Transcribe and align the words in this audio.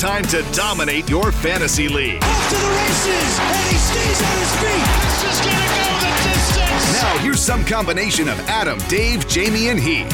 It's 0.00 0.04
time 0.04 0.22
to 0.26 0.42
dominate 0.52 1.10
your 1.10 1.32
fantasy 1.32 1.88
league. 1.88 2.22
Off 2.22 2.48
to 2.50 2.54
the 2.54 2.68
races, 2.70 3.38
and 3.40 3.56
he 3.68 3.76
stays 3.78 4.22
on 4.22 4.38
his 4.38 4.54
feet. 4.60 4.86
This 5.02 5.24
is 5.24 5.40
gonna 5.44 5.66
go 5.74 5.98
the 5.98 6.12
distance. 6.22 7.02
Now, 7.02 7.18
here's 7.18 7.40
some 7.40 7.64
combination 7.64 8.28
of 8.28 8.38
Adam, 8.48 8.78
Dave, 8.86 9.26
Jamie, 9.26 9.70
and 9.70 9.80
Heath. 9.80 10.06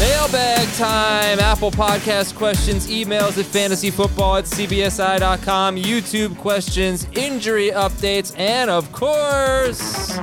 Mailbag 0.00 0.66
time. 0.74 1.38
Apple 1.38 1.70
Podcast 1.70 2.34
questions, 2.34 2.88
emails 2.88 3.38
at 3.38 3.44
fantasyfootball 3.44 4.40
at 4.40 4.46
cbsi.com, 4.46 5.76
YouTube 5.76 6.36
questions, 6.38 7.06
injury 7.12 7.70
updates, 7.70 8.36
and 8.36 8.68
of 8.68 8.90
course, 8.90 10.18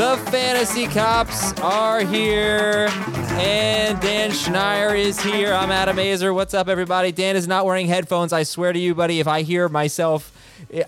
the 0.00 0.16
Fantasy 0.30 0.86
Cops 0.86 1.52
are 1.60 2.00
here. 2.00 2.88
And 3.32 4.00
Dan 4.00 4.30
Schneier 4.30 4.98
is 4.98 5.20
here. 5.20 5.52
I'm 5.52 5.70
Adam 5.70 5.98
Aizer. 5.98 6.34
What's 6.34 6.54
up, 6.54 6.68
everybody? 6.68 7.12
Dan 7.12 7.36
is 7.36 7.46
not 7.46 7.66
wearing 7.66 7.86
headphones. 7.86 8.32
I 8.32 8.44
swear 8.44 8.72
to 8.72 8.78
you, 8.78 8.94
buddy, 8.94 9.20
if 9.20 9.28
I 9.28 9.42
hear 9.42 9.68
myself, 9.68 10.32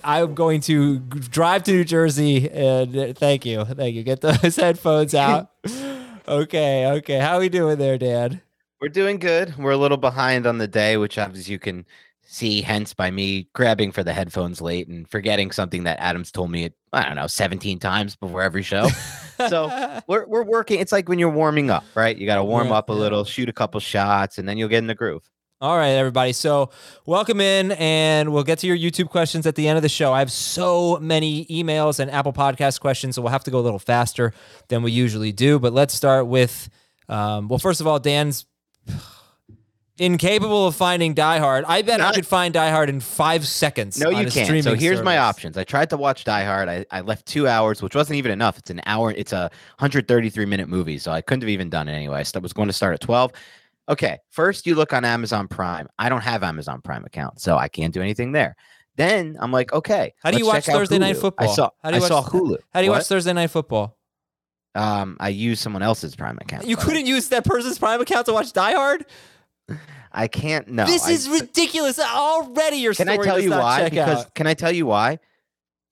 I'm 0.03 0.33
going 0.33 0.63
to 0.63 0.99
drive 1.01 1.65
to 1.65 1.73
New 1.73 1.85
Jersey. 1.85 2.51
And 2.51 2.97
uh, 2.97 3.13
thank 3.13 3.45
you. 3.45 3.67
Thank 3.67 3.97
you. 3.97 4.03
Get 4.03 4.23
those 4.23 4.57
headphones 4.57 5.15
out. 5.15 5.51
Okay, 6.27 6.87
okay. 6.87 7.19
How 7.19 7.35
are 7.37 7.41
we 7.41 7.51
doing 7.51 7.77
there, 7.77 7.99
Dan? 7.99 8.41
We're 8.81 8.89
doing 8.89 9.19
good. 9.19 9.59
We're 9.59 9.73
a 9.73 9.77
little 9.77 9.99
behind 9.99 10.47
on 10.47 10.57
the 10.57 10.67
day, 10.67 10.97
which 10.97 11.19
as 11.19 11.51
you 11.51 11.59
can 11.59 11.85
see, 12.33 12.63
hence 12.63 12.95
by 12.95 13.11
me 13.11 13.47
grabbing 13.53 13.93
for 13.93 14.03
the 14.03 14.13
headphones 14.15 14.63
late 14.63 14.89
and 14.89 15.07
forgetting 15.11 15.51
something 15.51 15.85
that 15.85 16.01
Adams 16.01 16.33
told 16.33 16.51
me, 16.51 16.71
I 16.91 17.05
don't 17.05 17.17
know, 17.17 17.27
17 17.27 17.79
times 17.79 18.17
before 18.17 18.41
every 18.43 18.63
show. 18.63 18.89
so 19.51 20.01
we're, 20.09 20.27
we're 20.27 20.43
working. 20.43 20.81
It's 20.81 20.93
like 20.93 21.11
when 21.11 21.19
you're 21.19 21.29
warming 21.29 21.69
up, 21.69 21.85
right? 21.95 22.17
You 22.17 22.25
got 22.25 22.37
to 22.37 22.45
warm 22.45 22.69
Yeah, 22.69 22.75
up 22.77 22.89
a 22.89 22.95
yeah. 22.95 22.99
little, 23.01 23.25
shoot 23.25 23.51
a 23.51 23.53
couple 23.53 23.79
shots, 23.81 24.39
and 24.39 24.49
then 24.49 24.57
you'll 24.57 24.71
get 24.71 24.79
in 24.79 24.87
the 24.87 24.95
groove. 24.95 25.29
All 25.61 25.77
right, 25.77 25.91
everybody. 25.91 26.33
So, 26.33 26.71
welcome 27.05 27.39
in, 27.41 27.73
and 27.73 28.33
we'll 28.33 28.45
get 28.45 28.59
to 28.61 28.67
your 28.67 28.79
YouTube 28.79 29.11
questions 29.11 29.47
at 29.47 29.55
the 29.55 29.69
end 29.69 29.77
of 29.77 29.83
the 29.83 29.89
show. 29.91 30.13
I 30.15 30.21
have 30.21 30.33
so 30.33 30.99
many 31.01 31.45
emails 31.47 32.01
and 32.01 32.11
Apple 32.11 32.33
Podcast 32.33 32.81
questions, 32.81 33.15
so 33.15 33.23
we'll 33.23 33.31
have 33.31 33.45
to 33.45 33.51
go 33.51 33.61
a 33.61 33.63
little 33.63 33.79
faster 33.79 34.33
than 34.69 34.83
we 34.83 34.91
usually 34.91 35.33
do. 35.33 35.59
But 35.59 35.73
let's 35.75 35.93
start 35.93 36.27
with, 36.27 36.71
um, 37.11 37.47
well, 37.49 37.59
first 37.61 37.83
of 37.83 37.87
all, 37.87 38.01
Dan's 38.01 38.47
incapable 40.03 40.67
of 40.67 40.75
finding 40.75 41.15
Die 41.15 41.39
Hard. 41.39 41.65
I 41.67 41.83
bet 41.83 42.01
I 42.01 42.05
Not- 42.05 42.15
could 42.15 42.27
find 42.27 42.53
Die 42.53 42.71
Hard 42.71 42.89
in 42.89 43.01
five 43.01 43.47
seconds. 43.47 43.99
No, 43.99 44.09
on 44.09 44.15
you 44.23 44.27
a 44.27 44.31
can't. 44.31 44.65
So 44.65 44.75
here's 44.75 45.01
my 45.03 45.19
options. 45.19 45.57
I 45.57 45.65
tried 45.65 45.91
to 45.91 45.97
watch 45.97 46.25
Die 46.25 46.45
Hard. 46.45 46.69
I, 46.69 46.85
I 46.91 47.01
left 47.01 47.27
two 47.27 47.47
hours, 47.49 47.83
which 47.83 47.95
wasn't 47.95 48.17
even 48.17 48.33
enough. 48.33 48.59
It's 48.59 48.71
an 48.71 48.81
hour. 48.87 49.13
It's 49.13 49.33
a 49.33 49.51
133 49.79 50.45
minute 50.47 50.69
movie, 50.69 50.99
so 50.99 51.13
I 51.13 51.21
couldn't 51.21 51.43
have 51.43 51.49
even 51.49 51.71
done 51.71 51.89
it 51.89 51.93
anyway. 51.93 52.25
I 52.35 52.39
was 52.39 52.53
going 52.53 52.69
to 52.69 52.73
start 52.73 52.95
at 52.95 53.01
12. 53.01 53.33
Okay, 53.89 54.19
first 54.31 54.67
you 54.67 54.75
look 54.75 54.93
on 54.93 55.05
Amazon 55.05 55.49
Prime. 55.49 55.89
I 55.99 56.09
don't 56.09 56.21
have 56.23 56.43
Amazon 56.43 56.81
Prime 56.83 57.05
account, 57.05 57.41
so 57.41 57.57
I 57.57 57.69
can't 57.69 57.93
do 57.93 58.01
anything 58.01 58.33
there. 58.33 58.55
Then 58.97 59.37
I'm 59.41 59.51
like, 59.51 59.73
okay. 59.73 60.15
How 60.23 60.31
do 60.31 60.39
you 60.39 60.47
watch 60.47 60.67
Thursday 60.67 60.99
Night 60.99 61.17
Football? 61.17 61.51
I 61.51 61.55
saw. 61.55 61.71
How 61.83 61.91
do 61.91 61.97
you 61.99 62.05
I 62.05 62.09
saw 62.09 62.21
watch- 62.23 62.31
Hulu. 62.33 62.59
How 62.73 62.81
do 62.81 62.85
you 62.85 62.91
What? 62.91 62.99
watch 62.99 63.07
Thursday 63.07 63.33
Night 63.33 63.49
Football? 63.51 63.97
Um, 64.75 65.17
I 65.21 65.29
use 65.31 65.61
someone 65.61 65.83
else's 65.83 66.17
Prime 66.17 66.39
account. 66.41 66.67
You 66.67 66.77
couldn't 66.77 67.07
use 67.07 67.29
that 67.29 67.45
person's 67.45 67.79
Prime 67.79 68.01
account 68.01 68.27
to 68.27 68.33
watch 68.33 68.53
Die 68.53 68.73
Hard. 68.73 69.05
I 70.13 70.29
can't. 70.29 70.69
No. 70.69 70.85
this 70.85 71.07
I- 71.07 71.13
is 71.13 71.29
ridiculous. 71.29 71.99
Already, 71.99 72.77
your 72.77 72.95
Can 72.95 73.09
I 73.09 73.17
tell 73.17 73.41
you 73.41 73.51
why? 73.51 73.89
Because 73.89 74.25
out. 74.27 74.35
can 74.35 74.47
I 74.47 74.55
tell 74.55 74.73
you 74.73 74.87
why? 74.87 75.19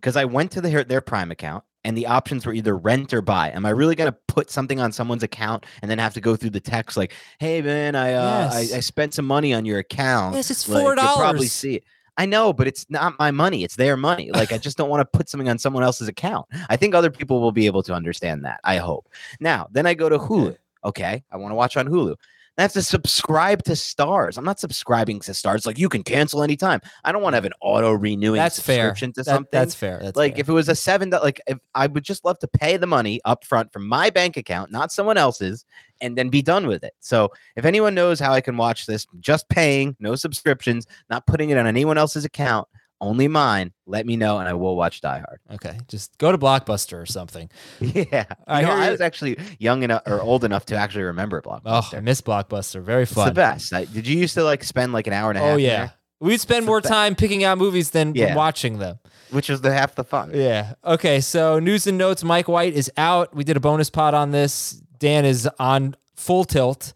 Because 0.00 0.16
I 0.16 0.24
went 0.24 0.52
to 0.52 0.60
their 0.60 0.84
their 0.84 1.00
Prime 1.00 1.30
account 1.30 1.64
and 1.84 1.96
the 1.96 2.06
options 2.06 2.44
were 2.46 2.52
either 2.52 2.76
rent 2.76 3.12
or 3.14 3.22
buy. 3.22 3.50
Am 3.50 3.64
I 3.64 3.70
really 3.70 3.94
gonna 3.94 4.16
put 4.28 4.50
something 4.50 4.80
on 4.80 4.92
someone's 4.92 5.22
account 5.22 5.66
and 5.82 5.90
then 5.90 5.98
have 5.98 6.14
to 6.14 6.20
go 6.20 6.36
through 6.36 6.50
the 6.50 6.60
text 6.60 6.96
like, 6.96 7.12
"Hey 7.38 7.62
man, 7.62 7.94
I 7.94 8.14
uh, 8.14 8.50
Yes. 8.52 8.72
I, 8.72 8.76
I 8.76 8.80
spent 8.80 9.14
some 9.14 9.26
money 9.26 9.54
on 9.54 9.64
your 9.64 9.78
account." 9.78 10.34
Yes, 10.34 10.50
it's 10.50 10.68
Like, 10.68 10.82
four 10.82 10.94
you'll 10.94 11.16
Probably 11.16 11.46
see 11.46 11.76
it. 11.76 11.84
I 12.16 12.26
know, 12.26 12.52
but 12.52 12.66
it's 12.66 12.84
not 12.90 13.18
my 13.18 13.30
money. 13.30 13.64
It's 13.64 13.76
their 13.76 13.96
money. 13.96 14.30
Like 14.30 14.52
I 14.52 14.58
just 14.58 14.76
don't 14.76 14.90
want 14.90 15.00
to 15.00 15.18
put 15.18 15.28
something 15.30 15.48
on 15.48 15.58
someone 15.58 15.82
else's 15.82 16.08
account. 16.08 16.46
I 16.68 16.76
think 16.76 16.94
other 16.94 17.10
people 17.10 17.40
will 17.40 17.52
be 17.52 17.66
able 17.66 17.82
to 17.84 17.94
understand 17.94 18.44
that. 18.44 18.60
I 18.62 18.76
hope. 18.76 19.08
Now, 19.40 19.68
then 19.70 19.86
I 19.86 19.94
go 19.94 20.08
to 20.08 20.18
Hulu. 20.18 20.56
Okay, 20.84 21.24
I 21.30 21.36
want 21.36 21.50
to 21.52 21.54
watch 21.54 21.76
on 21.76 21.86
Hulu. 21.88 22.16
I 22.60 22.62
have 22.62 22.72
to 22.74 22.82
subscribe 22.82 23.62
to 23.64 23.72
Starz. 23.72 24.36
I'm 24.38 24.44
not 24.44 24.60
subscribing 24.60 25.20
to 25.20 25.32
Starz. 25.32 25.66
Like 25.66 25.78
you 25.78 25.88
can 25.88 26.02
cancel 26.02 26.42
anytime. 26.42 26.80
I 27.04 27.12
don't 27.12 27.22
want 27.22 27.32
to 27.32 27.36
have 27.38 27.44
an 27.44 27.52
auto 27.60 27.92
renewing 27.92 28.38
That's 28.38 28.60
fair. 28.60 28.88
subscription 28.88 29.12
to 29.14 29.20
That- 29.22 29.24
something. 29.24 29.48
that's 29.52 29.74
fair. 29.74 30.00
That's 30.02 30.16
like 30.16 30.34
fair. 30.34 30.40
if 30.40 30.48
it 30.48 30.52
was 30.52 30.68
a 30.68 30.74
seven, 30.74 31.10
like 31.10 31.40
if 31.46 31.58
I 31.74 31.86
would 31.86 32.04
just 32.04 32.24
love 32.24 32.38
to 32.40 32.48
pay 32.48 32.76
the 32.76 32.86
money 32.86 33.20
up 33.24 33.44
front 33.44 33.72
from 33.72 33.88
my 33.88 34.10
bank 34.10 34.36
account, 34.36 34.70
not 34.70 34.92
someone 34.92 35.16
else's, 35.16 35.64
and 36.00 36.16
then 36.16 36.28
be 36.28 36.42
done 36.42 36.66
with 36.66 36.84
it. 36.84 36.94
So 37.00 37.30
if 37.56 37.64
anyone 37.64 37.94
knows 37.94 38.20
how 38.20 38.32
I 38.32 38.40
can 38.40 38.56
watch 38.56 38.86
this, 38.86 39.06
just 39.20 39.48
paying, 39.48 39.96
no 40.00 40.14
subscriptions, 40.14 40.86
not 41.08 41.26
putting 41.26 41.50
it 41.50 41.58
on 41.58 41.66
anyone 41.66 41.98
else's 41.98 42.24
account, 42.24 42.66
only 43.00 43.28
mine, 43.28 43.72
let 43.86 44.04
me 44.06 44.16
know 44.16 44.38
and 44.38 44.48
I 44.48 44.52
will 44.54 44.76
watch 44.76 45.00
Die 45.00 45.18
Hard. 45.18 45.40
Okay, 45.54 45.78
just 45.88 46.16
go 46.18 46.30
to 46.32 46.38
Blockbuster 46.38 47.00
or 47.00 47.06
something. 47.06 47.50
Yeah, 47.80 48.24
I 48.46 48.62
know, 48.62 48.70
I 48.72 48.90
was 48.90 49.00
actually 49.00 49.38
young 49.58 49.82
enough 49.82 50.02
or 50.06 50.20
old 50.20 50.44
enough 50.44 50.66
to 50.66 50.76
actually 50.76 51.04
remember 51.04 51.42
Oh, 51.44 51.48
Blockbuster. 51.50 51.96
I 51.96 52.00
miss 52.00 52.20
Blockbuster. 52.20 52.82
Very 52.82 53.04
it's 53.04 53.12
fun. 53.12 53.28
the 53.28 53.34
best. 53.34 53.72
I, 53.72 53.84
did 53.86 54.06
you 54.06 54.18
used 54.18 54.34
to 54.34 54.44
like 54.44 54.62
spend 54.64 54.92
like 54.92 55.06
an 55.06 55.12
hour 55.12 55.30
and 55.30 55.38
a 55.38 55.42
half? 55.42 55.54
Oh 55.54 55.56
yeah. 55.56 55.76
there? 55.78 55.92
We'd 56.20 56.40
spend 56.40 56.66
more 56.66 56.82
time 56.82 57.14
picking 57.14 57.44
out 57.44 57.56
movies 57.56 57.90
than 57.90 58.14
Yeah. 58.14 58.34
watching 58.36 58.78
them. 58.78 58.98
which 59.30 59.48
is 59.48 59.62
the 59.62 59.72
half 59.72 59.94
the 59.94 60.04
fun. 60.04 60.32
Yeah. 60.34 60.74
Okay. 60.84 61.20
So 61.20 61.58
news 61.58 61.86
and 61.86 61.96
notes. 61.96 62.22
Mike 62.22 62.46
White 62.48 62.74
is 62.74 62.90
out. 62.98 63.34
We 63.34 63.42
did 63.44 63.56
a 63.56 63.60
bonus 63.60 63.88
pod 63.88 64.12
on 64.12 64.30
this. 64.30 64.72
Dan 64.98 65.24
is 65.24 65.48
on 65.58 65.96
full 66.16 66.44
tilt. 66.44 66.92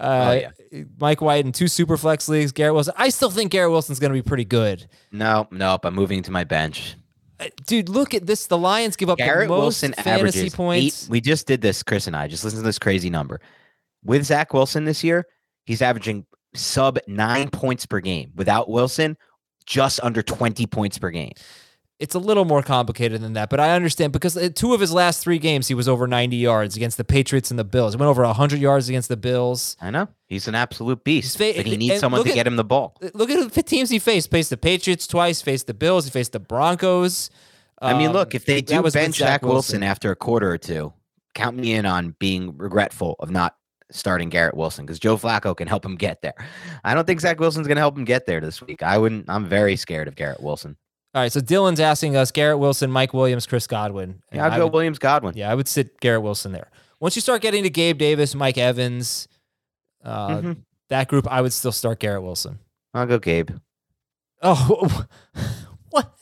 Uh, 0.00 0.40
Mike 0.98 1.20
White 1.20 1.44
in 1.44 1.52
two 1.52 1.68
super 1.68 1.96
flex 1.96 2.28
leagues. 2.28 2.52
Garrett 2.52 2.74
Wilson. 2.74 2.94
I 2.96 3.08
still 3.10 3.30
think 3.30 3.52
Garrett 3.52 3.70
Wilson's 3.70 3.98
going 3.98 4.12
to 4.12 4.14
be 4.14 4.26
pretty 4.26 4.44
good. 4.44 4.86
No, 5.10 5.46
nope. 5.50 5.84
I'm 5.84 5.94
moving 5.94 6.22
to 6.22 6.30
my 6.30 6.44
bench. 6.44 6.96
Uh, 7.38 7.46
Dude, 7.66 7.88
look 7.88 8.14
at 8.14 8.26
this. 8.26 8.46
The 8.46 8.58
Lions 8.58 8.96
give 8.96 9.10
up 9.10 9.18
Garrett 9.18 9.48
the 9.48 9.54
most 9.54 9.82
Wilson 9.82 9.92
fantasy 9.92 10.50
points. 10.50 11.04
Eight, 11.04 11.10
we 11.10 11.20
just 11.20 11.46
did 11.46 11.60
this, 11.60 11.82
Chris 11.82 12.06
and 12.06 12.16
I. 12.16 12.28
Just 12.28 12.44
listen 12.44 12.60
to 12.60 12.64
this 12.64 12.78
crazy 12.78 13.10
number. 13.10 13.40
With 14.04 14.24
Zach 14.24 14.52
Wilson 14.54 14.84
this 14.84 15.04
year, 15.04 15.26
he's 15.64 15.82
averaging 15.82 16.26
sub 16.54 16.98
nine 17.06 17.50
points 17.50 17.86
per 17.86 18.00
game. 18.00 18.32
Without 18.34 18.68
Wilson, 18.68 19.16
just 19.66 20.00
under 20.02 20.22
20 20.22 20.66
points 20.66 20.98
per 20.98 21.10
game. 21.10 21.32
It's 22.02 22.16
a 22.16 22.18
little 22.18 22.44
more 22.44 22.62
complicated 22.64 23.20
than 23.20 23.34
that, 23.34 23.48
but 23.48 23.60
I 23.60 23.76
understand 23.76 24.12
because 24.12 24.36
uh, 24.36 24.48
two 24.52 24.74
of 24.74 24.80
his 24.80 24.92
last 24.92 25.22
three 25.22 25.38
games, 25.38 25.68
he 25.68 25.74
was 25.74 25.88
over 25.88 26.08
90 26.08 26.36
yards 26.36 26.74
against 26.76 26.96
the 26.96 27.04
Patriots 27.04 27.50
and 27.50 27.58
the 27.58 27.64
Bills. 27.64 27.94
He 27.94 27.96
went 27.96 28.10
over 28.10 28.24
100 28.24 28.58
yards 28.58 28.88
against 28.88 29.08
the 29.08 29.16
Bills. 29.16 29.76
I 29.80 29.90
know. 29.90 30.08
He's 30.26 30.48
an 30.48 30.56
absolute 30.56 31.04
beast. 31.04 31.38
Fa- 31.38 31.52
but 31.54 31.64
he 31.64 31.76
needs 31.76 32.00
someone 32.00 32.24
to 32.24 32.28
at- 32.30 32.34
get 32.34 32.46
him 32.46 32.56
the 32.56 32.64
ball. 32.64 32.96
Look 33.14 33.30
at 33.30 33.52
the 33.52 33.62
teams 33.62 33.88
he 33.88 34.00
faced. 34.00 34.32
Faced 34.32 34.50
the 34.50 34.56
Patriots 34.56 35.06
twice, 35.06 35.40
faced 35.40 35.68
the 35.68 35.74
Bills, 35.74 36.04
he 36.04 36.10
faced 36.10 36.32
the 36.32 36.40
Broncos. 36.40 37.30
I 37.80 37.96
mean, 37.96 38.08
Um, 38.08 38.12
look, 38.14 38.34
if 38.34 38.46
they 38.46 38.60
do 38.62 38.82
bench 38.90 39.18
Zach 39.18 39.42
Wilson 39.42 39.82
after 39.84 40.10
a 40.10 40.16
quarter 40.16 40.50
or 40.50 40.58
two, 40.58 40.92
count 41.36 41.56
me 41.56 41.72
in 41.72 41.86
on 41.86 42.16
being 42.18 42.56
regretful 42.58 43.14
of 43.20 43.30
not 43.30 43.54
starting 43.92 44.28
Garrett 44.28 44.56
Wilson 44.56 44.84
because 44.86 44.98
Joe 44.98 45.16
Flacco 45.16 45.56
can 45.56 45.68
help 45.68 45.84
him 45.84 45.94
get 45.96 46.22
there. 46.22 46.34
I 46.82 46.94
don't 46.94 47.06
think 47.06 47.20
Zach 47.20 47.38
Wilson's 47.38 47.66
going 47.68 47.76
to 47.76 47.80
help 47.82 47.96
him 47.96 48.04
get 48.04 48.26
there 48.26 48.40
this 48.40 48.60
week. 48.60 48.82
I 48.82 48.98
wouldn't. 48.98 49.26
I'm 49.28 49.46
very 49.46 49.76
scared 49.76 50.08
of 50.08 50.16
Garrett 50.16 50.42
Wilson. 50.42 50.76
All 51.14 51.20
right, 51.22 51.30
so 51.30 51.40
Dylan's 51.40 51.80
asking 51.80 52.16
us 52.16 52.30
Garrett 52.30 52.58
Wilson, 52.58 52.90
Mike 52.90 53.12
Williams, 53.12 53.46
Chris 53.46 53.66
Godwin. 53.66 54.22
And 54.30 54.38
Yeah, 54.38 54.46
I'd 54.46 54.52
I 54.52 54.56
go 54.56 54.64
would- 54.66 54.72
Williams 54.72 54.98
Godwin. 54.98 55.36
Yeah, 55.36 55.50
I 55.50 55.54
would 55.54 55.68
sit 55.68 56.00
Garrett 56.00 56.22
Wilson 56.22 56.52
there. 56.52 56.70
Once 57.00 57.16
you 57.16 57.22
start 57.22 57.42
getting 57.42 57.64
to 57.64 57.70
Gabe 57.70 57.98
Davis, 57.98 58.34
Mike 58.34 58.56
Evans, 58.56 59.28
uh, 60.04 60.28
Mhm. 60.28 60.56
that 60.88 61.08
group, 61.08 61.26
I 61.30 61.42
would 61.42 61.52
still 61.52 61.72
start 61.72 62.00
Garrett 62.00 62.22
Wilson. 62.22 62.60
I'll 62.94 63.06
go 63.06 63.18
Gabe. 63.18 63.50
Oh, 64.40 65.04
what? 65.90 66.12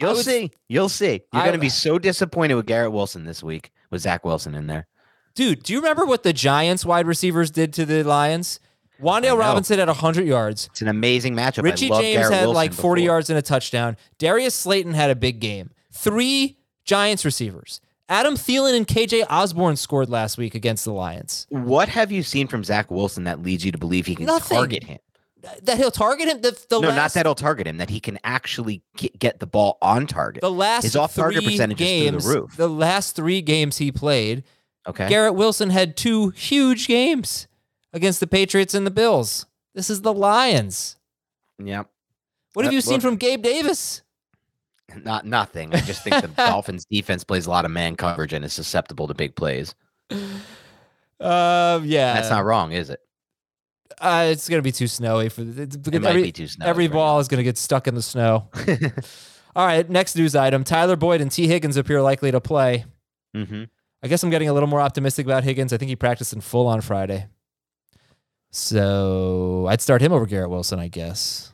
You'll 0.00 0.14
would- 0.14 0.24
see. 0.24 0.50
You'll 0.68 0.88
see. 0.88 1.22
You're 1.32 1.42
going 1.42 1.52
to 1.54 1.58
be 1.58 1.68
so 1.68 1.98
disappointed 1.98 2.54
with 2.54 2.66
Garrett 2.66 2.92
Wilson 2.92 3.24
this 3.24 3.42
week 3.42 3.72
with 3.90 4.02
Zach 4.02 4.24
Wilson 4.24 4.54
in 4.54 4.68
there. 4.68 4.86
Dude, 5.34 5.62
do 5.64 5.72
you 5.72 5.80
remember 5.80 6.04
what 6.06 6.22
the 6.22 6.32
Giants 6.32 6.84
wide 6.84 7.06
receivers 7.06 7.50
did 7.50 7.72
to 7.74 7.84
the 7.84 8.02
Lions? 8.04 8.60
Wan'Dale. 9.00 9.38
Robinson 9.38 9.78
had 9.78 9.88
100 9.88 10.26
yards. 10.26 10.68
It's 10.72 10.82
an 10.82 10.88
amazing 10.88 11.34
matchup. 11.34 11.60
I 11.60 11.62
Richie 11.62 11.88
James 11.88 12.00
Garrett 12.00 12.32
had 12.32 12.40
Wilson 12.42 12.54
like 12.54 12.72
40 12.72 13.00
before. 13.02 13.12
yards 13.12 13.30
and 13.30 13.38
a 13.38 13.42
touchdown. 13.42 13.96
Darius 14.18 14.54
Slayton 14.54 14.94
had 14.94 15.10
a 15.10 15.16
big 15.16 15.40
game. 15.40 15.70
Three 15.92 16.58
Giants 16.84 17.24
receivers. 17.24 17.80
Adam 18.08 18.34
Thielen 18.34 18.76
and 18.76 18.86
KJ 18.86 19.24
Osborn 19.30 19.76
scored 19.76 20.10
last 20.10 20.36
week 20.36 20.56
against 20.56 20.84
the 20.84 20.92
Lions. 20.92 21.46
What 21.48 21.88
have 21.88 22.10
you 22.10 22.24
seen 22.24 22.48
from 22.48 22.64
Zach 22.64 22.90
Wilson 22.90 23.24
that 23.24 23.40
leads 23.40 23.64
you 23.64 23.70
to 23.70 23.78
believe 23.78 24.06
he 24.06 24.16
can 24.16 24.26
Nothing. 24.26 24.56
target 24.56 24.84
him? 24.84 24.98
That 25.62 25.78
he'll 25.78 25.92
target 25.92 26.28
him. 26.28 26.40
The, 26.40 26.50
the 26.68 26.80
no, 26.80 26.88
last, 26.88 26.96
not 26.96 27.12
that 27.14 27.26
he'll 27.26 27.34
target 27.34 27.66
him. 27.66 27.78
That 27.78 27.88
he 27.88 28.00
can 28.00 28.18
actually 28.24 28.82
get, 29.18 29.38
the 29.38 29.46
ball 29.46 29.78
on 29.80 30.06
target. 30.06 30.42
The 30.42 30.50
last 30.50 30.82
His 30.82 30.96
off-target 30.96 31.42
three 31.44 31.52
percentage 31.52 31.80
is 31.80 31.86
through 31.86 31.96
the 31.96 32.10
games, 32.10 32.26
roof. 32.26 32.56
The 32.56 32.68
last 32.68 33.16
three 33.16 33.40
games 33.40 33.78
he 33.78 33.90
played, 33.90 34.42
okay. 34.86 35.08
Garrett 35.08 35.34
Wilson 35.36 35.70
had 35.70 35.96
two 35.96 36.30
huge 36.30 36.88
games 36.88 37.46
against 37.92 38.20
the 38.20 38.26
Patriots 38.26 38.74
and 38.74 38.86
the 38.86 38.90
Bills. 38.90 39.46
This 39.74 39.90
is 39.90 40.02
the 40.02 40.12
Lions. 40.12 40.96
Yep. 41.58 41.88
What 42.54 42.64
have 42.64 42.74
you 42.74 42.80
seen 42.80 43.00
from 43.00 43.16
Gabe 43.16 43.42
Davis? 43.42 44.02
Not 45.04 45.24
nothing. 45.24 45.74
I 45.74 45.80
just 45.80 46.02
think 46.02 46.20
the 46.20 46.28
Dolphins 46.36 46.84
defense 46.84 47.22
plays 47.22 47.46
a 47.46 47.50
lot 47.50 47.64
of 47.64 47.70
man 47.70 47.94
coverage 47.94 48.32
and 48.32 48.44
is 48.44 48.52
susceptible 48.52 49.06
to 49.06 49.14
big 49.14 49.36
plays. 49.36 49.74
Uh, 51.20 51.80
yeah, 51.84 52.14
That's 52.14 52.30
not 52.30 52.44
wrong, 52.44 52.72
is 52.72 52.90
it? 52.90 52.98
Uh, 54.00 54.28
it's 54.30 54.48
gonna 54.48 54.62
be 54.62 54.72
too 54.72 54.86
snowy 54.86 55.28
for 55.28 55.44
the, 55.44 55.62
it's, 55.62 55.76
It 55.76 56.00
might 56.00 56.10
every, 56.10 56.22
be 56.22 56.32
too 56.32 56.46
snowy 56.46 56.68
Every 56.68 56.88
ball 56.88 57.20
is 57.20 57.28
gonna 57.28 57.42
get 57.42 57.58
stuck 57.58 57.86
in 57.86 57.94
the 57.94 58.02
snow. 58.02 58.48
All 59.56 59.66
right, 59.66 59.88
next 59.88 60.16
news 60.16 60.34
item: 60.34 60.64
Tyler 60.64 60.96
Boyd 60.96 61.20
and 61.20 61.30
Tee 61.30 61.46
Higgins 61.46 61.76
appear 61.76 62.00
likely 62.00 62.30
to 62.30 62.40
play. 62.40 62.86
Mm-hmm. 63.36 63.64
I 64.02 64.08
guess 64.08 64.22
I'm 64.22 64.30
getting 64.30 64.48
a 64.48 64.54
little 64.54 64.68
more 64.68 64.80
optimistic 64.80 65.26
about 65.26 65.44
Higgins. 65.44 65.72
I 65.72 65.76
think 65.76 65.90
he 65.90 65.96
practiced 65.96 66.32
in 66.32 66.40
full 66.40 66.66
on 66.66 66.80
Friday. 66.80 67.28
So 68.50 69.66
I'd 69.68 69.80
start 69.80 70.02
him 70.02 70.12
over 70.12 70.26
Garrett 70.26 70.50
Wilson, 70.50 70.78
I 70.78 70.88
guess. 70.88 71.52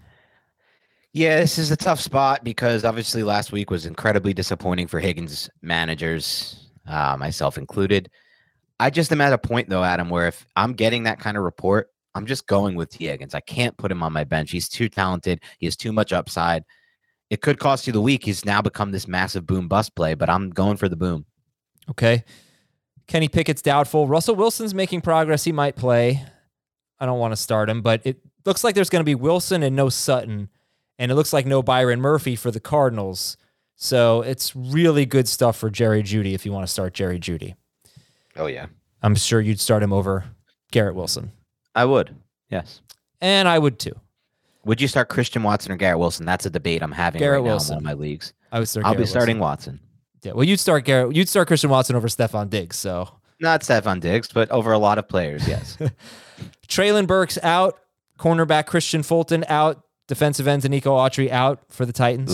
Yeah, 1.13 1.41
this 1.41 1.59
is 1.59 1.71
a 1.71 1.77
tough 1.77 2.01
spot 2.01 2.45
because 2.45 2.85
obviously 2.85 3.23
last 3.23 3.53
week 3.53 3.71
was 3.71 3.87
incredibly 3.87 4.35
disappointing 4.35 4.87
for 4.87 5.01
Higgins 5.01 5.49
managers, 5.63 6.69
uh, 6.87 7.17
myself 7.19 7.57
included. 7.57 8.11
I 8.79 8.91
just 8.91 9.11
am 9.13 9.23
at 9.23 9.33
a 9.33 9.39
point 9.39 9.69
though, 9.69 9.83
Adam, 9.83 10.11
where 10.11 10.29
if 10.29 10.47
I'm 10.57 10.75
getting 10.75 11.05
that 11.05 11.19
kind 11.19 11.39
of 11.39 11.43
report, 11.43 11.91
I'm 12.15 12.27
just 12.27 12.47
going 12.47 12.75
with 12.77 12.91
Tee 12.91 13.07
Higgins. 13.07 13.35
I 13.35 13.41
can't 13.41 13.77
put 13.77 13.91
him 13.91 14.03
on 14.03 14.13
my 14.13 14.25
bench. 14.25 14.51
He's 14.51 14.69
too 14.69 14.89
talented. 14.89 15.41
He 15.59 15.67
has 15.67 15.77
too 15.77 15.93
much 15.93 16.13
upside. 16.13 16.65
It 17.31 17.41
could 17.41 17.59
cost 17.59 17.87
you 17.87 17.93
the 17.93 18.01
week. 18.01 18.25
He's 18.25 18.45
now 18.45 18.63
become 18.63 18.91
this 18.91 19.09
massive 19.09 19.47
boom 19.47 19.69
bust 19.69 19.95
play, 19.97 20.15
but 20.15 20.29
I'm 20.31 20.51
going 20.51 20.77
for 20.77 20.89
the 20.89 20.97
boom. 20.97 21.27
Okay. 21.91 22.25
Kenny 23.07 23.29
Pickett's 23.29 23.63
doubtful. 23.63 24.07
Russell 24.07 24.35
Wilson's 24.35 24.75
making 24.75 25.01
progress. 25.01 25.45
He 25.45 25.53
might 25.53 25.77
play. 25.77 26.25
I 26.99 27.07
don't 27.07 27.19
want 27.19 27.33
to 27.33 27.37
start 27.37 27.69
him, 27.69 27.83
but 27.83 28.01
it 28.05 28.19
looks 28.45 28.65
like 28.65 28.75
there's 28.75 28.91
going 28.91 29.01
to 29.01 29.05
be 29.05 29.15
Wilson 29.15 29.63
and 29.63 29.77
no 29.77 29.89
Sutton. 29.89 30.49
And 30.99 31.13
it 31.13 31.15
looks 31.15 31.33
like 31.33 31.45
no 31.45 31.63
Byron 31.63 32.01
Murphy 32.01 32.37
for 32.37 32.51
the 32.51 32.61
Cardinals. 32.61 33.37
So 33.75 34.23
it's 34.23 34.57
really 34.57 35.05
good 35.05 35.29
stuff 35.29 35.57
for 35.59 35.69
Jerry 35.69 36.03
Jeudy 36.03 36.33
if 36.33 36.47
you 36.47 36.53
want 36.53 36.67
to 36.67 36.73
start 36.73 36.95
Jerry 36.95 37.19
Jeudy. 37.21 37.55
Oh 38.37 38.47
yeah, 38.47 38.67
I'm 39.03 39.15
sure 39.15 39.41
you'd 39.41 39.61
start 39.61 39.83
him 39.83 39.93
over 39.93 40.25
Garrett 40.71 40.95
Wilson. 40.95 41.33
I 41.75 41.85
would. 41.85 42.15
Yes. 42.51 42.81
And 43.21 43.47
I 43.49 43.59
would 43.59 43.79
too. 43.79 43.95
Would 44.65 44.81
you 44.81 44.89
start 44.89 45.09
Christian 45.09 45.43
Watson 45.43 45.73
or 45.73 45.77
Garrett 45.77 45.99
Wilson? 45.99 46.25
That's 46.27 46.47
a 46.47 46.51
debate 46.51 46.83
I'm 46.83 46.93
having 46.93 47.19
Garrett 47.19 47.43
right 47.43 47.49
Wilson. 47.49 47.75
now 47.75 47.79
in 47.79 47.85
one 47.85 47.93
of 47.93 47.99
my 47.99 48.03
leagues. 48.03 48.33
I 48.51 48.59
would 48.59 48.69
start 48.69 48.87
I'll 48.87 48.93
Garrett 48.93 49.07
be 49.07 49.11
starting 49.11 49.39
Watson. 49.39 49.81
Yeah. 50.23 50.33
Well, 50.33 50.45
you'd 50.45 50.59
start 50.61 50.85
Garrett. 50.85 51.15
You'd 51.15 51.29
start 51.29 51.47
Christian 51.47 51.71
Watson 51.71 51.95
over 51.97 52.09
Stefon 52.09 52.49
Diggs. 52.51 52.77
So 52.77 53.09
Not 53.41 53.61
Stefon 53.61 54.01
Diggs, 54.01 54.29
but 54.33 54.51
over 54.51 54.73
a 54.73 54.79
lot 54.79 54.99
of 54.99 55.07
players, 55.09 55.47
yes. 55.47 55.77
Treylon 56.69 57.07
Burks 57.07 57.39
out. 57.43 57.79
Cornerback 58.19 58.67
Kristian 58.67 59.05
Fulton 59.05 59.45
out. 59.49 59.83
Defensive 60.09 60.47
ends 60.47 60.69
Nico 60.69 60.97
Autry 60.97 61.31
out 61.31 61.61
for 61.69 61.85
the 61.85 61.93
Titans. 61.93 62.31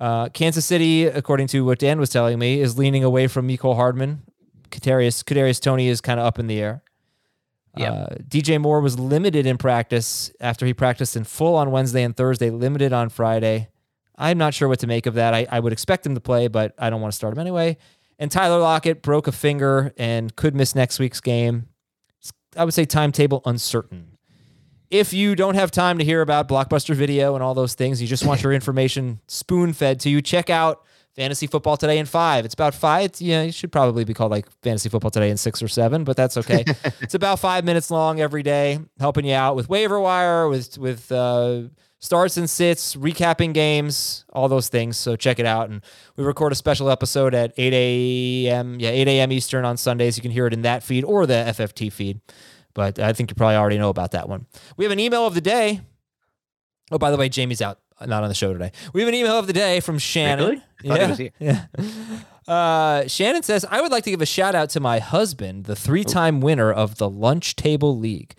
Uh, 0.00 0.28
Kansas 0.28 0.64
City, 0.64 1.06
according 1.06 1.48
to 1.48 1.64
what 1.64 1.78
Dan 1.78 1.98
was 1.98 2.10
telling 2.10 2.38
me, 2.38 2.60
is 2.60 2.78
leaning 2.78 3.02
away 3.02 3.26
from 3.26 3.48
Mecole 3.48 3.74
Hardman. 3.74 4.22
Kadarius 4.70 5.24
Kadarius 5.24 5.60
Toney 5.60 5.88
is 5.88 6.00
kind 6.00 6.20
of 6.20 6.26
up 6.26 6.38
in 6.38 6.46
the 6.46 6.60
air. 6.60 6.82
Yep. 7.76 7.92
Uh, 7.92 8.06
DJ 8.28 8.60
Moore 8.60 8.80
was 8.80 8.98
limited 8.98 9.46
in 9.46 9.58
practice 9.58 10.32
after 10.40 10.66
he 10.66 10.74
practiced 10.74 11.16
in 11.16 11.24
full 11.24 11.54
on 11.56 11.70
Wednesday 11.70 12.02
and 12.02 12.16
Thursday, 12.16 12.50
limited 12.50 12.92
on 12.92 13.08
Friday. 13.08 13.68
I'm 14.16 14.38
not 14.38 14.54
sure 14.54 14.68
what 14.68 14.80
to 14.80 14.86
make 14.86 15.06
of 15.06 15.14
that. 15.14 15.32
I, 15.32 15.46
I 15.50 15.60
would 15.60 15.72
expect 15.72 16.04
him 16.04 16.14
to 16.14 16.20
play, 16.20 16.48
but 16.48 16.74
I 16.78 16.90
don't 16.90 17.00
want 17.00 17.12
to 17.12 17.16
start 17.16 17.34
him 17.34 17.38
anyway. 17.38 17.76
And 18.18 18.30
Tyler 18.30 18.58
Lockett 18.58 19.00
broke 19.00 19.28
a 19.28 19.32
finger 19.32 19.92
and 19.96 20.34
could 20.34 20.56
miss 20.56 20.74
next 20.74 20.98
week's 20.98 21.20
game. 21.20 21.68
I 22.56 22.64
would 22.64 22.74
say 22.74 22.84
timetable 22.84 23.42
uncertain. 23.44 24.18
If 24.90 25.12
you 25.12 25.34
don't 25.34 25.54
have 25.54 25.70
time 25.70 25.98
to 25.98 26.04
hear 26.04 26.22
about 26.22 26.48
Blockbuster 26.48 26.94
Video 26.94 27.34
and 27.34 27.44
all 27.44 27.54
those 27.54 27.74
things, 27.74 28.00
you 28.00 28.08
just 28.08 28.24
want 28.24 28.42
your 28.42 28.52
information 28.54 29.20
spoon 29.28 29.72
fed 29.72 30.00
to 30.00 30.10
you, 30.10 30.22
check 30.22 30.48
out 30.48 30.82
Fantasy 31.14 31.46
Football 31.46 31.76
Today 31.76 31.98
in 31.98 32.06
five. 32.06 32.44
It's 32.44 32.54
about 32.54 32.74
five. 32.74 33.06
It's, 33.06 33.20
yeah, 33.20 33.42
it 33.42 33.52
should 33.52 33.72
probably 33.72 34.04
be 34.04 34.14
called 34.14 34.30
like 34.30 34.46
Fantasy 34.62 34.88
Football 34.88 35.10
Today 35.10 35.30
in 35.30 35.36
six 35.36 35.62
or 35.62 35.68
seven, 35.68 36.04
but 36.04 36.16
that's 36.16 36.36
okay. 36.36 36.64
it's 37.00 37.14
about 37.14 37.38
five 37.38 37.64
minutes 37.64 37.90
long 37.90 38.20
every 38.20 38.42
day, 38.42 38.78
helping 38.98 39.26
you 39.26 39.34
out 39.34 39.56
with 39.56 39.68
waiver 39.68 40.00
wire, 40.00 40.48
with 40.48 40.78
with 40.78 41.10
uh, 41.12 41.62
starts 41.98 42.36
and 42.36 42.48
sits, 42.48 42.94
recapping 42.96 43.52
games, 43.52 44.24
all 44.32 44.48
those 44.48 44.68
things. 44.68 44.96
So 44.96 45.16
check 45.16 45.38
it 45.38 45.46
out. 45.46 45.68
And 45.68 45.82
we 46.16 46.24
record 46.24 46.52
a 46.52 46.54
special 46.54 46.90
episode 46.90 47.34
at 47.34 47.52
8 47.56 47.72
a.m. 47.72 48.78
Yeah, 48.80 48.90
8 48.90 49.08
a.m. 49.08 49.32
Eastern 49.32 49.64
on 49.64 49.76
Sundays. 49.76 50.16
You 50.16 50.22
can 50.22 50.30
hear 50.30 50.46
it 50.46 50.52
in 50.52 50.62
that 50.62 50.82
feed 50.82 51.04
or 51.04 51.26
the 51.26 51.34
FFT 51.34 51.92
feed. 51.92 52.20
But 52.74 52.98
I 52.98 53.12
think 53.12 53.30
you 53.30 53.34
probably 53.34 53.56
already 53.56 53.78
know 53.78 53.88
about 53.88 54.12
that 54.12 54.28
one. 54.28 54.46
We 54.76 54.84
have 54.84 54.92
an 54.92 55.00
email 55.00 55.26
of 55.26 55.34
the 55.34 55.40
day. 55.40 55.80
Oh, 56.90 56.98
by 56.98 57.10
the 57.10 57.16
way, 57.16 57.28
Jamie's 57.28 57.60
out, 57.60 57.80
not 58.06 58.22
on 58.22 58.28
the 58.28 58.34
show 58.34 58.52
today. 58.52 58.72
We 58.92 59.00
have 59.00 59.08
an 59.08 59.14
email 59.14 59.38
of 59.38 59.46
the 59.46 59.52
day 59.52 59.80
from 59.80 59.98
Shannon. 59.98 60.62
Really? 60.84 60.94
I 60.94 61.06
thought 61.08 61.18
he 61.18 61.30
Yeah. 61.38 61.64
Yeah. 61.78 61.84
Uh, 62.48 63.06
Shannon 63.06 63.42
says, 63.42 63.66
I 63.70 63.82
would 63.82 63.92
like 63.92 64.04
to 64.04 64.10
give 64.10 64.22
a 64.22 64.26
shout 64.26 64.54
out 64.54 64.70
to 64.70 64.80
my 64.80 65.00
husband, 65.00 65.64
the 65.64 65.76
three 65.76 66.02
time 66.02 66.40
winner 66.40 66.72
of 66.72 66.96
the 66.96 67.06
Lunch 67.06 67.56
Table 67.56 67.98
League. 67.98 68.34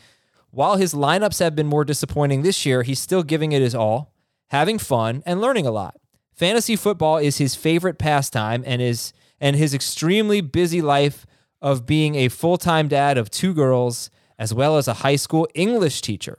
While 0.51 0.77
his 0.77 0.93
lineups 0.93 1.39
have 1.39 1.55
been 1.55 1.67
more 1.67 1.85
disappointing 1.85 2.41
this 2.41 2.65
year, 2.65 2.83
he's 2.83 2.99
still 2.99 3.23
giving 3.23 3.51
it 3.51 3.61
his 3.61 3.75
all, 3.75 4.13
having 4.49 4.79
fun, 4.79 5.23
and 5.25 5.41
learning 5.41 5.67
a 5.67 5.71
lot. 5.71 5.95
Fantasy 6.33 6.75
football 6.75 7.17
is 7.17 7.37
his 7.37 7.55
favorite 7.55 7.99
pastime 7.99 8.63
and 8.65 8.81
is 8.81 9.13
and 9.41 9.55
his 9.55 9.73
extremely 9.73 10.41
busy 10.41 10.81
life 10.81 11.25
of 11.61 11.85
being 11.85 12.15
a 12.15 12.27
full-time 12.27 12.87
dad 12.87 13.17
of 13.17 13.29
two 13.29 13.53
girls 13.53 14.09
as 14.37 14.53
well 14.53 14.77
as 14.77 14.87
a 14.87 14.95
high 14.95 15.15
school 15.15 15.47
English 15.53 16.01
teacher. 16.01 16.37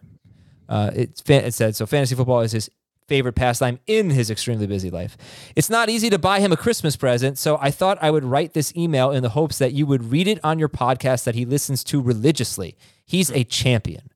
Uh, 0.69 0.90
it, 0.95 1.23
it 1.29 1.55
said 1.55 1.76
so. 1.76 1.87
Fantasy 1.87 2.14
football 2.14 2.40
is 2.40 2.52
his 2.52 2.71
favorite 3.09 3.35
pastime 3.35 3.81
in 3.87 4.11
his 4.11 4.31
extremely 4.31 4.67
busy 4.67 4.88
life. 4.88 5.17
It's 5.57 5.69
not 5.69 5.90
easy 5.90 6.09
to 6.11 6.19
buy 6.19 6.40
him 6.40 6.52
a 6.52 6.57
Christmas 6.57 6.95
present, 6.97 7.38
so 7.38 7.59
I 7.61 7.71
thought 7.71 7.99
I 8.00 8.11
would 8.11 8.25
write 8.25 8.55
this 8.55 8.75
email 8.76 9.11
in 9.11 9.23
the 9.23 9.31
hopes 9.31 9.59
that 9.59 9.73
you 9.73 9.85
would 9.87 10.12
read 10.12 10.29
it 10.29 10.38
on 10.45 10.59
your 10.59 10.69
podcast 10.69 11.25
that 11.25 11.35
he 11.35 11.45
listens 11.45 11.83
to 11.85 12.00
religiously. 12.00 12.76
He's 13.11 13.29
a 13.33 13.43
champion. 13.43 14.09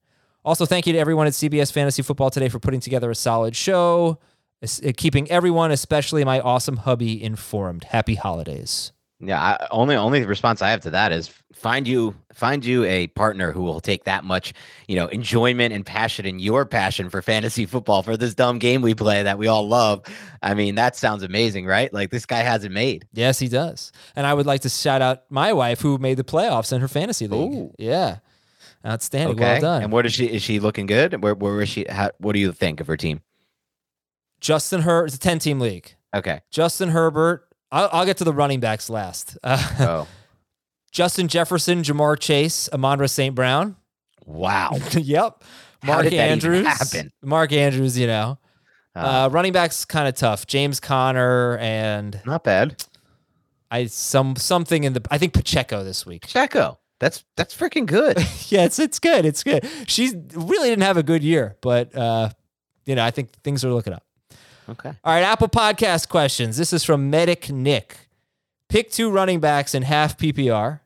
Also, 0.44 0.66
thank 0.66 0.86
you 0.86 0.92
to 0.92 0.98
everyone 1.00 1.26
at 1.26 1.32
CBS 1.32 1.72
Fantasy 1.72 2.00
Football 2.00 2.30
today 2.30 2.48
for 2.48 2.60
putting 2.60 2.78
together 2.78 3.10
a 3.10 3.14
solid 3.16 3.56
show, 3.56 4.20
uh, 4.62 4.92
keeping 4.96 5.28
everyone, 5.32 5.72
especially 5.72 6.22
my 6.22 6.38
awesome 6.38 6.76
hubby, 6.76 7.20
informed. 7.20 7.82
Happy 7.82 8.14
holidays. 8.14 8.92
Yeah, 9.18 9.40
I, 9.42 9.66
only 9.72 9.96
only 9.96 10.24
response 10.24 10.62
I 10.62 10.70
have 10.70 10.82
to 10.82 10.90
that 10.90 11.10
is 11.10 11.28
find 11.52 11.88
you 11.88 12.14
find 12.32 12.64
you 12.64 12.84
a 12.84 13.08
partner 13.08 13.50
who 13.50 13.62
will 13.62 13.80
take 13.80 14.04
that 14.04 14.22
much, 14.22 14.54
you 14.86 14.94
know, 14.94 15.06
enjoyment 15.08 15.74
and 15.74 15.84
passion 15.84 16.24
in 16.24 16.38
your 16.38 16.64
passion 16.64 17.10
for 17.10 17.20
fantasy 17.20 17.66
football 17.66 18.04
for 18.04 18.16
this 18.16 18.34
dumb 18.34 18.60
game 18.60 18.80
we 18.80 18.94
play 18.94 19.24
that 19.24 19.38
we 19.38 19.48
all 19.48 19.66
love. 19.66 20.02
I 20.40 20.54
mean, 20.54 20.76
that 20.76 20.94
sounds 20.94 21.24
amazing, 21.24 21.66
right? 21.66 21.92
Like 21.92 22.10
this 22.10 22.26
guy 22.26 22.42
has 22.42 22.62
it 22.62 22.70
made. 22.70 23.08
Yes, 23.12 23.40
he 23.40 23.48
does. 23.48 23.90
And 24.14 24.24
I 24.24 24.34
would 24.34 24.46
like 24.46 24.60
to 24.60 24.68
shout 24.68 25.02
out 25.02 25.24
my 25.30 25.52
wife 25.52 25.80
who 25.80 25.98
made 25.98 26.16
the 26.16 26.22
playoffs 26.22 26.72
in 26.72 26.80
her 26.80 26.88
fantasy 26.88 27.26
league. 27.26 27.52
Ooh. 27.52 27.74
Yeah. 27.76 28.18
Outstanding. 28.86 29.36
Okay. 29.36 29.52
Well 29.52 29.60
done. 29.60 29.82
And 29.84 29.92
what 29.92 30.04
is 30.06 30.12
she? 30.12 30.26
Is 30.26 30.42
she 30.42 30.60
looking 30.60 30.86
good? 30.86 31.22
Where 31.22 31.34
where 31.34 31.62
is 31.62 31.68
she? 31.68 31.86
How, 31.88 32.10
what 32.18 32.32
do 32.34 32.38
you 32.40 32.52
think 32.52 32.80
of 32.80 32.86
her 32.86 32.96
team? 32.96 33.20
Justin 34.40 34.82
Herbert, 34.82 35.06
it's 35.06 35.16
a 35.16 35.20
10 35.20 35.38
team 35.38 35.58
league. 35.58 35.94
Okay. 36.14 36.40
Justin 36.50 36.90
Herbert, 36.90 37.48
I'll, 37.72 37.88
I'll 37.92 38.04
get 38.04 38.18
to 38.18 38.24
the 38.24 38.32
running 38.32 38.60
backs 38.60 38.90
last. 38.90 39.38
Uh, 39.44 39.58
Oh 39.80 40.08
Justin 40.92 41.26
Jefferson, 41.26 41.82
Ja'Marr 41.82 42.16
Chase, 42.20 42.68
Amon-Ra 42.72 43.06
St. 43.08 43.34
Brown. 43.34 43.74
wow. 44.26 44.70
yep. 44.92 45.42
Mark 45.82 46.04
did 46.04 46.12
that 46.12 46.16
even 46.36 46.54
Andrews. 46.54 46.66
happen? 46.66 47.10
Mark 47.20 47.52
Andrews, 47.52 47.98
you 47.98 48.06
know. 48.06 48.38
Uh, 48.94 48.98
Uh, 49.26 49.28
running 49.32 49.52
backs 49.52 49.84
kind 49.84 50.06
of 50.06 50.14
tough. 50.14 50.46
James 50.46 50.78
Conner 50.78 51.58
and 51.58 52.20
not 52.24 52.44
bad. 52.44 52.84
I 53.72 53.86
some 53.86 54.36
something 54.36 54.84
in 54.84 54.92
the 54.92 55.02
I 55.10 55.18
think 55.18 55.32
Pacheco 55.32 55.82
this 55.82 56.06
week. 56.06 56.28
Checo. 56.28 56.76
That's 57.04 57.22
that's 57.36 57.54
freaking 57.54 57.84
good. 57.84 58.16
yeah, 58.48 58.64
it's 58.64 58.78
it's 58.78 58.98
good. 58.98 59.26
It's 59.26 59.42
good. 59.42 59.68
She 59.86 60.10
really 60.32 60.70
didn't 60.70 60.84
have 60.84 60.96
a 60.96 61.02
good 61.02 61.22
year, 61.22 61.54
but 61.60 61.94
uh, 61.94 62.30
you 62.86 62.94
know, 62.94 63.04
I 63.04 63.10
think 63.10 63.30
things 63.42 63.62
are 63.62 63.74
looking 63.74 63.92
up. 63.92 64.02
Okay. 64.70 64.88
All 64.88 65.12
right, 65.12 65.22
Apple 65.22 65.50
Podcast 65.50 66.08
questions. 66.08 66.56
This 66.56 66.72
is 66.72 66.82
from 66.82 67.10
Medic 67.10 67.50
Nick. 67.50 68.08
Pick 68.70 68.90
two 68.90 69.10
running 69.10 69.38
backs 69.38 69.74
in 69.74 69.82
half 69.82 70.16
PPR. 70.16 70.80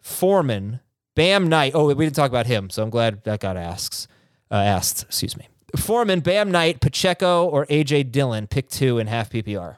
Foreman, 0.00 0.80
Bam 1.14 1.50
Knight. 1.50 1.72
Oh, 1.74 1.92
we 1.92 2.06
didn't 2.06 2.16
talk 2.16 2.30
about 2.30 2.46
him, 2.46 2.70
so 2.70 2.82
I'm 2.82 2.88
glad 2.88 3.22
that 3.24 3.40
got 3.40 3.58
asked. 3.58 4.08
Uh, 4.50 4.54
asked, 4.54 5.02
excuse 5.02 5.36
me. 5.36 5.46
Foreman, 5.76 6.20
Bam 6.20 6.50
Knight, 6.50 6.80
Pacheco, 6.80 7.44
or 7.44 7.66
AJ 7.66 8.12
Dillon. 8.12 8.46
Pick 8.46 8.70
two 8.70 8.96
in 8.98 9.08
half 9.08 9.28
PPR. 9.28 9.76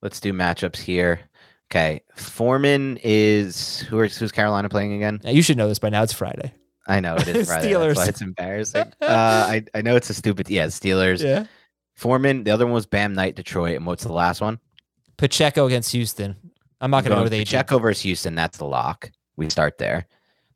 Let's 0.00 0.18
do 0.18 0.32
matchups 0.32 0.78
here. 0.78 1.28
Okay. 1.72 2.02
Foreman 2.16 2.98
is 3.02 3.78
who 3.80 4.02
is 4.02 4.14
who's 4.18 4.30
Carolina 4.30 4.68
playing 4.68 4.92
again? 4.92 5.20
Now, 5.24 5.30
you 5.30 5.40
should 5.40 5.56
know 5.56 5.68
this 5.68 5.78
by 5.78 5.88
now. 5.88 6.02
It's 6.02 6.12
Friday. 6.12 6.52
I 6.86 7.00
know 7.00 7.14
it 7.16 7.26
is 7.28 7.46
Friday. 7.48 7.70
Steelers. 7.70 7.86
That's 7.94 7.98
why 7.98 8.06
it's 8.08 8.20
embarrassing. 8.20 8.92
Uh, 9.00 9.06
I 9.48 9.64
I 9.74 9.80
know 9.80 9.96
it's 9.96 10.10
a 10.10 10.14
stupid. 10.14 10.50
Yeah, 10.50 10.66
Steelers. 10.66 11.24
Yeah. 11.24 11.46
Foreman. 11.94 12.44
The 12.44 12.50
other 12.50 12.66
one 12.66 12.74
was 12.74 12.84
Bam 12.84 13.14
Knight, 13.14 13.36
Detroit. 13.36 13.76
And 13.76 13.86
what's 13.86 14.02
the 14.04 14.12
last 14.12 14.42
one? 14.42 14.58
Pacheco 15.16 15.64
against 15.66 15.92
Houston. 15.92 16.36
I'm 16.80 16.90
not 16.90 17.04
going 17.04 17.10
to 17.12 17.16
go 17.16 17.22
with 17.22 17.32
AJ. 17.32 17.46
Pacheco 17.46 17.78
versus 17.78 18.02
Houston. 18.02 18.34
That's 18.34 18.58
the 18.58 18.64
lock. 18.66 19.10
We 19.36 19.48
start 19.48 19.78
there. 19.78 20.06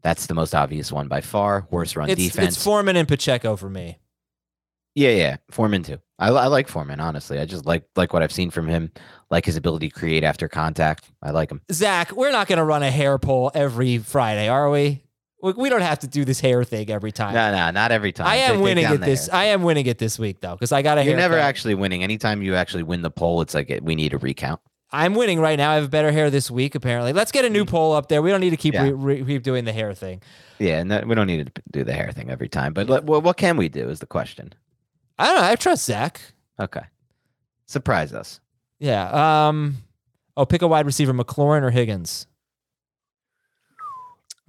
That's 0.02 0.26
the 0.26 0.34
most 0.34 0.54
obvious 0.54 0.90
one 0.92 1.08
by 1.08 1.20
far. 1.22 1.66
Worst 1.70 1.96
run 1.96 2.10
It's, 2.10 2.20
defense. 2.20 2.56
it's 2.56 2.64
Foreman 2.64 2.96
and 2.96 3.06
Pacheco 3.08 3.56
for 3.56 3.70
me. 3.70 3.98
yeah, 4.94 5.10
yeah. 5.10 5.36
Foreman 5.50 5.82
too. 5.82 5.98
I, 6.18 6.28
I 6.28 6.46
like 6.46 6.68
Foreman 6.68 7.00
honestly. 7.00 7.38
I 7.38 7.44
just 7.44 7.66
like 7.66 7.84
like 7.96 8.12
what 8.12 8.22
I've 8.22 8.32
seen 8.32 8.50
from 8.50 8.68
him. 8.68 8.90
Like 9.30 9.44
his 9.44 9.56
ability 9.56 9.88
to 9.88 9.94
create 9.94 10.22
after 10.24 10.48
contact. 10.48 11.10
I 11.22 11.30
like 11.30 11.50
him. 11.50 11.60
Zach, 11.72 12.12
we're 12.12 12.30
not 12.30 12.46
going 12.46 12.58
to 12.58 12.64
run 12.64 12.82
a 12.84 12.90
hair 12.90 13.18
poll 13.18 13.50
every 13.54 13.98
Friday, 13.98 14.48
are 14.48 14.70
we? 14.70 15.02
We- 15.42 15.52
We 15.54 15.68
don't 15.68 15.80
have 15.82 15.98
to 16.00 16.06
do 16.06 16.24
this 16.24 16.38
hair 16.40 16.62
thing 16.64 16.90
every 16.90 17.10
time. 17.12 17.34
No, 17.34 17.50
no, 17.52 17.70
not 17.72 17.90
every 17.92 18.12
time. 18.12 18.26
I 18.28 18.36
am 18.36 18.54
take 18.56 18.62
winning 18.64 18.84
it 18.84 19.00
this. 19.00 19.26
hair. 19.26 19.34
I 19.36 19.44
am 19.46 19.62
winning 19.64 19.86
it 19.86 19.98
this 19.98 20.18
week 20.18 20.40
though, 20.40 20.54
because 20.54 20.72
I 20.72 20.82
got 20.82 20.98
a 20.98 21.04
You're 21.04 21.16
never 21.16 21.38
actually 21.38 21.74
winning. 21.74 22.02
Anytime 22.02 22.40
you 22.42 22.54
actually 22.54 22.84
win 22.84 23.02
the 23.02 23.10
poll, 23.10 23.40
it's 23.42 23.52
like 23.54 23.80
we 23.82 23.94
need 23.96 24.14
a 24.14 24.18
recount. 24.18 24.60
I'm 24.92 25.14
winning 25.16 25.40
right 25.40 25.56
now. 25.58 25.72
I 25.72 25.74
have 25.74 25.90
better 25.90 26.12
hair 26.12 26.30
this 26.30 26.48
week. 26.50 26.76
Apparently, 26.76 27.12
let's 27.12 27.32
get 27.32 27.44
a 27.44 27.50
new 27.50 27.64
poll 27.64 27.92
up 27.92 28.08
there. 28.08 28.22
We 28.22 28.30
don't 28.30 28.40
need 28.40 28.50
to 28.50 28.56
keep 28.56 28.72
Mm. 28.74 28.76
Yeah. 28.76 28.92
re- 28.94 29.22
re- 29.22 29.24
keep 29.24 29.42
doing 29.42 29.64
the 29.64 29.72
hair 29.72 29.92
thing. 29.92 30.22
Yeah, 30.60 30.78
and 30.78 31.08
we 31.08 31.14
don't 31.16 31.26
need 31.26 31.52
to 31.54 31.62
do 31.72 31.82
the 31.82 31.92
hair 31.92 32.12
thing 32.12 32.30
every 32.30 32.48
time. 32.48 32.72
But 32.72 32.88
let, 32.88 33.04
well, 33.04 33.20
what 33.20 33.36
can 33.36 33.56
we 33.56 33.68
do 33.68 33.88
is 33.90 33.98
the 33.98 34.06
question. 34.06 34.52
I 35.18 35.26
don't 35.26 35.36
know. 35.36 35.48
I 35.48 35.54
trust 35.56 35.84
Zach. 35.86 36.20
Okay, 36.60 36.82
surprise 37.66 38.12
us. 38.12 38.40
Yeah. 38.78 39.46
Um. 39.48 39.76
Oh, 40.36 40.44
pick 40.46 40.62
a 40.62 40.68
wide 40.68 40.86
receiver: 40.86 41.12
McLaurin 41.14 41.62
or 41.62 41.70
Higgins. 41.70 42.26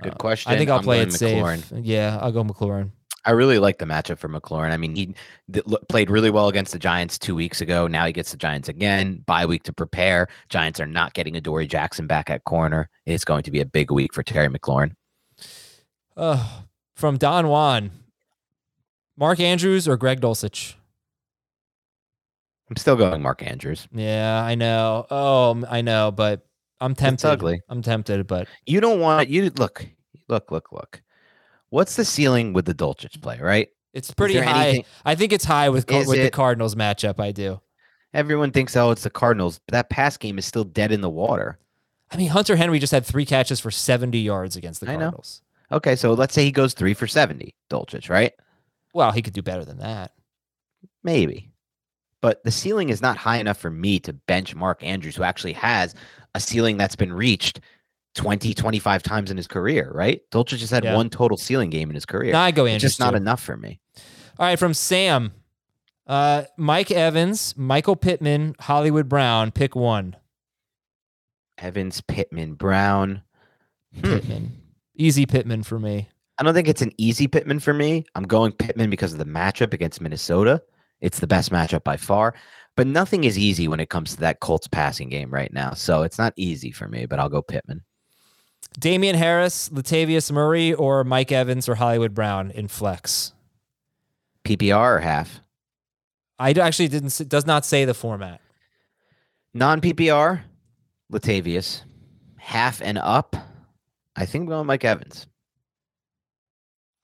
Good 0.01 0.13
Uh, 0.13 0.17
question. 0.17 0.51
I 0.51 0.57
think 0.57 0.69
I'll 0.69 0.77
I'm 0.77 0.83
play 0.83 0.99
it 1.01 1.11
safe. 1.13 1.71
Yeah, 1.73 2.19
I'll 2.21 2.31
go 2.31 2.43
McLaurin. 2.43 2.91
I 3.25 3.31
really 3.31 3.59
like 3.59 3.77
the 3.77 3.85
matchup 3.85 4.19
for 4.19 4.29
McLaurin. 4.29 4.71
I 4.71 4.77
mean, 4.77 4.95
he 4.95 5.13
th- 5.51 5.65
played 5.89 6.09
really 6.09 6.29
well 6.29 6.47
against 6.47 6.71
the 6.71 6.79
Giants 6.79 7.17
two 7.19 7.35
weeks 7.35 7.59
ago. 7.59 7.85
Now 7.87 8.05
he 8.05 8.13
gets 8.13 8.31
the 8.31 8.37
Giants 8.37 8.69
again. 8.69 9.23
Bye 9.25 9.45
week 9.45 9.63
to 9.63 9.73
prepare. 9.73 10.27
Giants 10.47 10.79
are 10.79 10.85
not 10.87 11.13
getting 11.13 11.35
a 11.35 11.41
Dory 11.41 11.67
Jackson 11.67 12.07
back 12.07 12.29
at 12.29 12.45
corner. 12.45 12.89
It's 13.05 13.25
going 13.25 13.43
to 13.43 13.51
be 13.51 13.59
a 13.59 13.65
big 13.65 13.91
week 13.91 14.13
for 14.13 14.23
Terry 14.23 14.47
McLaurin. 14.47 14.93
Uh, 16.15 16.61
from 16.95 17.17
Don 17.17 17.47
Juan, 17.49 17.91
Mark 19.17 19.39
Andrews 19.39 19.87
or 19.87 19.97
Greg 19.97 20.21
Dulcich. 20.21 20.75
I'm 22.69 22.75
still 22.75 22.95
going 22.95 23.21
Mark 23.21 23.41
Andrews. 23.43 23.87
Yeah, 23.91 24.43
I 24.43 24.55
know. 24.55 25.05
Oh, 25.09 25.63
I 25.69 25.81
know, 25.81 26.11
but 26.11 26.45
I'm 26.81 26.95
tempted. 26.95 27.27
ugly. 27.27 27.61
I'm 27.69 27.81
tempted, 27.81 28.27
but 28.27 28.47
You 28.65 28.81
don't 28.81 28.99
want 28.99 29.29
you 29.29 29.49
look, 29.57 29.85
look, 30.27 30.51
look, 30.51 30.71
look. 30.71 31.01
What's 31.69 31.95
the 31.95 32.05
ceiling 32.05 32.53
with 32.53 32.65
the 32.65 32.73
Dulcich 32.73 33.21
play? 33.21 33.39
Right? 33.39 33.69
it's 33.93 34.13
pretty 34.13 34.37
high. 34.37 34.67
anything- 34.67 34.85
I 35.05 35.15
think 35.15 35.33
it's 35.33 35.45
high 35.45 35.69
with 35.69 35.89
Is 35.89 36.07
with 36.07 36.21
the 36.21 36.29
Cardinals 36.29 36.75
matchup. 36.75 37.19
I 37.19 37.31
do. 37.31 37.59
Everyone 38.13 38.51
thinks, 38.51 38.75
oh, 38.75 38.91
it's 38.91 39.01
the 39.03 39.09
Cardinals, 39.09 39.59
but 39.65 39.71
that 39.73 39.89
pass 39.89 40.17
game 40.17 40.37
is 40.37 40.45
still 40.45 40.63
dead 40.63 40.91
in 40.91 41.01
the 41.01 41.09
water. 41.09 41.57
I 42.11 42.17
mean, 42.17 42.29
Hunter 42.29 42.55
Henry 42.55 42.77
just 42.79 42.91
had 42.91 43.05
three 43.05 43.25
catches 43.25 43.59
for 43.59 43.71
70 43.71 44.19
yards 44.19 44.55
against 44.55 44.81
the 44.81 44.87
I 44.89 44.93
know. 44.93 44.99
Cardinals. 45.05 45.41
Okay, 45.71 45.95
so 45.95 46.13
let's 46.13 46.33
say 46.33 46.43
he 46.43 46.51
goes 46.51 46.73
three 46.73 46.93
for 46.93 47.07
seventy, 47.07 47.55
Dulcich, 47.69 48.09
right? 48.09 48.33
Well, 48.93 49.11
he 49.11 49.21
could 49.21 49.33
do 49.33 49.41
better 49.41 49.63
than 49.65 49.79
that. 49.79 50.13
Maybe. 51.03 51.51
But 52.21 52.43
the 52.43 52.51
ceiling 52.51 52.89
is 52.89 53.01
not 53.01 53.17
high 53.17 53.37
enough 53.37 53.57
for 53.57 53.69
me 53.69 53.99
to 54.01 54.13
bench 54.13 54.55
Mark 54.55 54.83
Andrews, 54.83 55.15
who 55.15 55.23
actually 55.23 55.53
has 55.53 55.93
a 56.33 56.39
ceiling 56.39 56.77
that's 56.77 56.95
been 56.95 57.13
reached 57.13 57.59
20, 58.15 58.53
25 58.55 59.03
times 59.03 59.29
in 59.29 59.37
his 59.37 59.47
career, 59.47 59.91
right? 59.93 60.21
Dulcich 60.31 60.57
just 60.57 60.71
had 60.73 60.83
Yeah. 60.83 60.95
one 60.95 61.09
total 61.11 61.37
ceiling 61.37 61.69
game 61.69 61.89
in 61.89 61.95
his 61.95 62.05
career. 62.05 62.31
Now 62.31 62.41
I 62.41 62.51
go 62.51 62.65
it's 62.65 62.73
Andrews. 62.73 62.91
just 62.93 62.99
not 62.99 63.11
too. 63.11 63.17
enough 63.17 63.41
for 63.41 63.55
me. 63.55 63.79
All 64.39 64.45
right, 64.47 64.57
from 64.57 64.73
Sam, 64.73 65.31
uh, 66.07 66.43
Mike 66.57 66.89
Evans, 66.89 67.55
Michael 67.55 67.95
Pittman, 67.95 68.55
Hollywood 68.61 69.07
Brown. 69.07 69.51
Pick 69.51 69.75
one. 69.75 70.15
Evans, 71.59 72.01
Pittman, 72.01 72.53
Brown. 72.55 73.21
Hmm. 73.93 74.01
Pittman. 74.01 74.61
Easy 74.95 75.25
Pittman 75.25 75.63
for 75.63 75.79
me. 75.79 76.09
I 76.39 76.43
don't 76.43 76.53
think 76.53 76.67
it's 76.67 76.81
an 76.81 76.93
easy 76.97 77.27
Pittman 77.27 77.59
for 77.59 77.73
me. 77.73 78.05
I'm 78.15 78.23
going 78.23 78.51
Pittman 78.51 78.89
because 78.89 79.13
of 79.13 79.19
the 79.19 79.25
matchup 79.25 79.73
against 79.73 80.01
Minnesota. 80.01 80.61
It's 81.01 81.19
the 81.19 81.27
best 81.27 81.51
matchup 81.51 81.83
by 81.83 81.97
far. 81.97 82.33
But 82.75 82.87
nothing 82.87 83.23
is 83.23 83.39
easy 83.39 83.67
when 83.67 83.79
it 83.79 83.89
comes 83.89 84.11
to 84.13 84.19
that 84.21 84.39
Colts 84.39 84.67
passing 84.67 85.09
game 85.09 85.31
right 85.31 85.51
now. 85.51 85.73
So 85.73 86.03
it's 86.03 86.19
not 86.19 86.33
easy 86.35 86.71
for 86.71 86.87
me, 86.87 87.07
but 87.07 87.19
I'll 87.19 87.29
go 87.29 87.41
Pittman. 87.41 87.83
Damien 88.79 89.15
Harris, 89.15 89.69
Latavius 89.69 90.31
Murray, 90.31 90.73
or 90.73 91.03
Mike 91.03 91.31
Evans 91.31 91.67
or 91.67 91.75
Hollywood 91.75 92.13
Brown 92.13 92.51
in 92.51 92.67
flex. 92.67 93.33
PPR 94.43 94.97
or 94.97 94.99
half? 94.99 95.41
I 96.37 96.51
actually 96.51 96.87
didn't. 96.87 97.27
Does 97.27 97.47
not 97.47 97.65
say 97.65 97.85
the 97.85 97.95
format. 97.95 98.41
Non 99.53 99.81
PPR, 99.81 100.41
Latavius. 101.11 101.81
Half 102.37 102.81
and 102.81 102.99
up. 102.99 103.35
I 104.15 104.25
think 104.25 104.47
we're 104.47 104.55
going 104.55 104.67
Mike 104.67 104.85
Evans. 104.85 105.25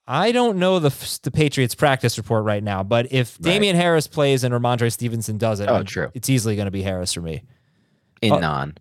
I 0.08 0.32
don't 0.34 0.58
know 0.58 0.80
the 0.80 0.90
the 1.24 1.32
Patriots 1.32 1.76
practice 1.76 2.18
report 2.18 2.44
right 2.44 2.64
now, 2.64 2.84
but 2.84 3.12
if 3.12 3.38
Right. 3.40 3.54
Damien 3.54 3.76
Harris 3.76 4.08
plays 4.08 4.44
and 4.44 4.54
Rhamondre 4.54 4.92
Stevenson 4.92 5.38
doesn't, 5.38 5.70
Oh, 5.70 5.84
true. 5.84 6.10
it's 6.14 6.30
easily 6.30 6.56
going 6.56 6.66
to 6.66 6.72
be 6.72 6.82
Harris 6.82 7.14
for 7.14 7.22
me. 7.22 7.44
In 8.22 8.34
Uh, 8.34 8.40
non. 8.40 8.78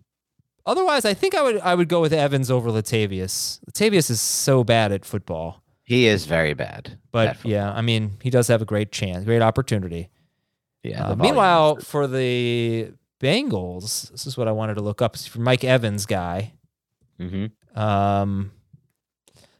Otherwise, 0.65 1.05
I 1.05 1.13
think 1.13 1.35
I 1.35 1.41
would 1.41 1.59
I 1.59 1.75
would 1.75 1.87
go 1.89 2.01
with 2.01 2.11
Evans 2.13 2.49
over 2.51 2.69
Latavius. 2.69 3.59
Latavius 3.69 4.09
is 4.09 4.19
so 4.21 4.63
bad 4.63 4.91
at 4.91 5.05
football, 5.05 5.61
He 5.83 6.07
is 6.07 6.25
very 6.25 6.53
bad. 6.53 6.97
but 7.11 7.37
yeah, 7.45 7.71
I 7.71 7.81
mean 7.81 8.17
he 8.21 8.29
does 8.29 8.47
have 8.49 8.61
a 8.61 8.65
great 8.65 8.91
chance, 8.91 9.23
great 9.25 9.41
opportunity. 9.41 10.09
Yeah. 10.83 11.07
Uh, 11.09 11.15
meanwhile, 11.15 11.77
for 11.77 12.07
the 12.07 12.91
Bengals, 13.21 14.11
this 14.11 14.27
is 14.27 14.35
what 14.37 14.49
I 14.49 14.51
wanted 14.51 14.73
to 14.75 14.81
look 14.81 15.01
up. 15.01 15.15
It's 15.15 15.25
for 15.27 15.39
Mike 15.39 15.63
Evans 15.63 16.05
guy. 16.05 16.53
Mhm. 17.19 17.51
Um, 17.77 18.51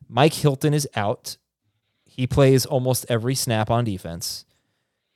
Mike 0.10 0.34
Hilton 0.34 0.74
is 0.74 0.88
out. 0.96 1.38
He 2.16 2.28
plays 2.28 2.66
almost 2.66 3.06
every 3.10 3.34
snap 3.34 3.72
on 3.72 3.86
defense. 3.86 4.46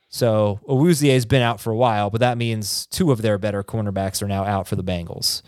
So 0.08 0.58
Awuzie 0.68 1.12
has 1.12 1.26
been 1.26 1.42
out 1.42 1.60
for 1.60 1.70
a 1.70 1.76
while, 1.76 2.10
but 2.10 2.20
that 2.20 2.38
means 2.38 2.86
two 2.86 3.12
of 3.12 3.22
their 3.22 3.38
better 3.38 3.62
cornerbacks 3.62 4.22
are 4.22 4.26
now 4.26 4.44
out 4.44 4.66
for 4.66 4.74
the 4.74 4.82
Bengals. 4.82 5.42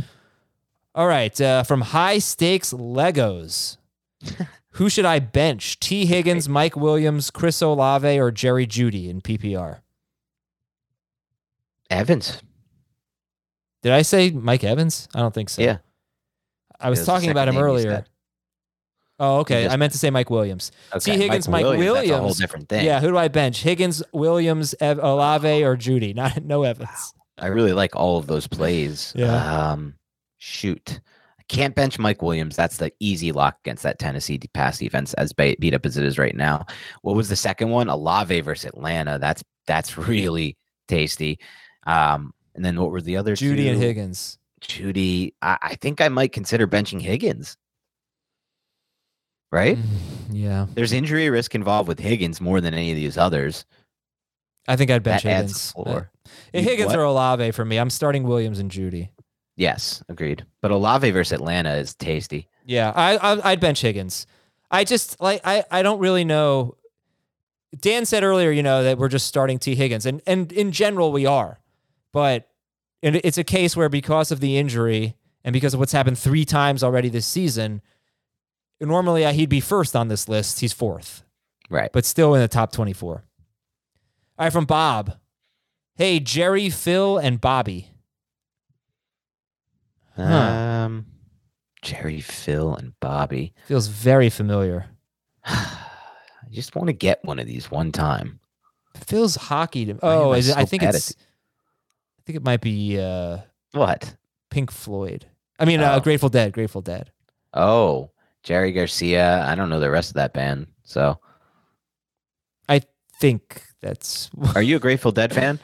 All 0.95 1.07
right, 1.07 1.39
uh, 1.41 1.63
from 1.63 1.81
high 1.81 2.19
stakes 2.19 2.73
Legos, 2.73 3.79
who 4.73 4.89
should 4.89 5.05
I 5.05 5.19
bench? 5.19 5.81
Tee 5.81 6.07
Higgins, 6.07 6.49
Mike 6.49 6.77
Williams, 6.77 7.31
Chris 7.31 7.61
Olave, 7.63 8.19
or 8.19 8.31
Jerry 8.31 8.67
Jeudy 8.67 9.09
in 9.09 9.21
PPR? 9.21 9.81
Evans. 11.89 12.41
Did 13.83 13.93
I 13.93 14.03
say 14.03 14.31
Mike 14.31 14.63
Evans? 14.63 15.09
I 15.15 15.21
don't 15.21 15.35
think 15.35 15.49
so. 15.49 15.63
Yeah. 15.63 15.79
I 16.79 16.91
was 16.91 17.01
was 17.01 17.07
talking 17.07 17.31
about 17.31 17.49
him 17.49 17.57
earlier. 17.57 18.05
Oh, 19.21 19.41
okay. 19.41 19.65
just- 19.65 19.75
I 19.75 19.77
meant 19.77 19.93
to 19.93 19.99
say 19.99 20.11
Mike 20.11 20.31
Williams. 20.31 20.73
Tee 20.99 21.13
Higgins, 21.13 21.47
Mike 21.49 21.65
Williams. 21.65 21.95
That's 21.95 22.11
a 22.11 22.19
whole 22.19 22.33
different 22.35 22.69
thing. 22.69 22.85
Yeah, 22.87 23.01
who 23.01 23.09
do 23.09 23.19
I 23.19 23.29
bench? 23.29 23.63
Higgins, 23.63 24.03
Williams, 24.13 24.75
Ev- 24.81 24.99
Olave, 24.99 25.63
or 25.63 25.77
Jeudy? 25.77 26.15
Not 26.17 26.43
no 26.43 26.63
Evans. 26.65 27.13
I 27.39 27.47
really 27.49 27.73
like 27.75 27.95
all 27.95 28.17
of 28.19 28.27
those 28.27 28.47
plays. 28.49 29.13
Yeah. 29.15 29.71
Um, 29.73 29.95
shoot. 30.39 31.01
I 31.39 31.43
can't 31.49 31.75
bench 31.75 31.99
Mike 31.99 32.23
Williams. 32.23 32.57
That's 32.57 32.79
the 32.79 32.93
easy 33.01 33.33
lock 33.33 33.59
against 33.65 33.83
that 33.83 33.99
Tennessee 33.99 34.39
pass 34.55 34.79
defense, 34.79 35.15
as 35.15 35.33
beat 35.33 35.75
up 35.75 35.85
as 35.87 35.97
it 35.97 36.05
is 36.05 36.19
right 36.19 36.35
now. 36.37 36.65
What 37.03 37.15
was 37.17 37.29
the 37.29 37.37
second 37.37 37.71
one? 37.71 37.89
Olave 37.89 38.41
versus 38.41 38.67
Atlanta. 38.67 39.19
That's 39.19 39.43
that's 39.67 39.97
really 40.09 40.57
tasty. 40.89 41.39
Um, 41.87 42.33
and 42.55 42.65
then 42.65 42.81
what 42.81 42.91
were 42.91 43.01
the 43.03 43.17
other 43.17 43.37
Jeudy 43.37 43.71
and? 43.71 43.79
Higgins. 43.81 44.39
Jeudy. 44.61 45.33
I, 45.43 45.59
I 45.63 45.75
think 45.77 46.01
I 46.01 46.09
might 46.09 46.33
consider 46.33 46.67
benching 46.67 47.01
Higgins. 47.01 47.57
Right? 49.53 49.77
Mm, 49.77 49.85
Yeah, 50.33 50.67
There's 50.75 50.93
injury 50.93 51.29
risk 51.31 51.55
involved 51.55 51.89
with 51.89 51.99
Higgins 51.99 52.41
more 52.41 52.61
than 52.61 52.73
any 52.75 52.91
of 52.91 52.97
these 52.97 53.19
others. 53.19 53.65
I 54.69 54.77
think 54.77 54.91
I'd 54.91 55.03
bench 55.03 55.25
That 55.25 55.37
Higgins. 55.37 55.73
floor. 55.73 56.11
You- 56.55 56.63
Higgins 56.63 56.89
what? 56.91 56.99
or 56.99 57.03
Olave 57.05 57.51
for 57.53 57.65
me. 57.65 57.77
I'm 57.79 57.91
starting 57.91 58.23
Williams 58.25 58.59
and 58.61 58.71
Jeudy. 58.71 59.11
Yes, 59.57 60.03
agreed. 60.09 60.45
But 60.63 60.71
Olave 60.71 61.11
versus 61.11 61.33
Atlanta 61.33 61.75
is 61.75 61.95
tasty. 61.95 62.49
Yeah, 62.65 62.93
I, 62.95 63.17
I 63.17 63.51
I'd 63.53 63.61
bench 63.61 63.81
Higgins. 63.81 64.27
I 64.71 64.85
just 64.85 65.21
like 65.21 65.41
I 65.45 65.65
I 65.71 65.83
don't 65.83 65.99
really 65.99 66.25
know. 66.25 66.77
Dan 67.79 68.05
said 68.07 68.23
earlier, 68.23 68.51
you 68.51 68.63
know, 68.63 68.83
that 68.85 68.99
we're 68.99 69.09
just 69.09 69.27
starting 69.27 69.59
Tee 69.59 69.75
Higgins, 69.75 70.07
and 70.07 70.23
and 70.27 70.51
in 70.53 70.71
general 70.73 71.11
we 71.13 71.27
are, 71.27 71.59
but 72.13 72.49
it's 73.03 73.39
a 73.39 73.45
case 73.45 73.77
where 73.77 73.89
because 73.89 74.31
of 74.31 74.41
the 74.41 74.57
injury 74.57 75.17
and 75.45 75.53
because 75.53 75.75
of 75.75 75.81
what's 75.81 75.93
happened 75.93 76.19
three 76.19 76.45
times 76.45 76.83
already 76.85 77.09
this 77.09 77.27
season, 77.27 77.83
normally 78.81 79.25
uh, 79.25 79.33
he'd 79.33 79.49
be 79.49 79.61
first 79.61 79.95
on 79.97 80.09
this 80.09 80.29
list. 80.29 80.61
He's 80.61 80.73
fourth, 80.73 81.23
Right. 81.69 81.91
but 81.93 82.05
still 82.05 82.35
in 82.35 82.41
the 82.41 82.49
top 82.49 82.73
twenty-four. 82.73 83.25
All 84.39 84.45
right, 84.47 84.53
from 84.53 84.65
Bob. 84.65 85.19
Hey, 85.97 86.19
Jerry, 86.21 86.71
Phil, 86.71 87.19
and 87.19 87.41
Bobby. 87.41 87.89
Huh. 90.17 90.23
Um, 90.23 91.07
Jerry, 91.83 92.21
Phil, 92.21 92.75
and 92.75 92.99
Bobby. 93.01 93.55
Feels 93.67 93.87
very 93.89 94.31
familiar. 94.31 94.87
I 95.45 95.79
just 96.51 96.75
want 96.75 96.89
to 96.89 96.93
get 96.93 97.25
one 97.25 97.39
of 97.39 97.47
these 97.47 97.71
one 97.71 97.93
time. 97.93 98.41
feels 99.07 99.37
hockey 99.37 99.87
to 99.87 99.93
Why 99.95 100.13
am 100.15 100.19
Oh, 100.21 100.31
I 100.33 100.37
is 100.39 100.49
it, 100.49 100.57
I 100.57 100.65
think 100.65 100.83
bad 100.83 100.91
at 100.91 100.95
it's 100.97 101.13
I 101.13 102.23
think 102.27 102.37
it 102.37 102.45
might 102.45 102.61
be 102.61 102.99
uh 103.01 103.39
What? 103.73 104.17
Pink 104.51 104.71
Floyd. 104.71 105.27
I 105.59 105.65
mean 105.65 105.81
uh, 105.81 105.95
Oh. 105.97 106.01
Grateful 106.01 106.29
Dead, 106.29 106.53
Grateful 106.53 106.83
Dead. 106.83 107.11
Oh, 107.55 108.11
Jerry 108.43 108.73
Garcia. 108.73 109.45
I 109.47 109.55
don't 109.55 109.69
know 109.69 109.81
the 109.81 109.91
rest 109.91 110.11
of 110.11 110.15
that 110.15 110.33
band. 110.33 110.67
So, 110.85 111.19
I 112.69 112.83
think 113.21 113.63
that's 113.81 114.31
are 114.55 114.63
you 114.63 114.77
a 114.77 114.81
Grateful 114.81 115.13
Dead 115.13 115.33
fan? 115.35 115.59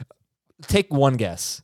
Take 0.63 0.93
one 0.93 1.15
guess. 1.15 1.61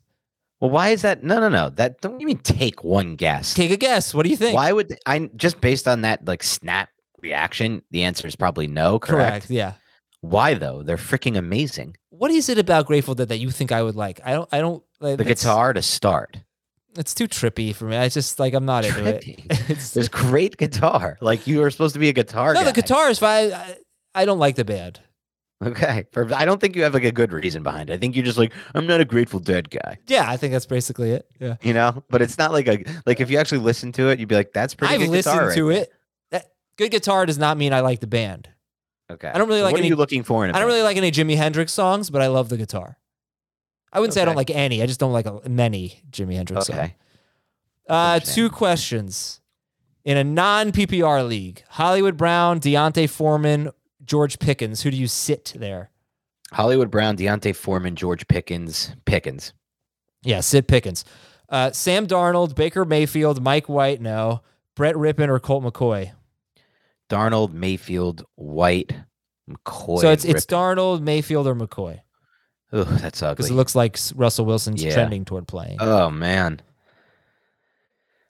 Well, 0.59 0.69
why 0.71 0.89
is 0.89 1.01
that? 1.01 1.23
No, 1.23 1.39
no, 1.39 1.49
no. 1.49 1.69
That 1.69 1.99
don't 2.01 2.19
you 2.19 2.27
mean 2.27 2.37
take 2.37 2.83
one 2.83 3.15
guess? 3.15 3.53
Take 3.53 3.71
a 3.71 3.77
guess. 3.77 4.13
What 4.13 4.23
do 4.23 4.29
you 4.29 4.37
think? 4.37 4.55
Why 4.55 4.71
would 4.71 4.97
I 5.05 5.29
just 5.35 5.59
based 5.59 5.87
on 5.87 6.01
that 6.01 6.25
like 6.25 6.41
snap 6.41 6.89
reaction? 7.21 7.81
The 7.91 8.03
answer 8.03 8.27
is 8.27 8.35
probably 8.35 8.67
no. 8.67 8.97
Correct. 8.99 9.49
Yeah. 9.49 9.73
Why 10.21 10.53
though? 10.53 10.81
They're 10.83 10.95
freaking 10.95 11.37
amazing. 11.37 11.97
What 12.11 12.31
is 12.31 12.47
it 12.47 12.57
about 12.57 12.85
Grateful 12.85 13.13
Dead 13.13 13.27
that 13.27 13.39
you 13.39 13.51
think 13.51 13.73
I 13.73 13.83
would 13.83 13.95
like? 13.95 14.21
I 14.23 14.31
don't 14.31 14.47
I 14.53 14.59
don't 14.59 14.81
like 15.01 15.17
The 15.17 15.25
guitar 15.25 15.73
to 15.73 15.81
start. 15.81 16.37
It's 16.97 17.13
too 17.13 17.27
trippy 17.27 17.73
for 17.75 17.85
me. 17.85 17.97
I 17.97 18.09
just 18.09 18.39
like 18.39 18.53
I'm 18.53 18.65
not 18.65 18.85
into 18.85 19.05
it. 19.05 19.25
It's, 19.69 19.91
There's 19.91 20.09
great 20.09 20.57
guitar. 20.57 21.17
Like 21.21 21.47
you 21.47 21.63
are 21.63 21.69
supposed 21.71 21.93
to 21.93 21.99
be 21.99 22.09
a 22.09 22.13
guitar 22.13 22.53
guy. 22.53 22.59
no, 22.61 22.65
guy. 22.65 22.71
the 22.71 22.81
guitar 22.81 23.09
is 23.09 23.19
fine. 23.19 23.51
I, 23.53 23.77
I 24.13 24.25
don't 24.25 24.39
like 24.39 24.55
the 24.55 24.65
band. 24.65 24.99
Okay. 25.63 26.05
For, 26.11 26.31
I 26.33 26.43
don't 26.45 26.59
think 26.59 26.75
you 26.75 26.83
have 26.83 26.93
like 26.93 27.05
a 27.05 27.11
good 27.11 27.31
reason 27.31 27.63
behind 27.63 27.89
it. 27.89 27.93
I 27.93 27.97
think 27.97 28.15
you're 28.15 28.25
just 28.25 28.37
like, 28.37 28.51
I'm 28.75 28.85
not 28.85 28.99
a 28.99 29.05
Grateful 29.05 29.39
Dead 29.39 29.69
guy. 29.69 29.97
Yeah, 30.07 30.29
I 30.29 30.35
think 30.35 30.51
that's 30.51 30.65
basically 30.65 31.11
it. 31.11 31.25
Yeah. 31.39 31.55
You 31.61 31.73
know? 31.73 32.03
But 32.09 32.21
it's 32.21 32.37
not 32.37 32.51
like 32.51 32.67
a 32.67 32.83
like 33.05 33.21
if 33.21 33.31
you 33.31 33.37
actually 33.37 33.59
listen 33.59 33.91
to 33.93 34.09
it, 34.09 34.19
you'd 34.19 34.27
be 34.29 34.35
like, 34.35 34.51
that's 34.53 34.73
pretty 34.75 34.93
I've 34.95 34.99
good 35.01 35.09
listened 35.09 35.39
right 35.39 35.55
to 35.55 35.69
it. 35.69 35.91
That, 36.31 36.47
good 36.77 36.91
guitar 36.91 37.25
does 37.25 37.37
not 37.37 37.57
mean 37.57 37.71
I 37.73 37.79
like 37.79 38.01
the 38.01 38.07
band. 38.07 38.49
Okay. 39.11 39.29
I 39.29 39.37
don't 39.37 39.47
really 39.47 39.61
So 39.61 39.65
like 39.65 39.71
what 39.73 39.79
any- 39.79 39.87
are 39.87 39.91
you 39.91 39.95
looking 39.95 40.23
for 40.23 40.43
in 40.43 40.49
a 40.51 40.53
I 40.53 40.59
don't 40.59 40.67
band? 40.67 40.73
really 40.75 40.83
like 40.83 40.97
any 40.97 41.11
Jimi 41.11 41.37
Hendrix 41.37 41.71
songs, 41.71 42.09
but 42.09 42.21
I 42.21 42.27
love 42.27 42.49
the 42.49 42.57
guitar. 42.57 42.97
I 43.93 43.99
wouldn't 43.99 44.15
say 44.15 44.23
I 44.23 44.25
don't 44.25 44.35
like 44.35 44.49
any. 44.49 44.81
I 44.81 44.87
just 44.87 44.99
don't 44.99 45.13
like 45.13 45.27
many 45.47 46.01
Jimi 46.09 46.35
Hendrix 46.35 46.65
songs. 46.65 46.79
Okay. 46.79 46.95
Uh, 47.87 48.19
two 48.19 48.49
questions. 48.49 49.39
In 50.03 50.17
a 50.17 50.23
non 50.23 50.71
PPR 50.71 51.25
league, 51.25 51.63
Hollywood 51.69 52.17
Brown, 52.17 52.59
D'Onta 52.59 53.07
Foreman, 53.07 53.69
George 54.03 54.39
Pickens. 54.39 54.81
Who 54.81 54.91
do 54.91 54.97
you 54.97 55.07
sit 55.07 55.53
there? 55.55 55.91
Hollywood 56.51 56.91
Brown, 56.91 57.15
D'Onta 57.15 57.55
Foreman, 57.55 57.95
George 57.95 58.27
Pickens, 58.27 58.91
Pickens. 59.05 59.53
Yeah, 60.23 60.41
sit 60.41 60.67
Pickens. 60.67 61.05
Uh, 61.47 61.71
Sam 61.71 62.07
Darnold, 62.07 62.55
Baker 62.55 62.83
Mayfield, 62.83 63.43
Mike 63.43 63.69
White, 63.69 64.01
no. 64.01 64.41
Brett 64.75 64.95
Rypien 64.95 65.29
or 65.29 65.39
Colt 65.39 65.63
McCoy. 65.63 66.11
Darnold, 67.09 67.53
Mayfield, 67.53 68.25
White, 68.35 68.93
McCoy. 69.47 70.01
so 70.01 70.09
it's 70.11 70.25
it's 70.25 70.45
Rypien. 70.45 70.75
Darnold, 70.75 71.01
Mayfield, 71.01 71.47
or 71.47 71.55
McCoy 71.55 72.01
Ugh, 72.73 72.87
that's 72.87 73.21
ugly. 73.23 73.35
because 73.35 73.51
it 73.51 73.53
looks 73.53 73.75
like 73.75 73.97
Russell 74.15 74.45
Wilson's 74.45 74.83
Yeah. 74.83 74.93
trending 74.93 75.23
toward 75.25 75.47
playing. 75.47 75.77
oh 75.79 76.09
man. 76.09 76.61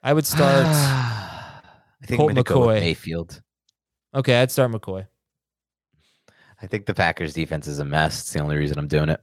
I 0.02 0.12
would 0.12 0.26
start. 0.26 0.66
I 0.66 1.62
think 2.06 2.18
Colt 2.18 2.30
I'm 2.30 2.34
gonna 2.36 2.44
go 2.44 2.66
with 2.66 2.76
McCoy. 2.76 2.80
Mayfield. 2.80 3.42
okay, 4.14 4.40
I'd 4.42 4.50
start 4.50 4.70
McCoy. 4.70 5.06
I 6.60 6.66
think 6.66 6.86
the 6.86 6.94
Packers 6.94 7.32
defense 7.34 7.66
is 7.66 7.78
a 7.78 7.84
mess. 7.84 8.20
It's 8.20 8.32
the 8.32 8.40
only 8.40 8.56
reason 8.56 8.78
I'm 8.78 8.88
doing 8.88 9.08
it. 9.08 9.20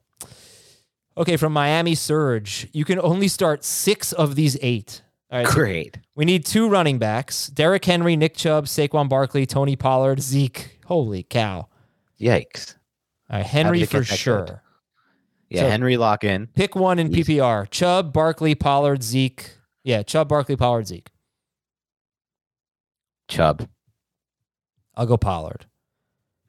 Okay, 1.18 1.38
from 1.38 1.54
Miami 1.54 1.94
Surge, 1.96 2.68
you 2.74 2.86
can 2.86 3.00
only 3.00 3.28
start 3.28 3.64
six 3.64 4.12
of 4.14 4.36
these 4.36 4.58
eight. 4.62 5.02
All 5.32 5.40
right, 5.40 5.48
so 5.48 5.54
Great. 5.54 6.00
we 6.16 6.26
need 6.26 6.46
two 6.46 6.68
running 6.68 6.98
backs: 7.00 7.48
Derrick 7.48 7.86
Henry, 7.86 8.16
Nick 8.16 8.36
Chubb, 8.36 8.66
Saquon 8.66 9.08
Barkley, 9.08 9.46
Tony 9.46 9.76
Pollard, 9.76 10.20
Zeke. 10.22 10.80
Holy 10.86 11.24
cow! 11.24 11.68
Yikes. 12.20 12.76
All 13.30 13.38
right, 13.38 13.46
Henry 13.46 13.86
for 13.86 14.04
sure. 14.04 14.62
Yeah, 15.52 15.62
So- 15.64 15.70
Henry 15.70 15.98
lock 15.98 16.24
in. 16.24 16.48
Pick 16.48 16.76
one 16.76 16.98
in 16.98 17.14
Easy. 17.14 17.36
PPR: 17.36 17.70
Chubb, 17.70 18.14
Barkley, 18.14 18.56
Pollard, 18.56 19.04
Zeke. 19.04 19.52
Yeah, 19.84 20.02
Chubb, 20.02 20.30
Barkley, 20.30 20.56
Pollard, 20.56 20.88
Zeke. 20.88 21.10
Chubb. 23.28 23.68
I'll 24.96 25.06
go 25.06 25.18
Pollard. 25.18 25.66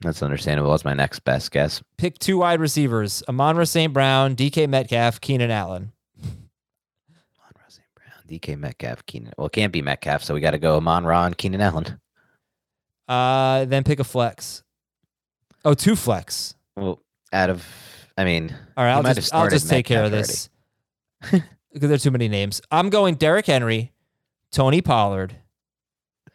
That's 0.00 0.22
understandable. 0.22 0.70
That's 0.72 0.84
my 0.84 0.94
next 0.94 1.20
best 1.20 1.50
guess. 1.52 1.82
Pick 1.96 2.18
two 2.18 2.38
wide 2.38 2.60
receivers: 2.60 3.22
Amon-Ra 3.28 3.64
St. 3.64 3.92
Brown, 3.92 4.34
DK 4.34 4.68
Metcalf, 4.68 5.20
Keenan 5.20 5.50
Allen. 5.50 5.92
Amon 6.22 7.52
Ra 7.56 7.62
St. 7.68 7.86
Brown, 7.94 8.14
DK 8.28 8.56
Metcalf, 8.58 9.06
Keenan. 9.06 9.32
Well, 9.38 9.46
it 9.46 9.52
can't 9.52 9.72
be 9.72 9.82
Metcalf, 9.82 10.22
so 10.24 10.34
we 10.34 10.40
got 10.40 10.52
to 10.52 10.58
go 10.58 10.76
Amon 10.76 11.04
Ra 11.04 11.26
and 11.26 11.36
Keenan 11.38 11.60
Allen. 11.60 12.00
Uh, 13.08 13.64
then 13.66 13.84
pick 13.84 14.00
a 14.00 14.04
flex. 14.04 14.62
Oh, 15.64 15.74
two 15.74 15.94
flex. 15.94 16.54
Well, 16.76 17.00
out 17.32 17.50
of, 17.50 17.64
I 18.16 18.24
mean, 18.24 18.54
All 18.76 18.84
right, 18.84 18.92
I'll 18.92 19.02
just 19.14 19.34
I'll 19.34 19.48
just 19.48 19.68
take 19.68 19.86
care 19.86 20.04
of 20.04 20.10
this 20.10 20.48
because 21.72 21.88
there's 21.88 22.02
too 22.02 22.10
many 22.10 22.28
names. 22.28 22.60
I'm 22.70 22.90
going 22.90 23.14
Derrick 23.14 23.46
Henry, 23.46 23.92
Tony 24.50 24.82
Pollard, 24.82 25.36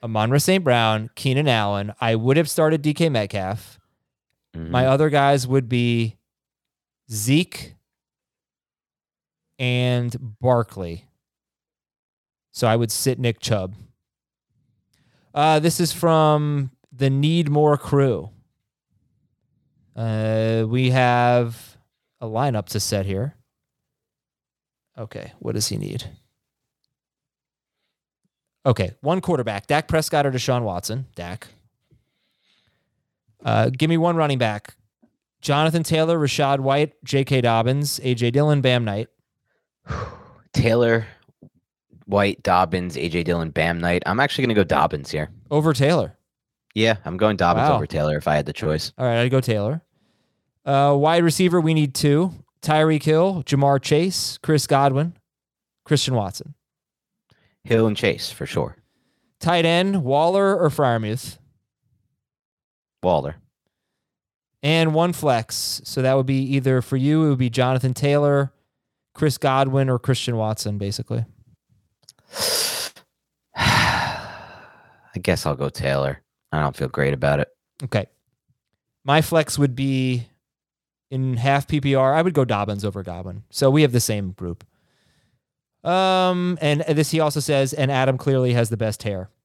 Amon-Ra 0.03 0.39
St. 0.39 0.63
Brown, 0.63 1.09
Keenan 1.15 1.47
Allen. 1.47 1.93
I 2.01 2.15
would 2.15 2.37
have 2.37 2.49
started 2.49 2.81
DK 2.81 3.11
Metcalf. 3.11 3.79
mhm. 4.55 4.69
My 4.69 4.85
other 4.87 5.09
guys 5.09 5.45
would 5.47 5.69
be 5.69 6.17
Zeke 7.11 7.75
and 9.59 10.15
Barkley. 10.41 11.05
So 12.51 12.67
I 12.67 12.75
would 12.75 12.91
sit 12.91 13.19
Nick 13.19 13.39
Chubb. 13.39 13.75
Uh, 15.33 15.59
this 15.59 15.79
is 15.79 15.93
from 15.93 16.71
the 16.91 17.09
Need 17.09 17.49
More 17.49 17.77
crew. 17.77 18.31
Uh, 19.97 20.65
we 20.67 20.91
have 20.91 21.77
a 22.21 22.27
lineup 22.27 22.67
to 22.67 22.79
set 22.79 23.05
here. 23.05 23.33
Okay, 24.97 25.33
what 25.39 25.55
does 25.55 25.67
he 25.67 25.77
need? 25.77 26.03
Okay, 28.65 28.91
one 29.01 29.21
quarterback, 29.21 29.67
Dak 29.67 29.87
Prescott 29.87 30.25
or 30.25 30.31
Deshaun 30.31 30.63
Watson. 30.63 31.07
Dak. 31.15 31.47
Uh, 33.43 33.69
give 33.69 33.89
me 33.89 33.97
one 33.97 34.15
running 34.15 34.37
back. 34.37 34.75
Jonathan 35.41 35.83
Taylor, 35.83 36.17
Rachaad 36.19 36.59
White, 36.59 36.93
J.K. 37.03 37.41
Dobbins, 37.41 37.99
A.J. 38.03 38.31
Dillon, 38.31 38.61
Bam 38.61 38.83
Knight. 38.83 39.07
Taylor, 40.53 41.05
White, 42.05 42.41
Dobbins, 42.43 42.95
AJ 42.97 43.25
Dillon, 43.25 43.51
Bam 43.51 43.79
Knight. 43.79 44.01
I'm 44.05 44.19
actually 44.19 44.43
going 44.45 44.55
to 44.55 44.61
go 44.61 44.63
Dobbins 44.63 45.11
here. 45.11 45.29
Over 45.51 45.73
Taylor. 45.73 46.17
Yeah, 46.73 46.97
I'm 47.05 47.17
going 47.17 47.37
Dobbins 47.37 47.69
Wow. 47.69 47.75
over 47.75 47.85
Taylor 47.87 48.17
if 48.17 48.27
I 48.27 48.35
had 48.35 48.45
the 48.47 48.53
choice. 48.53 48.91
All 48.97 49.05
right, 49.05 49.19
I'd 49.21 49.31
go 49.31 49.39
Taylor. 49.41 49.81
Uh, 50.67 50.93
wide 50.93 51.23
receiver, 51.23 51.61
we 51.61 51.73
need 51.73 51.95
two. 51.95 52.33
Tyreek 52.61 53.03
Hill, 53.03 53.41
Ja'Marr 53.45 53.81
Chase, 53.81 54.37
Chris 54.43 54.67
Godwin, 54.67 55.13
Christian 55.85 56.13
Watson. 56.13 56.55
Hill 57.63 57.87
and 57.87 57.95
Chase 57.95 58.29
for 58.31 58.45
sure. 58.45 58.75
Tight 59.39 59.63
end, 59.65 60.03
Waller 60.03 60.57
or 60.57 60.69
Freiermuth. 60.69 61.37
Waller. 63.01 63.37
And 64.61 64.93
one 64.93 65.13
flex. 65.13 65.81
So 65.85 66.01
that 66.01 66.15
would 66.15 66.25
be 66.25 66.41
either 66.55 66.81
for 66.81 66.97
you, 66.97 67.25
it 67.25 67.29
would 67.29 67.37
be 67.37 67.49
Jonathan 67.49 67.93
Taylor, 67.93 68.51
Chris 69.13 69.37
Godwin, 69.37 69.89
or 69.89 69.97
Christian 69.97 70.35
Watson, 70.35 70.77
basically. 70.77 71.23
I 73.55 74.19
guess 75.21 75.45
I'll 75.45 75.55
go 75.55 75.69
Taylor. 75.69 76.21
I 76.51 76.59
don't 76.61 76.75
feel 76.75 76.89
great 76.89 77.13
about 77.13 77.39
it. 77.39 77.47
Okay. 77.83 78.07
My 79.05 79.21
flex 79.21 79.57
would 79.57 79.73
be 79.73 80.27
in 81.09 81.37
half 81.37 81.67
PPR. 81.67 82.15
I 82.15 82.21
would 82.21 82.33
go 82.33 82.45
Dobbins 82.45 82.83
over 82.83 83.03
Godwin. 83.03 83.43
So 83.49 83.69
we 83.69 83.81
have 83.81 83.91
the 83.91 83.99
same 83.99 84.31
group. 84.31 84.63
Um, 85.83 86.57
and 86.61 86.81
this 86.81 87.11
he 87.11 87.19
also 87.19 87.39
says, 87.39 87.73
and 87.73 87.91
Adam 87.91 88.17
clearly 88.17 88.53
has 88.53 88.69
the 88.69 88.77
best 88.77 89.03
hair. 89.03 89.29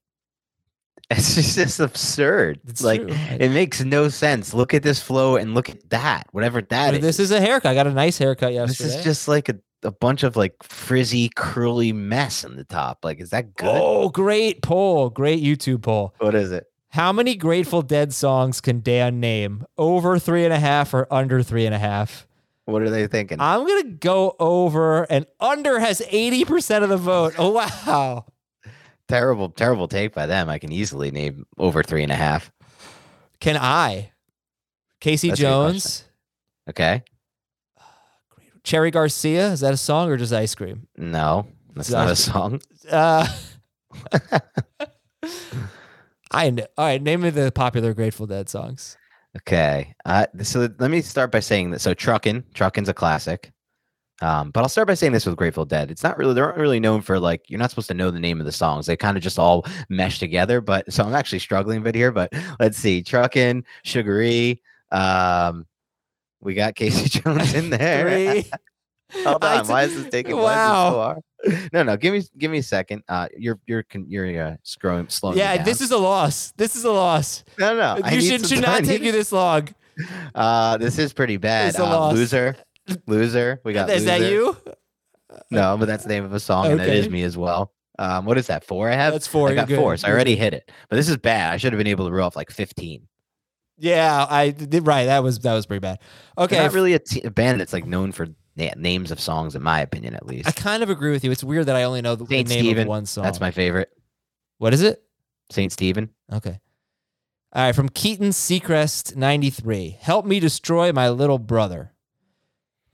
It's 1.11 1.35
just, 1.35 1.57
just 1.57 1.81
absurd. 1.81 2.61
It's 2.67 2.83
like 2.83 3.03
true. 3.03 3.15
It 3.39 3.51
makes 3.51 3.83
no 3.83 4.09
sense. 4.09 4.55
Look 4.55 4.73
at 4.73 4.83
this 4.83 5.03
flow 5.03 5.37
and 5.37 5.55
look 5.55 5.69
at 5.69 5.91
that. 5.91 6.27
Whatever 6.33 6.63
that 6.63 6.95
is. 6.95 7.01
this 7.01 7.21
is 7.21 7.31
a 7.31 7.41
haircut. 7.41 7.73
I 7.73 7.75
got 7.75 7.87
a 7.87 7.93
nice 7.93 8.17
haircut 8.17 8.55
yesterday. 8.55 8.89
This 8.89 8.97
is 8.97 9.05
just 9.05 9.29
like 9.29 9.51
a, 9.51 9.59
a 9.83 9.91
bunch 9.91 10.23
of 10.23 10.37
like 10.37 10.55
frizzy, 10.63 11.31
curly 11.37 11.93
mess 11.93 12.45
in 12.45 12.57
the 12.57 12.65
top. 12.65 13.05
Like, 13.05 13.21
is 13.21 13.29
that 13.29 13.57
good? 13.57 13.69
Oh, 13.69 14.09
great 14.09 14.63
poll. 14.63 15.11
Great 15.11 15.43
YouTube 15.43 15.83
poll. 15.83 16.15
What 16.19 16.35
is 16.35 16.51
it? 16.51 16.65
How 16.93 17.11
many 17.13 17.35
Grateful 17.37 17.81
Dead 17.81 18.13
songs 18.13 18.61
can 18.61 18.81
Dan 18.83 19.19
name? 19.19 19.65
Over 19.79 20.19
three 20.19 20.45
and 20.45 20.53
a 20.53 20.59
half 20.59 20.93
or 20.93 21.07
under 21.13 21.43
three 21.43 21.65
and 21.65 21.75
a 21.75 21.79
half? 21.79 22.27
What 22.67 22.83
are 22.83 22.91
they 22.91 23.07
thinking? 23.07 23.39
I'm 23.41 23.67
gonna 23.67 23.85
go 23.95 24.37
over, 24.39 25.05
and 25.05 25.25
under 25.41 25.81
has 25.81 26.01
80% 26.03 26.83
of 26.83 26.91
the 26.91 26.97
vote. 26.99 27.35
Oh 27.39 27.51
wow. 27.53 28.27
terrible, 29.09 29.49
terrible 29.49 29.89
take 29.89 30.13
by 30.15 30.27
them. 30.27 30.49
I 30.51 30.59
can 30.59 30.71
easily 30.71 31.11
name 31.11 31.47
over 31.59 31.83
three 31.83 32.03
and 32.03 32.13
a 32.13 32.17
half. 32.17 32.53
Can 33.41 33.57
I? 33.57 34.13
Casey 35.01 35.31
That's 35.31 35.41
a 35.41 35.45
good 35.45 35.49
question. 35.49 35.73
Jones, 35.73 36.05
Okay. 36.71 37.03
Cherry 38.65 38.91
Garcia. 38.91 39.49
Is 39.49 39.61
that 39.61 39.73
a 39.75 39.79
song 39.79 40.09
or 40.11 40.17
just 40.19 40.33
ice 40.33 40.55
cream? 40.55 40.87
No, 40.97 41.47
that's 41.75 41.89
So- 41.89 41.97
not 41.99 42.11
a 42.11 42.17
song. 42.17 42.61
Uh, 42.89 43.27
I 46.33 46.51
know. 46.51 46.67
All 46.79 46.87
right, 46.87 47.03
name 47.03 47.21
me 47.21 47.31
the 47.31 47.53
popular 47.53 47.95
Grateful 47.95 48.27
Dead 48.27 48.49
songs. 48.49 48.97
Okay. 49.37 49.95
Uh, 50.05 50.27
so 50.43 50.69
let 50.79 50.91
me 50.91 51.01
start 51.01 51.31
by 51.31 51.41
saying 51.41 51.71
that. 51.71 51.81
So 51.81 51.95
Truckin', 51.95 52.45
Truckin's 52.55 52.89
a 52.89 52.95
classic. 52.95 53.53
Um, 54.21 54.51
but 54.51 54.61
I'll 54.61 54.69
start 54.69 54.87
by 54.87 54.95
saying 54.95 55.13
this 55.13 55.27
with 55.27 55.37
Grateful 55.37 55.65
Dead. 55.65 55.91
It's 55.91 56.03
not 56.03 56.17
really, 56.17 56.35
they're 56.35 56.47
not 56.47 56.57
really 56.57 56.79
known 56.79 57.01
for 57.01 57.19
like, 57.19 57.49
you're 57.49 57.59
not 57.59 57.71
supposed 57.71 57.89
to 57.89 57.95
know 57.95 58.11
the 58.11 58.21
name 58.21 58.41
of 58.41 58.47
the 58.47 58.53
songs. 58.53 58.87
They 58.87 58.97
kind 58.97 59.17
of 59.17 59.23
just 59.23 59.39
all 59.39 59.67
mesh 59.89 60.19
together. 60.19 60.61
But 60.61 60.93
so 60.93 61.05
I'm 61.05 61.15
actually 61.15 61.41
struggling 61.41 61.79
a 61.79 61.83
bit 61.83 61.95
here. 61.95 62.13
But 62.13 62.33
let's 62.61 62.79
see. 62.79 63.03
Truckin', 63.03 63.65
Sugaree. 63.85 64.63
Um, 64.91 65.67
we 66.41 66.55
got 66.55 66.75
Casey 66.75 67.09
Jones 67.21 67.55
in 67.55 67.71
there. 67.71 68.43
Hold 69.25 69.45
on. 69.45 69.67
Why 69.67 69.85
is 69.85 69.95
this 69.95 70.11
taking 70.11 70.33
is 70.39 70.45
this 70.45 70.45
so? 70.45 71.23
No, 71.73 71.83
no. 71.83 71.97
Give 71.97 72.15
me, 72.15 72.23
give 72.39 72.51
me 72.51 72.59
a 72.59 72.63
second. 72.63 73.03
Uh, 73.09 73.29
you're, 73.37 73.59
you're, 73.67 73.85
you're 73.93 74.43
uh, 74.47 74.57
scrolling, 74.65 75.11
slowing. 75.11 75.39
Yeah, 75.39 75.63
this 75.63 75.81
is 75.81 75.91
a 75.91 75.99
loss. 75.99 76.53
This 76.57 76.77
is 76.77 76.85
a 76.85 76.93
loss. 76.93 77.45
no, 77.59 77.75
no. 77.77 77.97
You 78.09 78.19
need 78.19 78.29
should 78.29 78.47
should 78.47 78.63
not 78.63 78.85
take 78.85 79.03
you 79.03 79.13
this 79.13 79.33
long. 79.33 79.69
Uh, 80.35 80.79
this 80.79 80.99
is 80.99 81.13
pretty 81.13 81.37
bad. 81.37 81.75
A 81.75 81.83
Uh, 81.85 81.87
loss. 81.87 82.15
loser, 82.15 82.57
loser. 83.07 83.61
We 83.63 83.75
got. 83.75 83.91
Is 83.91 84.07
that 84.07 84.23
you? 84.23 84.57
No, 85.51 85.77
but 85.79 85.85
that's 85.87 86.05
the 86.05 86.09
name 86.09 86.25
of 86.25 86.33
a 86.33 86.41
song, 86.41 86.67
and 86.71 86.81
that 86.81 86.89
is 86.89 87.11
me 87.11 87.23
as 87.25 87.37
well. 87.37 87.73
Um, 87.99 88.25
what 88.25 88.39
is 88.39 88.47
that? 88.47 88.65
Four? 88.65 88.91
I 88.91 88.95
have. 88.95 89.13
That's 89.13 89.27
four. 89.27 89.49
I 89.49 89.51
You're 89.51 89.57
got 89.57 89.69
good. 89.69 89.79
four, 89.79 89.97
so 89.99 90.09
I 90.09 90.11
already 90.11 90.35
hit 90.35 90.55
it. 90.55 90.71
But 90.89 90.97
this 90.97 91.11
is 91.11 91.19
bad. 91.19 91.53
I 91.53 91.59
should 91.59 91.75
have 91.75 91.79
been 91.79 91.87
able 91.87 92.07
to 92.07 92.13
roll 92.13 92.27
off 92.27 92.37
like 92.37 92.51
fifteen. 92.51 93.07
Yeah, 93.77 94.27
I 94.29 94.49
did 94.51 94.87
right. 94.87 95.05
That 95.05 95.23
was 95.23 95.39
that 95.41 95.53
was 95.53 95.67
pretty 95.67 95.81
bad. 95.81 95.99
Okay, 96.39 96.57
Okay, 96.57 96.65
not 96.65 96.73
really 96.73 96.95
a, 96.95 96.99
t- 96.99 97.23
a 97.23 97.31
band 97.31 97.61
that's 97.61 97.75
like 97.75 97.85
known 97.85 98.13
for 98.13 98.29
na- 98.57 98.71
names 98.77 99.11
of 99.11 99.21
songs, 99.21 99.55
in 99.55 99.63
my 99.63 99.81
opinion, 99.81 100.15
at 100.15 100.27
least. 100.27 100.49
I 100.49 100.53
kind 100.53 100.83
of 100.83 100.91
agree 100.91 101.11
with 101.13 101.25
you. 101.25 101.31
It's 101.31 101.45
weird 101.45 101.67
that 101.67 101.77
I 101.77 101.85
only 101.85 102.03
know 102.03 102.15
the, 102.17 102.27
Saint 102.27 102.49
name 102.49 102.61
Stephen. 102.65 102.83
of 102.83 102.89
one 102.89 103.07
song. 103.07 103.25
That's 103.25 103.41
my 103.41 103.51
favorite. 103.51 103.91
What 104.59 104.73
is 104.75 104.83
it? 104.83 105.03
Saint 105.51 105.73
Stephen. 105.73 106.11
Okay. 106.33 106.61
All 107.55 107.63
right, 107.65 107.75
from 107.75 107.89
Keaton 107.91 108.31
Seacrest 108.31 109.15
93. 109.17 109.99
Help 110.01 110.25
me 110.25 110.41
destroy 110.41 110.93
my 110.93 111.11
little 111.11 111.39
brother. 111.39 111.93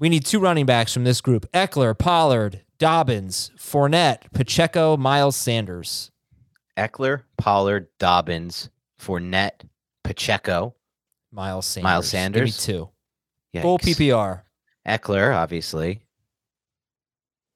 We 0.01 0.09
need 0.09 0.25
two 0.25 0.41
running 0.41 0.67
backs 0.67 0.93
from 0.93 1.05
this 1.05 1.21
group 1.21 1.51
Ekeler, 1.53 1.97
Pollard, 1.97 2.63
Dobbins, 2.79 3.51
Fournette, 3.57 4.23
Pacheco, 4.33 4.97
Miles 4.97 5.37
Sanders. 5.37 6.11
Ekeler, 6.77 7.23
Pollard, 7.37 7.89
Dobbins, 7.99 8.71
Fournette, 9.01 9.63
Pacheco, 10.05 10.75
Miles 11.33 11.67
Sanders. 11.67 11.85
Miles 11.85 12.11
Give 12.11 12.19
me 12.19 12.23
Sanders? 12.23 12.65
two. 12.65 12.89
Full 13.61 13.79
PPR. 13.79 14.43
Ekeler, 14.87 15.35
obviously. 15.35 16.03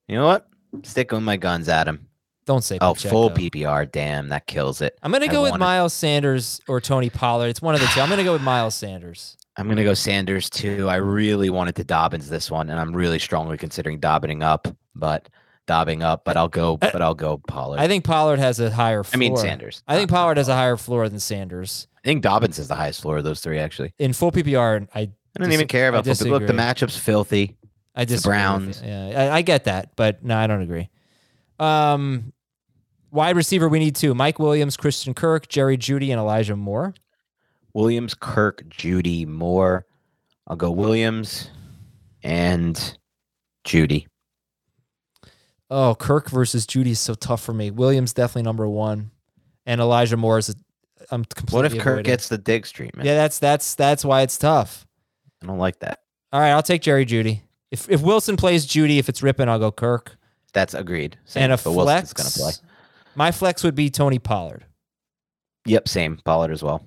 You 0.08 0.16
know 0.16 0.26
what? 0.26 0.48
Stick 0.82 1.12
with 1.12 1.22
my 1.22 1.36
guns, 1.36 1.68
Adam. 1.68 2.08
Don't 2.44 2.62
say 2.64 2.76
Oh, 2.80 2.94
Pacheco. 2.94 3.10
full 3.10 3.30
PPR. 3.30 3.90
Damn, 3.90 4.28
that 4.30 4.46
kills 4.46 4.80
it. 4.80 4.98
I'm 5.02 5.12
going 5.12 5.22
to 5.22 5.28
I 5.28 5.32
go 5.32 5.42
with 5.42 5.52
wanted- 5.52 5.64
Miles 5.64 5.92
Sanders 5.94 6.60
or 6.66 6.80
Tony 6.80 7.08
Pollard. 7.08 7.48
It's 7.48 7.62
one 7.62 7.74
of 7.74 7.80
the 7.80 7.86
two. 7.88 8.00
I'm 8.00 8.08
going 8.08 8.18
to 8.18 8.24
go 8.24 8.32
with 8.32 8.42
Miles 8.42 8.74
Sanders. 8.74 9.36
I'm 9.54 9.68
gonna 9.68 9.84
go 9.84 9.92
Sanders 9.92 10.48
too. 10.48 10.88
I 10.88 10.96
really 10.96 11.50
wanted 11.50 11.76
to 11.76 11.84
Dobbins 11.84 12.30
this 12.30 12.50
one, 12.50 12.70
and 12.70 12.80
I'm 12.80 12.96
really 12.96 13.18
strongly 13.18 13.58
considering 13.58 14.00
dobbining 14.00 14.42
up, 14.42 14.66
but 14.94 15.28
dobbing 15.66 16.02
up. 16.02 16.24
But 16.24 16.38
I'll 16.38 16.48
go. 16.48 16.78
Eh, 16.80 16.88
but 16.90 17.02
I'll 17.02 17.14
go 17.14 17.36
Pollard. 17.36 17.78
I 17.78 17.86
think 17.86 18.02
Pollard 18.02 18.38
has 18.38 18.60
a 18.60 18.70
higher 18.70 19.02
floor. 19.04 19.14
I 19.14 19.18
mean 19.18 19.36
Sanders. 19.36 19.82
I 19.86 19.94
think 19.96 20.08
Pollard 20.08 20.38
has 20.38 20.48
a 20.48 20.54
higher 20.54 20.78
floor 20.78 21.06
than 21.10 21.20
Sanders. 21.20 21.86
I 21.98 22.08
think 22.08 22.22
Dobbins 22.22 22.58
is 22.58 22.68
the 22.68 22.76
highest 22.76 23.02
floor 23.02 23.18
of 23.18 23.24
those 23.24 23.40
three. 23.42 23.58
Actually, 23.58 23.92
In 23.98 24.14
full 24.14 24.32
PPR, 24.32 24.88
I 24.94 25.10
I 25.36 25.40
don't 25.40 25.48
Dis- 25.48 25.54
even 25.54 25.68
care 25.68 25.88
about. 25.88 26.06
Look, 26.06 26.20
look, 26.20 26.46
the 26.46 26.52
matchup's 26.52 26.96
filthy. 26.96 27.56
I 27.94 28.04
just 28.04 28.24
Browns. 28.24 28.82
Yeah, 28.84 29.30
I, 29.32 29.36
I 29.38 29.42
get 29.42 29.64
that, 29.64 29.96
but 29.96 30.24
no, 30.24 30.36
I 30.36 30.46
don't 30.46 30.62
agree. 30.62 30.88
Um, 31.58 32.32
wide 33.10 33.36
receiver, 33.36 33.68
we 33.68 33.78
need 33.78 33.96
two: 33.96 34.14
Mike 34.14 34.38
Williams, 34.38 34.76
Christian 34.76 35.14
Kirk, 35.14 35.48
Jerry 35.48 35.76
Jeudy, 35.76 36.10
and 36.10 36.18
Elijah 36.18 36.56
Moore. 36.56 36.94
Williams, 37.74 38.14
Kirk, 38.14 38.64
Jeudy, 38.68 39.26
Moore. 39.26 39.86
I'll 40.46 40.56
go 40.56 40.70
Williams 40.70 41.48
and 42.22 42.98
Jeudy. 43.64 44.06
Oh, 45.70 45.94
Kirk 45.94 46.28
versus 46.28 46.66
Jeudy 46.66 46.90
is 46.90 47.00
so 47.00 47.14
tough 47.14 47.42
for 47.42 47.54
me. 47.54 47.70
Williams 47.70 48.12
definitely 48.12 48.42
number 48.42 48.68
one, 48.68 49.10
and 49.64 49.80
Elijah 49.80 50.16
Moore 50.16 50.38
is. 50.38 50.50
A, 50.50 50.54
I'm 51.10 51.24
completely. 51.24 51.56
What 51.56 51.64
if 51.64 51.72
Kirk 51.72 51.92
avoiding. 51.94 52.04
gets 52.04 52.28
the 52.28 52.38
Diggs 52.38 52.70
treatment? 52.70 53.06
Yeah, 53.06 53.14
that's 53.14 53.38
that's 53.38 53.74
that's 53.74 54.04
why 54.04 54.22
it's 54.22 54.36
tough. 54.36 54.86
I 55.42 55.46
don't 55.46 55.58
like 55.58 55.78
that. 55.80 56.00
All 56.32 56.40
right, 56.40 56.50
I'll 56.50 56.62
take 56.62 56.82
Jerry 56.82 57.04
Jeudy. 57.04 57.40
If 57.70 57.90
if 57.90 58.00
Wilson 58.02 58.36
plays 58.36 58.66
Jeudy, 58.66 58.98
if 58.98 59.08
it's 59.08 59.20
Rypien, 59.20 59.48
I'll 59.48 59.58
go 59.58 59.72
Kirk. 59.72 60.16
That's 60.52 60.74
agreed. 60.74 61.18
Same, 61.24 61.44
and 61.44 61.52
a 61.52 61.56
but 61.56 61.72
flex. 61.72 62.12
gonna 62.12 62.30
play. 62.30 62.52
My 63.14 63.30
flex 63.32 63.62
would 63.64 63.74
be 63.74 63.90
Tony 63.90 64.18
Pollard. 64.18 64.64
Yep, 65.66 65.88
same. 65.88 66.18
Pollard 66.24 66.50
as 66.50 66.62
well. 66.62 66.84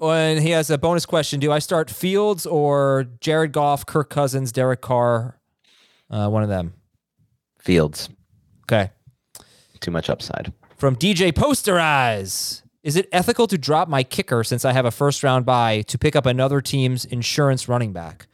Oh, 0.00 0.10
And 0.10 0.42
he 0.42 0.50
has 0.50 0.70
a 0.70 0.76
bonus 0.78 1.06
question: 1.06 1.40
Do 1.40 1.52
I 1.52 1.58
start 1.60 1.88
Fields 1.90 2.46
or 2.46 3.06
Jared 3.20 3.52
Goff, 3.52 3.86
Kirk 3.86 4.10
Cousins, 4.10 4.52
Derek 4.52 4.80
Carr? 4.80 5.38
Uh, 6.10 6.28
one 6.28 6.42
of 6.42 6.48
them. 6.48 6.74
Fields. 7.58 8.08
Okay. 8.64 8.90
Too 9.80 9.90
much 9.90 10.10
upside. 10.10 10.52
From 10.76 10.96
DJ 10.96 11.32
Posterize. 11.32 12.62
Is 12.84 12.94
it 12.96 13.08
ethical 13.10 13.46
to 13.48 13.58
drop 13.58 13.88
my 13.88 14.04
kicker 14.04 14.44
since 14.44 14.64
I 14.64 14.72
have 14.72 14.84
a 14.84 14.90
first 14.92 15.22
round 15.24 15.44
buy 15.46 15.80
to 15.88 15.98
pick 15.98 16.14
up 16.14 16.26
another 16.26 16.60
team's 16.60 17.04
insurance 17.06 17.66
running 17.68 17.92
back? 17.92 18.28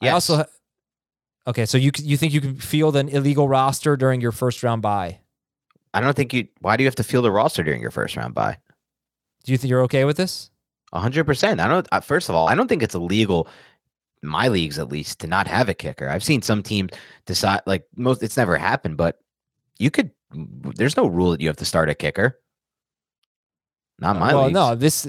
I 0.00 0.08
also. 0.10 0.36
ha- 0.38 0.46
Okay, 1.48 1.64
so 1.66 1.76
you 1.78 1.90
you 1.98 2.16
think 2.16 2.32
you 2.34 2.40
can 2.42 2.56
field 2.56 2.94
an 2.94 3.08
illegal 3.08 3.48
roster 3.48 3.96
during 3.96 4.20
your 4.20 4.32
first 4.32 4.62
round 4.62 4.82
buy? 4.82 5.18
I 5.94 6.00
don't 6.00 6.14
think 6.14 6.32
you. 6.34 6.46
Why 6.60 6.76
do 6.76 6.82
you 6.84 6.86
have 6.86 6.94
to 6.96 7.02
field 7.02 7.24
a 7.26 7.30
roster 7.30 7.62
during 7.64 7.80
your 7.82 7.90
first 7.90 8.16
round 8.16 8.34
buy? 8.34 8.58
Do 9.44 9.52
you 9.52 9.58
think 9.58 9.70
you're 9.70 9.82
okay 9.84 10.04
with 10.04 10.16
this? 10.18 10.50
A 10.92 11.00
hundred 11.00 11.24
percent. 11.24 11.58
I 11.60 11.66
don't. 11.68 11.88
uh, 11.90 12.00
First 12.00 12.28
of 12.28 12.34
all, 12.34 12.48
I 12.48 12.54
don't 12.54 12.68
think 12.68 12.82
it's 12.82 12.94
illegal. 12.94 13.48
My 14.22 14.48
leagues, 14.48 14.78
at 14.78 14.90
least, 14.90 15.20
to 15.20 15.26
not 15.26 15.46
have 15.46 15.68
a 15.70 15.74
kicker. 15.74 16.08
I've 16.10 16.22
seen 16.24 16.42
some 16.42 16.62
teams 16.62 16.90
decide 17.24 17.62
like 17.66 17.86
most. 17.96 18.22
It's 18.22 18.36
never 18.36 18.56
happened, 18.58 18.96
but 18.98 19.18
you 19.78 19.90
could. 19.90 20.10
There's 20.76 20.96
no 20.98 21.06
rule 21.06 21.30
that 21.30 21.40
you 21.40 21.48
have 21.48 21.56
to 21.56 21.64
start 21.64 21.88
a 21.88 21.94
kicker. 21.94 22.38
Not 23.98 24.18
my 24.18 24.32
well, 24.34 24.44
leagues. 24.44 24.54
no, 24.54 24.74
this. 24.74 25.06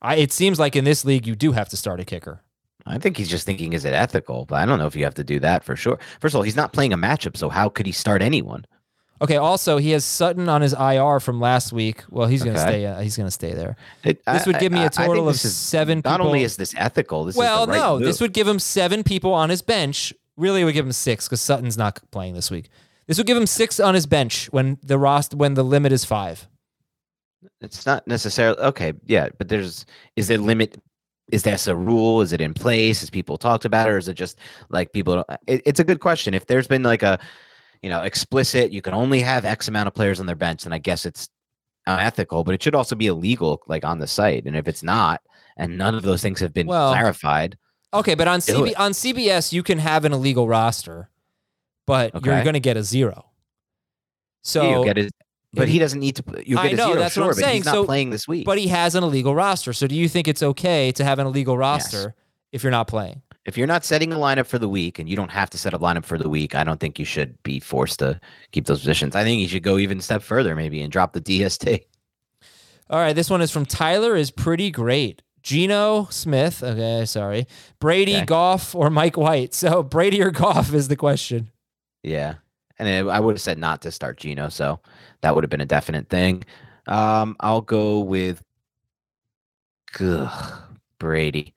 I, 0.00 0.16
it 0.16 0.32
seems 0.32 0.58
like 0.58 0.74
in 0.76 0.84
this 0.84 1.04
league 1.04 1.26
you 1.26 1.34
do 1.36 1.52
have 1.52 1.68
to 1.70 1.76
start 1.76 2.00
a 2.00 2.04
kicker. 2.04 2.40
I 2.84 2.98
think 2.98 3.16
he's 3.16 3.28
just 3.28 3.46
thinking, 3.46 3.72
is 3.74 3.84
it 3.84 3.92
ethical? 3.94 4.44
But 4.44 4.56
I 4.56 4.66
don't 4.66 4.78
know 4.80 4.86
if 4.88 4.96
you 4.96 5.04
have 5.04 5.14
to 5.14 5.24
do 5.24 5.38
that 5.40 5.62
for 5.62 5.76
sure. 5.76 5.98
First 6.20 6.34
of 6.34 6.38
all, 6.38 6.42
he's 6.42 6.56
not 6.56 6.72
playing 6.72 6.92
a 6.92 6.96
matchup, 6.98 7.36
so 7.36 7.48
how 7.48 7.68
could 7.68 7.86
he 7.86 7.92
start 7.92 8.22
anyone? 8.22 8.64
Okay. 9.20 9.36
Also, 9.36 9.78
he 9.78 9.90
has 9.90 10.04
Sutton 10.04 10.48
on 10.48 10.62
his 10.62 10.72
IR 10.72 11.20
from 11.20 11.38
last 11.40 11.72
week. 11.72 12.02
Well, 12.10 12.26
he's 12.26 12.42
gonna 12.42 12.58
Okay. 12.58 12.68
stay. 12.68 12.86
Uh, 12.86 13.00
he's 13.02 13.16
gonna 13.16 13.30
stay 13.30 13.54
there. 13.54 13.76
It- 14.02 14.20
This 14.26 14.46
would 14.46 14.58
give 14.58 14.72
me 14.72 14.82
a 14.84 14.90
total 14.90 15.28
of 15.28 15.36
is- 15.36 15.54
seven. 15.54 16.02
Not 16.04 16.14
people- 16.14 16.26
only 16.26 16.42
is 16.42 16.56
this 16.56 16.74
ethical, 16.76 17.24
this 17.24 17.36
well, 17.36 17.66
right 17.68 17.78
no, 17.78 17.98
move. 17.98 18.04
this 18.06 18.20
would 18.20 18.32
give 18.32 18.48
him 18.48 18.58
seven 18.58 19.04
people 19.04 19.32
on 19.32 19.48
his 19.48 19.62
bench. 19.62 20.12
Really, 20.36 20.62
it 20.62 20.64
would 20.64 20.74
give 20.74 20.86
him 20.86 20.90
six 20.92 21.28
because 21.28 21.40
Sutton's 21.40 21.78
not 21.78 22.00
playing 22.10 22.34
this 22.34 22.50
week. 22.50 22.68
This 23.06 23.16
would 23.18 23.28
give 23.28 23.36
him 23.36 23.46
six 23.46 23.78
on 23.78 23.94
his 23.94 24.06
bench 24.06 24.48
when 24.50 24.78
the 24.82 24.98
roster 24.98 25.36
when 25.36 25.54
the 25.54 25.62
limit 25.62 25.92
is 25.92 26.04
five. 26.04 26.48
It's 27.60 27.86
not 27.86 28.06
necessarily 28.06 28.58
okay. 28.58 28.92
Yeah, 29.06 29.28
but 29.38 29.48
there's 29.48 29.86
is 30.16 30.28
there 30.28 30.38
limit? 30.38 30.80
Is 31.30 31.42
this 31.44 31.66
a 31.66 31.76
rule? 31.76 32.20
Is 32.20 32.32
it 32.32 32.40
in 32.40 32.54
place? 32.54 33.00
Has 33.00 33.10
people 33.10 33.38
talked 33.38 33.64
about 33.64 33.88
it, 33.88 33.92
or 33.92 33.98
is 33.98 34.08
it 34.08 34.14
just 34.14 34.38
like 34.68 34.92
people? 34.92 35.24
It, 35.46 35.62
it's 35.64 35.80
a 35.80 35.84
good 35.84 36.00
question. 36.00 36.34
If 36.34 36.46
there's 36.46 36.66
been 36.66 36.82
like 36.82 37.02
a, 37.02 37.18
you 37.82 37.90
know, 37.90 38.02
explicit, 38.02 38.72
you 38.72 38.82
can 38.82 38.94
only 38.94 39.20
have 39.20 39.44
X 39.44 39.68
amount 39.68 39.86
of 39.86 39.94
players 39.94 40.20
on 40.20 40.26
their 40.26 40.36
bench, 40.36 40.64
then 40.64 40.72
I 40.72 40.78
guess 40.78 41.06
it's 41.06 41.28
unethical. 41.86 42.44
But 42.44 42.54
it 42.54 42.62
should 42.62 42.74
also 42.74 42.94
be 42.96 43.06
illegal, 43.06 43.62
like 43.66 43.84
on 43.84 43.98
the 43.98 44.06
site. 44.06 44.44
And 44.46 44.56
if 44.56 44.68
it's 44.68 44.82
not, 44.82 45.20
and 45.56 45.78
none 45.78 45.94
of 45.94 46.02
those 46.02 46.22
things 46.22 46.40
have 46.40 46.52
been 46.52 46.66
Well, 46.66 46.92
clarified, 46.92 47.56
Okay, 47.94 48.14
but 48.14 48.26
on 48.26 48.40
CB, 48.40 48.72
on 48.78 48.92
CBS 48.92 49.52
you 49.52 49.62
can 49.62 49.78
have 49.78 50.04
an 50.04 50.12
illegal 50.12 50.48
roster, 50.48 51.10
but 51.86 52.12
you're 52.24 52.42
going 52.42 52.54
to 52.54 52.60
get 52.60 52.76
a 52.76 52.82
zero. 52.82 53.26
So, 54.42 54.78
you 54.78 54.84
get 54.84 54.98
it. 54.98 55.12
But 55.54 55.68
he 55.68 55.78
doesn't 55.78 56.00
need 56.00 56.16
to. 56.16 56.24
You 56.46 56.58
I 56.58 56.72
know, 56.72 56.88
zero, 56.88 56.98
that's 57.00 57.14
what 57.16 57.22
sure, 57.22 57.22
I'm 57.24 57.28
but 57.30 57.36
saying. 57.36 57.56
he's 57.56 57.64
not 57.66 57.74
So- 57.74 57.84
playing 57.84 58.10
this 58.10 58.26
week. 58.26 58.46
but 58.46 58.58
he 58.58 58.68
has 58.68 58.94
an 58.94 59.04
illegal 59.04 59.34
roster. 59.34 59.72
So, 59.72 59.86
do 59.86 59.94
you 59.94 60.08
think 60.08 60.26
it's 60.28 60.42
okay 60.42 60.92
to 60.92 61.04
have 61.04 61.18
an 61.18 61.26
illegal 61.26 61.58
roster 61.58 62.14
if 62.52 62.62
you're 62.62 62.70
not 62.72 62.88
playing? 62.88 63.22
if 63.44 63.58
you're 63.58 63.66
not 63.66 63.84
setting 63.84 64.12
a 64.12 64.16
lineup 64.16 64.46
for 64.46 64.56
the 64.60 64.68
week 64.68 65.00
and 65.00 65.08
you 65.08 65.16
don't 65.16 65.32
have 65.32 65.50
to 65.50 65.58
set 65.58 65.74
a 65.74 65.78
lineup 65.80 66.04
for 66.04 66.16
the 66.16 66.28
week, 66.28 66.54
I 66.54 66.62
don't 66.62 66.78
think 66.78 67.00
you 67.00 67.04
should 67.04 67.42
be 67.42 67.58
forced 67.58 67.98
to 67.98 68.20
keep 68.52 68.66
those 68.66 68.78
positions. 68.78 69.16
I 69.16 69.24
think 69.24 69.40
you 69.40 69.48
should 69.48 69.64
go 69.64 69.78
even 69.78 69.98
a 69.98 70.00
step 70.02 70.22
further, 70.22 70.54
maybe, 70.54 70.80
and 70.80 70.92
drop 70.92 71.12
the 71.12 71.20
DST. 71.20 71.80
All 72.88 73.00
right, 73.00 73.14
this 73.16 73.28
one 73.28 73.40
is 73.42 73.50
from 73.50 73.66
Tyler. 73.66 74.14
Is 74.14 74.30
pretty 74.30 74.70
great. 74.70 75.22
Geno 75.42 76.06
Smith. 76.08 76.62
Okay, 76.62 77.04
sorry. 77.04 77.48
Brady, 77.80 78.14
Okay. 78.18 78.26
Goff, 78.26 78.76
or 78.76 78.90
Mike 78.90 79.16
White. 79.16 79.54
So 79.54 79.82
Brady 79.82 80.22
or 80.22 80.30
Goff 80.30 80.72
is 80.72 80.86
the 80.86 80.94
question. 80.94 81.50
Yeah. 82.04 82.34
And 82.78 82.88
it- 82.88 83.06
I 83.10 83.20
would 83.20 83.34
have 83.34 83.40
said 83.42 83.58
not 83.58 83.82
to 83.82 83.90
start 83.92 84.18
Gino, 84.18 84.48
so 84.48 84.80
that 85.20 85.34
would 85.34 85.44
have 85.44 85.50
been 85.50 85.60
a 85.60 85.66
definite 85.66 86.08
thing. 86.08 86.44
Um, 86.86 87.36
I'll 87.40 87.60
go 87.60 88.00
with 88.00 88.42
ugh, 90.00 90.62
Brady. 90.98 91.54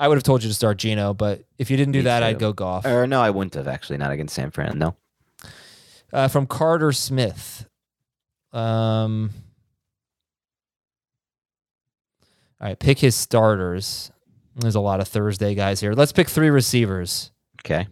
I 0.00 0.06
would 0.08 0.16
have 0.16 0.22
told 0.24 0.42
you 0.44 0.48
to 0.48 0.54
start 0.54 0.78
Geno, 0.78 1.12
but 1.12 1.42
if 1.58 1.70
you 1.70 1.76
didn't 1.76 1.92
do 1.92 1.98
Me 1.98 2.04
that, 2.04 2.22
I'd 2.22 2.38
go 2.38 2.52
Goff. 2.52 2.86
Or 2.86 3.06
no, 3.06 3.20
I 3.20 3.30
wouldn't 3.30 3.54
have 3.54 3.66
actually, 3.66 3.98
not 3.98 4.12
against 4.12 4.34
San 4.34 4.50
Fran. 4.52 4.78
No. 4.78 4.94
Uh, 6.12 6.28
from 6.28 6.46
Carter 6.46 6.92
Smith. 6.92 7.66
Um. 8.52 9.30
All 12.60 12.66
right, 12.68 12.78
pick 12.78 12.98
his 12.98 13.14
starters. 13.14 14.10
There's 14.56 14.74
a 14.74 14.80
lot 14.80 15.00
of 15.00 15.06
Thursday 15.08 15.54
guys 15.54 15.80
here. 15.80 15.92
Let's 15.92 16.12
pick 16.12 16.28
three 16.28 16.50
receivers. 16.50 17.30
Okay. 17.64 17.86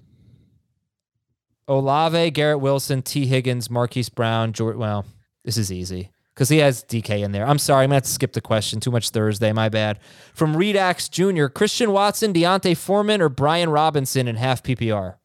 Olave, 1.68 2.30
Garrett 2.30 2.60
Wilson, 2.60 3.02
Tee 3.02 3.26
Higgins, 3.26 3.68
Marquise 3.70 4.08
Brown, 4.08 4.52
George. 4.52 4.76
Well, 4.76 5.04
this 5.44 5.56
is 5.56 5.72
easy 5.72 6.10
because 6.34 6.48
he 6.48 6.58
has 6.58 6.84
DK 6.84 7.24
in 7.24 7.32
there. 7.32 7.46
I'm 7.46 7.58
sorry, 7.58 7.84
I'm 7.84 7.88
gonna 7.88 7.96
have 7.96 8.02
to 8.04 8.10
skip 8.10 8.32
the 8.32 8.40
question. 8.40 8.78
Too 8.78 8.90
much 8.90 9.10
Thursday, 9.10 9.52
my 9.52 9.68
bad. 9.68 9.98
From 10.32 10.54
Redax 10.54 11.10
Jr., 11.10 11.46
Christian 11.46 11.90
Watson, 11.92 12.32
D'Onta 12.32 12.76
Foreman, 12.76 13.20
or 13.20 13.28
Brian 13.28 13.70
Robinson 13.70 14.28
in 14.28 14.36
half 14.36 14.62
PPR. 14.62 15.16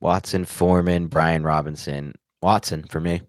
Watson, 0.00 0.44
Foreman, 0.44 1.06
Brian 1.06 1.42
Robinson. 1.42 2.14
Watson 2.42 2.82
for 2.84 3.00
me. 3.00 3.22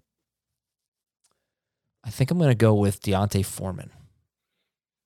I 2.04 2.10
think 2.10 2.32
I'm 2.32 2.40
gonna 2.40 2.56
go 2.56 2.74
with 2.74 3.00
D'Onta 3.02 3.46
Foreman. 3.46 3.92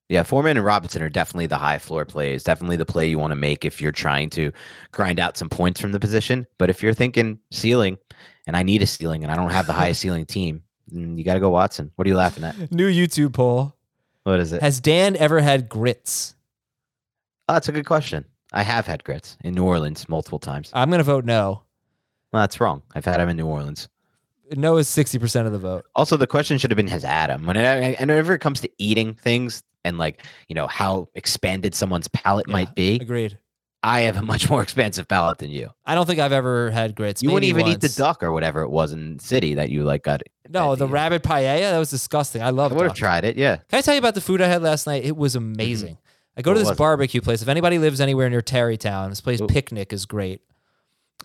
Yeah, 0.09 0.23
Foreman 0.23 0.55
and 0.55 0.65
Robinson 0.65 1.01
are 1.01 1.09
definitely 1.09 1.47
the 1.47 1.57
high 1.57 1.79
floor 1.79 2.05
plays. 2.05 2.43
Definitely 2.43 2.77
the 2.77 2.85
play 2.85 3.09
you 3.09 3.19
want 3.19 3.31
to 3.31 3.35
make 3.35 3.65
if 3.65 3.81
you're 3.81 3.91
trying 3.91 4.29
to 4.31 4.53
grind 4.91 5.19
out 5.19 5.35
some 5.35 5.49
points 5.49 5.81
from 5.81 5.91
the 5.91 5.99
position. 5.99 6.47
But 6.57 6.69
if 6.69 6.81
you're 6.81 6.93
thinking 6.93 7.39
ceiling, 7.51 7.97
and 8.45 8.55
I 8.55 8.63
need 8.63 8.81
a 8.81 8.87
ceiling, 8.87 9.23
and 9.23 9.31
I 9.31 9.35
don't 9.35 9.49
have 9.49 9.67
the 9.67 9.73
highest 9.73 9.99
ceiling 9.99 10.25
team, 10.27 10.63
mm, 10.93 11.17
you 11.17 11.25
got 11.25 11.33
to 11.33 11.41
go 11.41 11.49
Watson. 11.49 11.91
What 11.95 12.07
are 12.07 12.09
you 12.09 12.15
laughing 12.15 12.45
at? 12.45 12.71
New 12.71 12.89
YouTube 12.89 13.33
poll: 13.33 13.75
What 14.23 14.39
is 14.39 14.53
it? 14.53 14.61
Has 14.61 14.79
Dan 14.79 15.17
ever 15.17 15.41
had 15.41 15.67
grits? 15.67 16.35
Oh, 17.49 17.53
that's 17.53 17.67
a 17.67 17.73
good 17.73 17.85
question. 17.85 18.23
I 18.53 18.63
have 18.63 18.87
had 18.87 19.03
grits 19.03 19.37
in 19.43 19.55
New 19.55 19.65
Orleans 19.65 20.07
multiple 20.07 20.39
times. 20.39 20.71
I'm 20.73 20.89
gonna 20.89 21.03
vote 21.03 21.25
no. 21.25 21.63
Well, 22.31 22.43
that's 22.43 22.61
wrong. 22.61 22.81
I've 22.95 23.05
had 23.05 23.19
them 23.19 23.27
in 23.27 23.35
New 23.35 23.45
Orleans. 23.45 23.89
No 24.55 24.77
is 24.77 24.87
sixty 24.87 25.19
percent 25.19 25.47
of 25.47 25.51
the 25.51 25.59
vote. 25.59 25.85
Also, 25.95 26.15
the 26.15 26.27
question 26.27 26.57
should 26.57 26.71
have 26.71 26.77
been 26.77 26.87
has 26.87 27.03
Adam. 27.03 27.45
Whenever, 27.45 27.91
whenever 27.99 28.33
it 28.33 28.39
comes 28.39 28.61
to 28.61 28.69
eating 28.77 29.13
things 29.15 29.63
and 29.87 29.97
like 29.97 30.23
you 30.47 30.55
know 30.55 30.67
how 30.67 31.07
expanded 31.15 31.73
someone's 31.73 32.07
palate 32.09 32.45
Yeah, 32.47 32.53
might 32.53 32.75
be, 32.75 32.95
Agreed. 32.95 33.39
I 33.83 34.01
have 34.01 34.17
a 34.17 34.21
much 34.21 34.49
more 34.49 34.61
expansive 34.67 35.07
palate 35.07 35.37
than 35.37 35.49
you. 35.49 35.69
I 35.85 35.95
don't 35.95 36.05
think 36.05 36.19
I've 36.19 36.31
ever 36.31 36.71
had 36.71 36.95
grits. 36.95 37.23
You 37.23 37.31
wouldn't 37.31 37.49
even 37.49 37.67
eat 37.67 37.79
the 37.81 37.89
duck 37.89 38.21
or 38.23 38.31
whatever 38.31 38.61
it 38.61 38.69
was 38.69 38.91
in 38.91 39.17
the 39.17 39.23
city 39.23 39.53
that 39.55 39.69
you 39.69 39.83
like 39.83 40.03
got. 40.03 40.21
No, 40.49 40.75
the 40.75 40.87
you- 40.87 40.93
rabbit 40.93 41.23
paella. 41.23 41.71
That 41.71 41.77
was 41.77 41.89
disgusting. 41.89 42.41
I 42.41 42.49
love. 42.49 42.71
I 42.71 42.75
would 42.75 42.87
have 42.87 42.95
tried 42.95 43.23
it. 43.23 43.37
Yeah. 43.37 43.57
Can 43.69 43.77
I 43.79 43.81
tell 43.81 43.93
you 43.93 43.99
about 43.99 44.15
the 44.15 44.21
food 44.21 44.41
I 44.41 44.47
had 44.47 44.61
last 44.61 44.87
night? 44.87 45.05
It 45.05 45.15
was 45.15 45.35
amazing. 45.35 45.97
I 46.35 46.41
go 46.41 46.53
to 46.53 46.59
this 46.59 46.69
it? 46.69 46.77
barbecue 46.77 47.21
place. 47.21 47.41
If 47.41 47.47
anybody 47.47 47.79
lives 47.79 47.99
anywhere 47.99 48.29
near 48.29 48.41
Terrytown, 48.41 49.09
this 49.09 49.21
place 49.21 49.41
Ooh. 49.41 49.47
Picnic 49.47 49.91
is 49.91 50.05
great. 50.05 50.41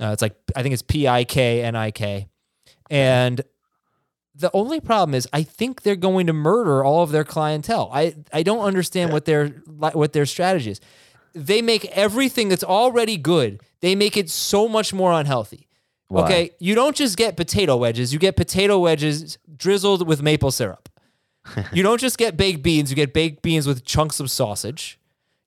Uh, 0.01 0.07
it's 0.13 0.23
like 0.23 0.35
I 0.57 0.63
think 0.63 0.73
it's 0.73 0.83
P 0.83 1.07
I 1.07 1.25
K 1.25 1.63
N 1.63 1.77
I 1.77 1.91
K, 1.91 2.29
and 2.91 3.41
the 4.35 4.51
only 4.55 4.81
problem 4.81 5.15
is 5.15 5.29
I 5.33 5.43
think 5.43 5.83
they're 5.83 5.97
going 5.97 6.27
to 6.27 6.33
murder 6.33 6.83
all 6.85 7.03
of 7.03 7.13
their 7.13 7.25
clientele. 7.25 7.91
I 7.93 8.15
I 8.33 8.43
don't 8.43 8.61
understand 8.65 9.13
what 9.13 9.25
their 9.25 9.49
what 9.49 10.13
their 10.13 10.27
strategy 10.27 10.71
is. 10.71 10.81
They 11.35 11.63
make 11.63 11.85
everything 11.87 12.49
that's 12.49 12.65
already 12.65 13.17
good. 13.17 13.61
They 13.81 13.95
make 13.95 14.17
it 14.17 14.31
so 14.31 14.69
much 14.69 14.93
more 14.93 15.13
unhealthy. 15.13 15.69
Why? 16.09 16.25
Okay, 16.25 16.51
you 16.59 16.75
don't 16.75 16.95
just 16.95 17.17
get 17.17 17.37
potato 17.37 17.77
wedges. 17.77 18.13
You 18.13 18.19
get 18.19 18.37
potato 18.37 18.79
wedges 18.79 19.39
drizzled 19.57 20.07
with 20.07 20.23
maple 20.23 20.51
syrup. 20.51 20.89
you 21.73 21.83
don't 21.83 22.01
just 22.01 22.19
get 22.19 22.37
baked 22.37 22.63
beans. 22.63 22.91
You 22.91 22.97
get 22.97 23.13
baked 23.15 23.43
beans 23.43 23.67
with 23.67 23.85
chunks 23.85 24.21
of 24.21 24.31
sausage. 24.31 24.99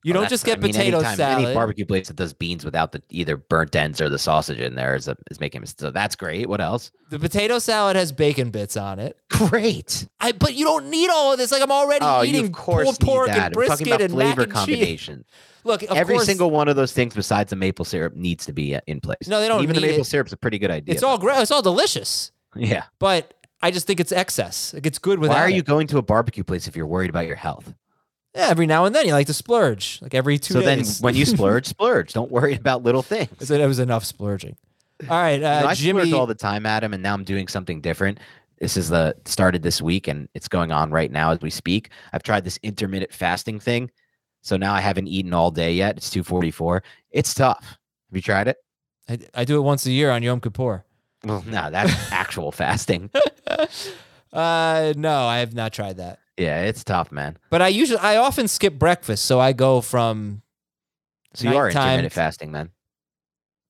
You 0.06 0.12
Well, 0.12 0.22
don't 0.22 0.30
just 0.30 0.44
get 0.44 0.58
I 0.58 0.60
mean, 0.60 0.72
potato 0.72 0.98
anytime- 0.98 1.16
salad. 1.16 1.44
Any 1.46 1.54
barbecue 1.54 1.84
place 1.84 2.06
that 2.06 2.14
does 2.16 2.32
beans 2.32 2.64
without 2.64 2.92
the 2.92 3.02
either 3.10 3.36
burnt 3.36 3.74
ends 3.74 4.00
or 4.00 4.08
the 4.08 4.20
sausage 4.20 4.60
in 4.60 4.76
there 4.76 4.94
is 4.94 5.08
a, 5.08 5.16
is 5.32 5.40
making 5.40 5.64
a- 5.64 5.66
so 5.66 5.90
that's 5.90 6.14
great. 6.14 6.48
What 6.48 6.60
else? 6.60 6.92
the 7.10 7.18
potato 7.18 7.58
salad 7.58 7.96
has 7.96 8.12
bacon 8.12 8.50
bits 8.50 8.76
on 8.76 9.00
it. 9.00 9.18
Great. 9.30 10.06
I 10.20 10.30
but 10.30 10.54
you 10.54 10.64
don't 10.64 10.90
need 10.90 11.10
all 11.10 11.32
of 11.32 11.38
this. 11.38 11.50
Like 11.50 11.60
I'm 11.60 11.72
already 11.72 12.04
Oh, 12.04 12.22
eating 12.22 12.52
pulled 12.52 13.00
pork 13.00 13.30
and 13.30 13.52
brisket 13.52 14.00
and 14.00 14.14
mac 14.14 14.36
flavor 14.36 14.42
and 14.42 14.52
cheese. 14.52 14.54
combination. 14.54 15.24
Look, 15.64 15.82
of 15.82 15.96
Every 15.96 16.14
course, 16.14 16.26
single 16.26 16.52
one 16.52 16.68
of 16.68 16.76
those 16.76 16.92
things 16.92 17.12
besides 17.12 17.50
the 17.50 17.56
maple 17.56 17.84
syrup 17.84 18.14
needs 18.14 18.46
to 18.46 18.52
be 18.52 18.76
uh, 18.76 18.80
in 18.86 19.00
place. 19.00 19.26
No, 19.26 19.40
they 19.40 19.48
don't 19.48 19.64
Even 19.64 19.74
the 19.74 19.80
maple 19.82 20.02
it. 20.02 20.04
syrup's 20.04 20.30
a 20.32 20.36
pretty 20.36 20.60
good 20.60 20.70
idea. 20.70 20.94
it's 20.94 21.02
all 21.02 21.18
great. 21.18 21.38
It's 21.42 21.50
all 21.50 21.62
delicious, 21.62 22.30
yeah. 22.54 22.84
but 23.00 23.34
I 23.60 23.72
just 23.72 23.88
think 23.88 23.98
it's 23.98 24.12
excess. 24.12 24.72
Like 24.72 24.84
gets 24.84 25.00
good 25.00 25.18
without. 25.18 25.34
Why 25.34 25.40
are 25.42 25.48
it. 25.48 25.56
you 25.56 25.64
going 25.64 25.88
to 25.88 25.98
a 25.98 26.02
barbecue 26.02 26.44
place 26.44 26.68
if 26.68 26.76
you're 26.76 26.86
worried 26.86 27.10
about 27.10 27.26
your 27.26 27.34
health? 27.34 27.74
Yeah, 28.36 28.48
every 28.48 28.66
now 28.66 28.84
and 28.84 28.94
then 28.94 29.06
you 29.06 29.12
like 29.12 29.26
to 29.28 29.34
splurge, 29.34 29.98
like 30.02 30.14
every 30.14 30.38
two 30.38 30.54
so 30.54 30.60
days. 30.60 30.98
then 30.98 31.02
when 31.04 31.14
you 31.14 31.24
splurge, 31.26 31.66
splurge. 31.66 32.12
Don't 32.12 32.30
worry 32.30 32.54
about 32.54 32.82
little 32.82 33.02
things. 33.02 33.50
It 33.50 33.66
was 33.66 33.78
enough 33.78 34.04
splurging. 34.04 34.56
All 35.08 35.16
right, 35.16 35.32
You 35.34 35.40
know, 35.40 35.46
uh, 35.48 35.66
I 35.68 35.74
Jimmy. 35.74 36.00
splurge 36.02 36.12
all 36.14 36.26
the 36.26 36.34
time, 36.34 36.66
Adam, 36.66 36.94
and 36.94 37.02
now 37.02 37.14
I'm 37.14 37.24
doing 37.24 37.48
something 37.48 37.80
different. 37.80 38.18
This 38.58 38.76
is 38.76 38.88
the 38.88 39.14
started 39.26 39.62
this 39.62 39.82
week, 39.82 40.08
and 40.08 40.28
it's 40.34 40.48
going 40.48 40.72
on 40.72 40.90
right 40.90 41.10
now 41.10 41.30
as 41.32 41.40
we 41.40 41.50
speak. 41.50 41.90
I've 42.12 42.22
tried 42.22 42.44
this 42.44 42.58
intermittent 42.62 43.12
fasting 43.12 43.58
thing, 43.60 43.90
so 44.42 44.56
now 44.56 44.72
I 44.74 44.80
haven't 44.80 45.08
eaten 45.08 45.34
all 45.34 45.50
day 45.50 45.72
yet. 45.74 45.96
It's 45.96 46.10
2:44. 46.10 46.80
It's 47.10 47.34
tough. 47.34 47.62
Have 48.10 48.16
you 48.16 48.22
tried 48.22 48.48
it? 48.48 48.56
I, 49.08 49.18
I 49.34 49.44
do 49.44 49.56
it 49.58 49.62
once 49.62 49.84
a 49.86 49.90
year 49.92 50.10
on 50.10 50.22
Yom 50.22 50.40
Kippur. 50.40 50.84
Well, 51.24 51.44
no, 51.46 51.70
that's 51.70 51.92
actual 52.12 52.52
fasting. 52.52 53.10
Uh, 54.32 54.92
no, 54.96 55.24
I 55.26 55.38
have 55.38 55.54
not 55.54 55.72
tried 55.72 55.96
that. 55.96 56.18
Yeah, 56.36 56.62
it's 56.62 56.84
tough, 56.84 57.10
man. 57.10 57.38
But 57.50 57.62
I 57.62 57.68
usually, 57.68 57.98
I 57.98 58.16
often 58.16 58.48
skip 58.48 58.78
breakfast, 58.78 59.24
so 59.24 59.40
I 59.40 59.52
go 59.52 59.80
from 59.80 60.42
So 61.34 61.48
you 61.48 61.56
are 61.56 61.68
intermittent 61.68 62.12
fasting 62.12 62.50
man. 62.50 62.70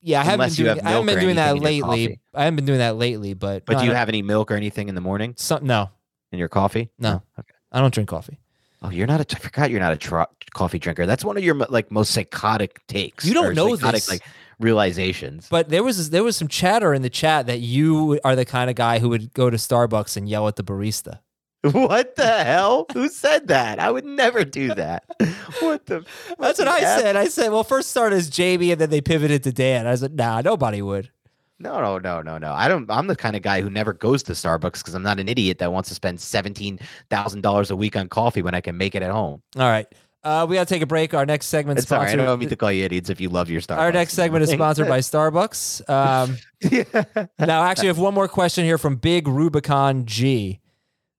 yeah. 0.02 0.20
I 0.20 0.24
haven't 0.24 0.48
been 0.48 0.54
doing, 0.54 0.76
have 0.76 0.86
I 0.86 0.90
haven't 0.90 1.06
been 1.06 1.20
doing 1.20 1.36
that 1.36 1.50
anything 1.50 1.68
in 1.68 1.76
your 1.76 1.88
lately. 1.88 2.20
I 2.34 2.44
haven't 2.44 2.56
been 2.56 2.66
doing 2.66 2.78
that 2.78 2.96
lately, 2.96 3.34
but 3.34 3.64
But 3.66 3.74
no, 3.74 3.80
do 3.80 3.86
you 3.86 3.92
have 3.92 4.08
any 4.08 4.22
milk 4.22 4.50
or 4.50 4.54
anything 4.54 4.88
in 4.88 4.94
the 4.94 5.00
morning 5.00 5.34
some? 5.36 5.64
No, 5.64 5.90
in 6.32 6.38
your 6.38 6.48
coffee? 6.48 6.90
No. 6.98 7.22
Oh, 7.22 7.40
okay. 7.40 7.54
I 7.70 7.80
don't 7.80 7.94
drink 7.94 8.08
coffee. 8.08 8.38
Oh, 8.82 8.90
you're 8.90 9.06
not 9.06 9.20
a. 9.20 9.36
I 9.36 9.38
forgot 9.38 9.70
you're 9.70 9.80
not 9.80 9.92
a 9.92 9.96
tro- 9.96 10.26
coffee 10.52 10.78
drinker. 10.78 11.06
That's 11.06 11.24
one 11.24 11.36
of 11.36 11.44
your 11.44 11.54
like 11.54 11.90
most 11.90 12.10
psychotic 12.12 12.86
takes. 12.88 13.24
You 13.24 13.34
don't 13.34 13.54
know 13.54 13.74
psychotic, 13.74 14.02
this. 14.02 14.10
like 14.10 14.22
realizations. 14.58 15.48
But 15.50 15.68
there 15.68 15.82
was 15.82 16.10
there 16.10 16.22
was 16.22 16.36
some 16.36 16.48
chatter 16.48 16.92
in 16.92 17.02
the 17.02 17.10
chat 17.10 17.46
that 17.46 17.60
you 17.60 18.20
are 18.24 18.36
the 18.36 18.44
kind 18.44 18.70
of 18.70 18.76
guy 18.76 18.98
who 18.98 19.08
would 19.08 19.32
go 19.32 19.50
to 19.50 19.56
Starbucks 19.56 20.16
and 20.16 20.28
yell 20.28 20.46
at 20.48 20.56
the 20.56 20.64
barista. 20.64 21.20
What 21.72 22.16
the 22.16 22.44
hell? 22.44 22.86
Who 22.92 23.08
said 23.08 23.48
that? 23.48 23.78
I 23.78 23.90
would 23.90 24.04
never 24.04 24.44
do 24.44 24.74
that. 24.74 25.04
What 25.60 25.86
the? 25.86 26.04
That's 26.38 26.58
what 26.58 26.68
I 26.68 26.80
said. 26.80 27.16
I 27.16 27.28
said, 27.28 27.50
well, 27.50 27.64
first 27.64 27.90
started 27.90 28.16
as 28.16 28.28
Jamie 28.28 28.72
and 28.72 28.80
then 28.80 28.90
they 28.90 29.00
pivoted 29.00 29.42
to 29.44 29.52
Dan. 29.52 29.86
I 29.86 29.94
said, 29.94 30.14
nah, 30.14 30.40
nobody 30.40 30.82
would. 30.82 31.10
No, 31.58 31.80
no, 31.80 31.98
no, 31.98 32.20
no, 32.20 32.36
no. 32.36 32.52
I 32.52 32.68
don't. 32.68 32.90
I'm 32.90 33.06
the 33.06 33.16
kind 33.16 33.34
of 33.34 33.40
guy 33.42 33.62
who 33.62 33.70
never 33.70 33.94
goes 33.94 34.22
to 34.24 34.32
Starbucks 34.32 34.78
because 34.78 34.94
I'm 34.94 35.02
not 35.02 35.18
an 35.18 35.28
idiot 35.28 35.58
that 35.58 35.72
wants 35.72 35.88
to 35.88 35.94
spend 35.94 36.20
seventeen 36.20 36.78
thousand 37.08 37.40
dollars 37.40 37.70
a 37.70 37.76
week 37.76 37.96
on 37.96 38.08
coffee 38.10 38.42
when 38.42 38.54
I 38.54 38.60
can 38.60 38.76
make 38.76 38.94
it 38.94 39.02
at 39.02 39.10
home. 39.10 39.42
All 39.56 39.62
right. 39.68 39.86
Uh, 40.22 40.44
we 40.44 40.56
got 40.56 40.66
to 40.66 40.74
take 40.74 40.82
a 40.82 40.86
break. 40.86 41.14
Our 41.14 41.24
next 41.24 41.46
segment 41.46 41.78
It's 41.78 41.88
right. 41.90 41.98
I 41.98 42.06
sponsored. 42.08 42.26
don't 42.26 42.38
mean 42.40 42.48
to 42.48 42.56
call 42.56 42.72
you 42.72 42.84
idiots 42.84 43.10
if 43.10 43.20
you 43.20 43.28
love 43.28 43.48
your 43.48 43.60
Starbucks. 43.60 43.78
Our 43.78 43.92
next 43.92 44.14
segment 44.14 44.42
is 44.42 44.50
sponsored 44.50 44.88
by 44.88 44.98
Starbucks. 45.00 45.88
Um, 45.88 46.36
now, 47.38 47.62
actually, 47.62 47.88
I 47.88 47.92
have 47.92 47.98
one 47.98 48.12
more 48.12 48.26
question 48.26 48.64
here 48.64 48.76
from 48.76 48.96
Big 48.96 49.28
Rubicon 49.28 50.04
G. 50.04 50.60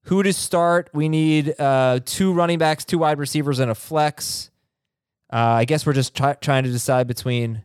Who 0.08 0.24
to 0.24 0.32
start? 0.32 0.90
We 0.94 1.10
need 1.10 1.60
uh, 1.60 2.00
two 2.06 2.34
running 2.34 2.60
backs, 2.60 2.86
two 2.86 3.00
wide 3.00 3.20
receivers, 3.20 3.60
and 3.60 3.70
a 3.70 3.76
flex. 3.76 4.50
Uh, 5.32 5.36
I 5.38 5.66
guess 5.66 5.86
we're 5.86 5.94
just 5.94 6.16
try- 6.16 6.36
trying 6.36 6.64
to 6.64 6.72
decide 6.72 7.08
between 7.08 7.64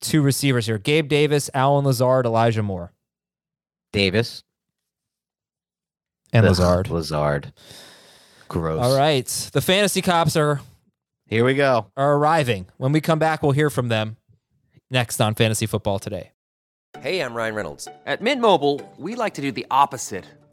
two 0.00 0.22
receivers 0.22 0.66
here: 0.66 0.78
Gabe 0.78 1.08
Davis, 1.08 1.50
Allen 1.54 1.84
Lazard, 1.84 2.26
Elijah 2.26 2.62
Moore, 2.62 2.92
Davis 3.92 4.42
and 6.32 6.44
Ugh, 6.44 6.50
Lazard. 6.50 6.90
Lazard. 6.90 7.52
Gross. 8.48 8.82
All 8.82 8.96
right, 8.96 9.26
the 9.52 9.60
fantasy 9.60 10.02
cops 10.02 10.36
are 10.36 10.60
Here 11.26 11.44
we 11.44 11.54
go. 11.54 11.86
are 11.96 12.16
arriving. 12.16 12.66
When 12.78 12.90
we 12.92 13.00
come 13.00 13.18
back, 13.20 13.42
we'll 13.42 13.52
hear 13.52 13.70
from 13.70 13.88
them 13.88 14.16
next 14.90 15.20
on 15.20 15.34
Fantasy 15.34 15.66
Football 15.66 16.00
Today. 16.00 16.32
Hey, 17.00 17.20
I'm 17.20 17.34
Ryan 17.34 17.54
Reynolds. 17.54 17.88
At 18.06 18.22
Mint 18.22 18.40
Mobile, 18.40 18.80
we 18.98 19.14
like 19.14 19.34
to 19.34 19.42
do 19.42 19.52
the 19.52 19.66
opposite 19.70 20.24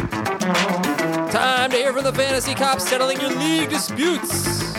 Time 0.00 1.70
to 1.70 1.76
hear 1.76 1.92
from 1.92 2.04
the 2.04 2.12
fantasy 2.12 2.54
cops 2.54 2.88
settling 2.88 3.20
your 3.20 3.30
league 3.30 3.68
disputes. 3.70 4.74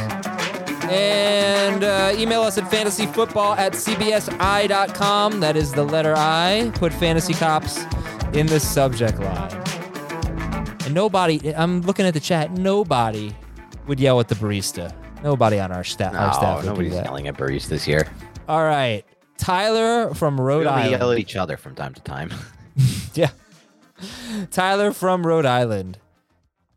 And 0.90 1.84
uh, 1.84 2.12
email 2.16 2.42
us 2.42 2.58
at 2.58 2.66
fantasyfootball 2.66 3.58
at 3.58 3.74
cbsi.com. 3.74 5.40
That 5.40 5.56
is 5.56 5.72
the 5.74 5.84
letter 5.84 6.14
I. 6.18 6.72
Put 6.76 6.92
fantasy 6.94 7.34
cops 7.34 7.80
in 8.34 8.48
the 8.48 8.60
subject 8.60 9.20
line. 9.20 9.52
And 10.86 10.94
nobody, 10.94 11.54
I'm 11.56 11.82
looking 11.82 12.06
at 12.06 12.14
the 12.14 12.20
chat, 12.20 12.52
nobody 12.52 13.34
would 13.88 14.00
yell 14.00 14.20
at 14.20 14.28
the 14.28 14.36
barista. 14.36 14.94
Nobody 15.24 15.60
on 15.60 15.72
our, 15.72 15.84
sta- 15.84 16.06
our 16.16 16.28
No, 16.28 16.34
staff 16.34 16.56
would 16.58 16.62
do 16.64 16.68
nobody's 16.70 16.94
that. 16.94 17.06
yelling 17.06 17.28
at 17.28 17.38
baristas 17.38 17.84
here. 17.84 18.08
All 18.50 18.64
right. 18.64 19.04
Tyler 19.38 20.14
from 20.14 20.40
Rhode 20.42 20.66
Island. 20.68 20.76
We 20.76 20.82
Island. 20.96 21.00
yell 21.02 21.12
at 21.12 21.20
each 21.20 21.36
other 21.36 21.58
from 21.58 21.76
time 21.76 21.94
to 21.94 22.02
time. 22.02 22.32
Yeah. 23.14 23.30
Tyler 24.52 24.92
from 24.92 25.26
Rhode 25.26 25.46
Island. 25.46 25.98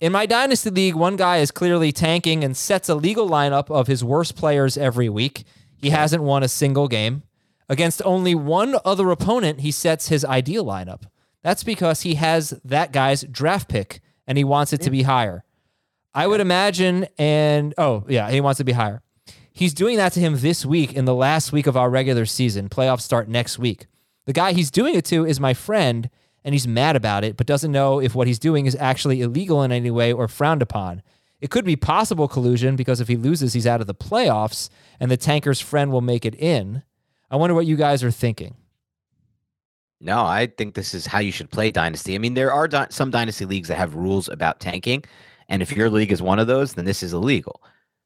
In 0.00 0.12
my 0.12 0.26
Dynasty 0.26 0.70
League, 0.70 0.94
one 0.94 1.16
guy 1.16 1.38
is 1.38 1.50
clearly 1.50 1.92
tanking 1.92 2.44
and 2.44 2.56
sets 2.56 2.88
a 2.88 2.94
legal 2.94 3.28
lineup 3.28 3.70
of 3.70 3.86
his 3.86 4.04
worst 4.04 4.36
players 4.36 4.76
every 4.76 5.08
week. 5.08 5.44
He 5.76 5.90
hasn't 5.90 6.22
won 6.22 6.42
a 6.42 6.48
single 6.48 6.88
game. 6.88 7.22
Against 7.68 8.02
only 8.04 8.34
one 8.34 8.76
other 8.84 9.10
opponent, 9.10 9.60
he 9.60 9.70
sets 9.70 10.08
his 10.08 10.24
ideal 10.24 10.64
lineup. 10.64 11.04
That's 11.42 11.64
because 11.64 12.02
he 12.02 12.14
has 12.16 12.50
that 12.64 12.92
guy's 12.92 13.22
draft 13.22 13.68
pick 13.68 14.00
and 14.26 14.36
he 14.36 14.44
wants 14.44 14.72
it 14.72 14.80
to 14.82 14.90
be 14.90 15.02
higher. 15.02 15.44
I 16.14 16.26
would 16.26 16.40
imagine, 16.40 17.06
and 17.18 17.74
oh, 17.76 18.04
yeah, 18.08 18.30
he 18.30 18.40
wants 18.40 18.58
to 18.58 18.64
be 18.64 18.72
higher. 18.72 19.02
He's 19.52 19.74
doing 19.74 19.96
that 19.96 20.12
to 20.12 20.20
him 20.20 20.38
this 20.38 20.66
week 20.66 20.92
in 20.92 21.04
the 21.04 21.14
last 21.14 21.52
week 21.52 21.66
of 21.66 21.76
our 21.76 21.88
regular 21.90 22.26
season. 22.26 22.68
Playoffs 22.68 23.02
start 23.02 23.28
next 23.28 23.58
week. 23.58 23.86
The 24.24 24.32
guy 24.32 24.52
he's 24.52 24.70
doing 24.70 24.94
it 24.94 25.04
to 25.06 25.24
is 25.26 25.38
my 25.38 25.54
friend, 25.54 26.08
and 26.44 26.54
he's 26.54 26.68
mad 26.68 26.94
about 26.94 27.24
it, 27.24 27.36
but 27.36 27.46
doesn't 27.46 27.72
know 27.72 28.00
if 28.00 28.14
what 28.14 28.26
he's 28.26 28.38
doing 28.38 28.66
is 28.66 28.76
actually 28.78 29.22
illegal 29.22 29.62
in 29.62 29.72
any 29.72 29.90
way 29.90 30.12
or 30.12 30.28
frowned 30.28 30.62
upon. 30.62 31.02
It 31.40 31.50
could 31.50 31.64
be 31.64 31.76
possible 31.76 32.28
collusion 32.28 32.76
because 32.76 33.00
if 33.00 33.08
he 33.08 33.16
loses, 33.16 33.52
he's 33.52 33.66
out 33.66 33.80
of 33.80 33.86
the 33.86 33.94
playoffs, 33.94 34.70
and 35.00 35.10
the 35.10 35.16
tanker's 35.16 35.60
friend 35.60 35.90
will 35.90 36.00
make 36.00 36.24
it 36.24 36.34
in. 36.34 36.82
I 37.30 37.36
wonder 37.36 37.54
what 37.54 37.66
you 37.66 37.76
guys 37.76 38.04
are 38.04 38.10
thinking. 38.10 38.56
No, 40.00 40.24
I 40.24 40.46
think 40.46 40.74
this 40.74 40.92
is 40.92 41.06
how 41.06 41.18
you 41.18 41.32
should 41.32 41.50
play 41.50 41.70
Dynasty. 41.70 42.14
I 42.14 42.18
mean, 42.18 42.34
there 42.34 42.52
are 42.52 42.68
dy- 42.68 42.86
some 42.90 43.10
Dynasty 43.10 43.46
leagues 43.46 43.68
that 43.68 43.78
have 43.78 43.94
rules 43.94 44.28
about 44.28 44.60
tanking. 44.60 45.04
And 45.48 45.62
if 45.62 45.72
your 45.72 45.90
league 45.90 46.12
is 46.12 46.22
one 46.22 46.38
of 46.38 46.46
those, 46.46 46.74
then 46.74 46.84
this 46.84 47.02
is 47.02 47.12
illegal. 47.12 47.62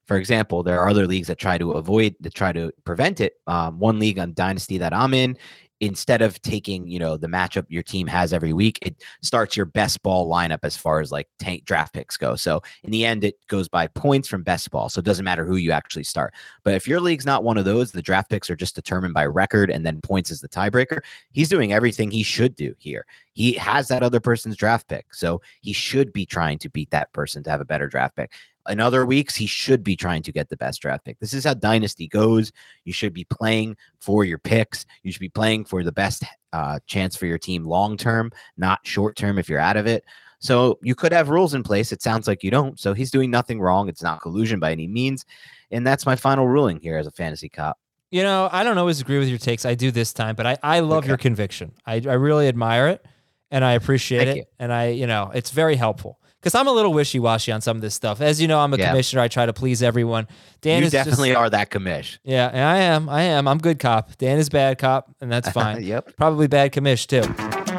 For 0.06 0.16
example, 0.16 0.62
there 0.62 0.80
are 0.80 0.88
other 0.88 1.06
leagues 1.06 1.26
that 1.28 1.38
try 1.38 1.58
to 1.58 1.72
avoid, 1.72 2.14
that 2.20 2.34
try 2.34 2.52
to 2.52 2.72
prevent 2.84 3.20
it. 3.20 3.34
Um, 3.46 3.78
one 3.78 3.98
league 3.98 4.18
on 4.18 4.32
Dynasty 4.32 4.78
that 4.78 4.94
I'm 4.94 5.12
in, 5.12 5.36
instead 5.80 6.22
of 6.22 6.40
taking, 6.42 6.88
you 6.88 6.98
know, 6.98 7.16
the 7.16 7.26
matchup 7.26 7.64
your 7.68 7.82
team 7.82 8.06
has 8.06 8.32
every 8.32 8.52
week, 8.52 8.78
it 8.82 9.02
starts 9.22 9.56
your 9.56 9.66
best 9.66 10.02
ball 10.02 10.28
lineup 10.28 10.60
as 10.62 10.76
far 10.76 11.00
as 11.00 11.12
like 11.12 11.28
tank 11.38 11.64
draft 11.64 11.94
picks 11.94 12.16
go. 12.16 12.34
So 12.36 12.62
in 12.82 12.90
the 12.90 13.04
end, 13.04 13.24
it 13.24 13.36
goes 13.46 13.68
by 13.68 13.86
points 13.86 14.28
from 14.28 14.42
best 14.42 14.70
ball. 14.70 14.88
So 14.88 14.98
it 14.98 15.04
doesn't 15.04 15.24
matter 15.24 15.44
who 15.44 15.56
you 15.56 15.70
actually 15.70 16.04
start. 16.04 16.34
But 16.64 16.74
if 16.74 16.88
your 16.88 17.00
league's 17.00 17.26
not 17.26 17.44
one 17.44 17.58
of 17.58 17.64
those, 17.64 17.92
the 17.92 18.02
draft 18.02 18.30
picks 18.30 18.50
are 18.50 18.56
just 18.56 18.74
determined 18.74 19.14
by 19.14 19.26
record 19.26 19.70
and 19.70 19.86
then 19.86 20.00
points 20.00 20.30
is 20.30 20.40
the 20.40 20.48
tiebreaker. 20.48 21.00
He's 21.32 21.48
doing 21.48 21.72
everything 21.72 22.10
he 22.10 22.22
should 22.22 22.56
do 22.56 22.74
here. 22.78 23.06
He 23.32 23.52
has 23.52 23.86
that 23.88 24.02
other 24.02 24.20
person's 24.20 24.56
draft 24.56 24.88
pick. 24.88 25.14
So 25.14 25.40
he 25.60 25.72
should 25.72 26.12
be 26.12 26.26
trying 26.26 26.58
to 26.58 26.68
beat 26.68 26.90
that 26.90 27.12
person 27.12 27.42
to 27.44 27.50
have 27.50 27.60
a 27.60 27.64
better 27.64 27.86
draft 27.86 28.16
pick. 28.16 28.32
In 28.68 28.80
other 28.80 29.06
weeks, 29.06 29.34
he 29.34 29.46
should 29.46 29.82
be 29.82 29.96
trying 29.96 30.22
to 30.22 30.32
get 30.32 30.48
the 30.48 30.56
best 30.56 30.80
draft 30.82 31.04
pick. 31.04 31.18
This 31.18 31.32
is 31.32 31.44
how 31.44 31.54
Dynasty 31.54 32.06
goes. 32.08 32.52
You 32.84 32.92
should 32.92 33.12
be 33.14 33.24
playing 33.24 33.76
for 34.00 34.24
your 34.24 34.38
picks. 34.38 34.84
You 35.02 35.12
should 35.12 35.20
be 35.20 35.28
playing 35.28 35.64
for 35.64 35.82
the 35.82 35.92
best 35.92 36.24
uh, 36.52 36.78
chance 36.86 37.16
for 37.16 37.26
your 37.26 37.38
team 37.38 37.64
long 37.64 37.96
term, 37.96 38.30
not 38.56 38.80
short 38.84 39.16
term 39.16 39.38
if 39.38 39.48
you're 39.48 39.58
out 39.58 39.76
of 39.76 39.86
it. 39.86 40.04
So 40.40 40.78
you 40.82 40.94
could 40.94 41.12
have 41.12 41.30
rules 41.30 41.54
in 41.54 41.62
place. 41.62 41.90
It 41.92 42.00
sounds 42.02 42.28
like 42.28 42.44
you 42.44 42.50
don't. 42.50 42.78
So 42.78 42.94
he's 42.94 43.10
doing 43.10 43.30
nothing 43.30 43.60
wrong. 43.60 43.88
It's 43.88 44.02
not 44.02 44.20
collusion 44.20 44.60
by 44.60 44.70
any 44.72 44.86
means. 44.86 45.24
And 45.70 45.86
that's 45.86 46.06
my 46.06 46.14
final 46.14 46.46
ruling 46.46 46.78
here 46.80 46.96
as 46.96 47.06
a 47.06 47.10
fantasy 47.10 47.48
cop. 47.48 47.78
You 48.10 48.22
know, 48.22 48.48
I 48.52 48.64
don't 48.64 48.78
always 48.78 49.00
agree 49.00 49.18
with 49.18 49.28
your 49.28 49.38
takes. 49.38 49.66
I 49.66 49.74
do 49.74 49.90
this 49.90 50.12
time, 50.12 50.34
but 50.36 50.46
I, 50.46 50.56
I 50.62 50.80
love 50.80 50.98
Okay. 50.98 51.08
your 51.08 51.16
conviction. 51.18 51.72
I, 51.84 51.94
I 51.94 52.14
really 52.14 52.48
admire 52.48 52.88
it 52.88 53.04
and 53.50 53.64
I 53.64 53.72
appreciate 53.72 54.24
Thank 54.26 54.30
it. 54.30 54.36
you. 54.36 54.44
And 54.58 54.72
I, 54.72 54.88
you 54.88 55.06
know, 55.06 55.30
it's 55.34 55.50
very 55.50 55.76
helpful 55.76 56.18
because 56.40 56.54
I'm 56.54 56.66
a 56.68 56.72
little 56.72 56.92
wishy 56.92 57.18
washy 57.18 57.50
on 57.52 57.60
some 57.60 57.76
of 57.76 57.80
this 57.80 57.94
stuff. 57.94 58.20
As 58.20 58.40
you 58.40 58.48
know, 58.48 58.60
I'm 58.60 58.72
a 58.72 58.76
Yeah. 58.76 58.90
commissioner. 58.90 59.22
I 59.22 59.28
try 59.28 59.46
to 59.46 59.52
please 59.52 59.82
everyone. 59.82 60.26
Dan 60.60 60.80
you 60.80 60.86
is 60.86 60.92
just- 60.92 61.04
definitely 61.08 61.34
are 61.34 61.50
that 61.50 61.70
commish. 61.70 62.18
yeah, 62.24 62.48
and 62.52 62.62
I 62.64 62.78
am. 62.78 63.08
I 63.08 63.22
am. 63.22 63.46
I'm 63.48 63.58
good 63.58 63.78
cop. 63.78 64.16
Dan 64.18 64.38
is 64.38 64.48
bad 64.48 64.78
cop, 64.78 65.08
and 65.20 65.30
that's 65.30 65.48
fine. 65.60 65.82
Yep. 65.82 66.16
Probably 66.16 66.46
bad 66.46 66.72
commish 66.72 67.06
too. 67.06 67.22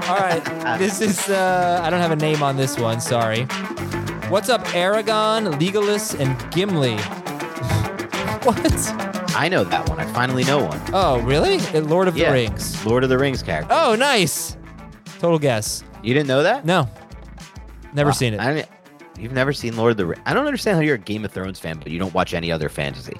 All 0.09 0.17
right. 0.17 0.43
this 0.79 1.01
is 1.01 1.29
uh 1.29 1.81
I 1.83 1.89
don't 1.89 2.01
have 2.01 2.11
a 2.11 2.15
name 2.15 2.41
on 2.43 2.57
this 2.57 2.77
one, 2.77 2.99
sorry. 3.01 3.45
What's 4.29 4.49
up, 4.49 4.63
Aragorn, 4.67 5.53
Legolas, 5.59 6.17
and 6.19 6.37
Gimli? 6.53 6.97
what? 8.43 9.35
I 9.35 9.47
know 9.49 9.63
that 9.63 9.87
one. 9.89 9.99
I 9.99 10.05
finally 10.13 10.43
know 10.43 10.63
one. 10.63 10.81
Oh, 10.93 11.19
really? 11.21 11.59
Lord 11.81 12.07
of 12.07 12.17
Yeah. 12.17 12.27
the 12.27 12.33
Rings. 12.33 12.85
Lord 12.85 13.03
of 13.03 13.09
the 13.09 13.17
Rings 13.17 13.41
character. 13.43 13.73
Oh, 13.73 13.95
nice. 13.95 14.55
Total 15.19 15.39
guess. 15.39 15.83
You 16.03 16.13
didn't 16.13 16.27
know 16.27 16.43
that? 16.43 16.65
No, 16.65 16.87
never 17.93 18.11
seen 18.11 18.33
it. 18.33 18.39
I 18.39 18.53
mean, 18.53 18.63
you've 19.17 19.31
never 19.33 19.53
seen 19.53 19.75
Lord 19.77 19.91
of 19.91 19.97
the 19.97 20.05
Rings. 20.05 20.21
I 20.25 20.33
don't 20.33 20.45
understand 20.45 20.75
how 20.75 20.81
you're 20.81 20.95
a 20.95 20.99
Game 20.99 21.25
of 21.25 21.31
Thrones 21.31 21.59
fan, 21.59 21.77
but 21.79 21.91
you 21.91 21.99
don't 21.99 22.13
watch 22.13 22.33
any 22.33 22.51
other 22.51 22.69
fantasy. 22.69 23.15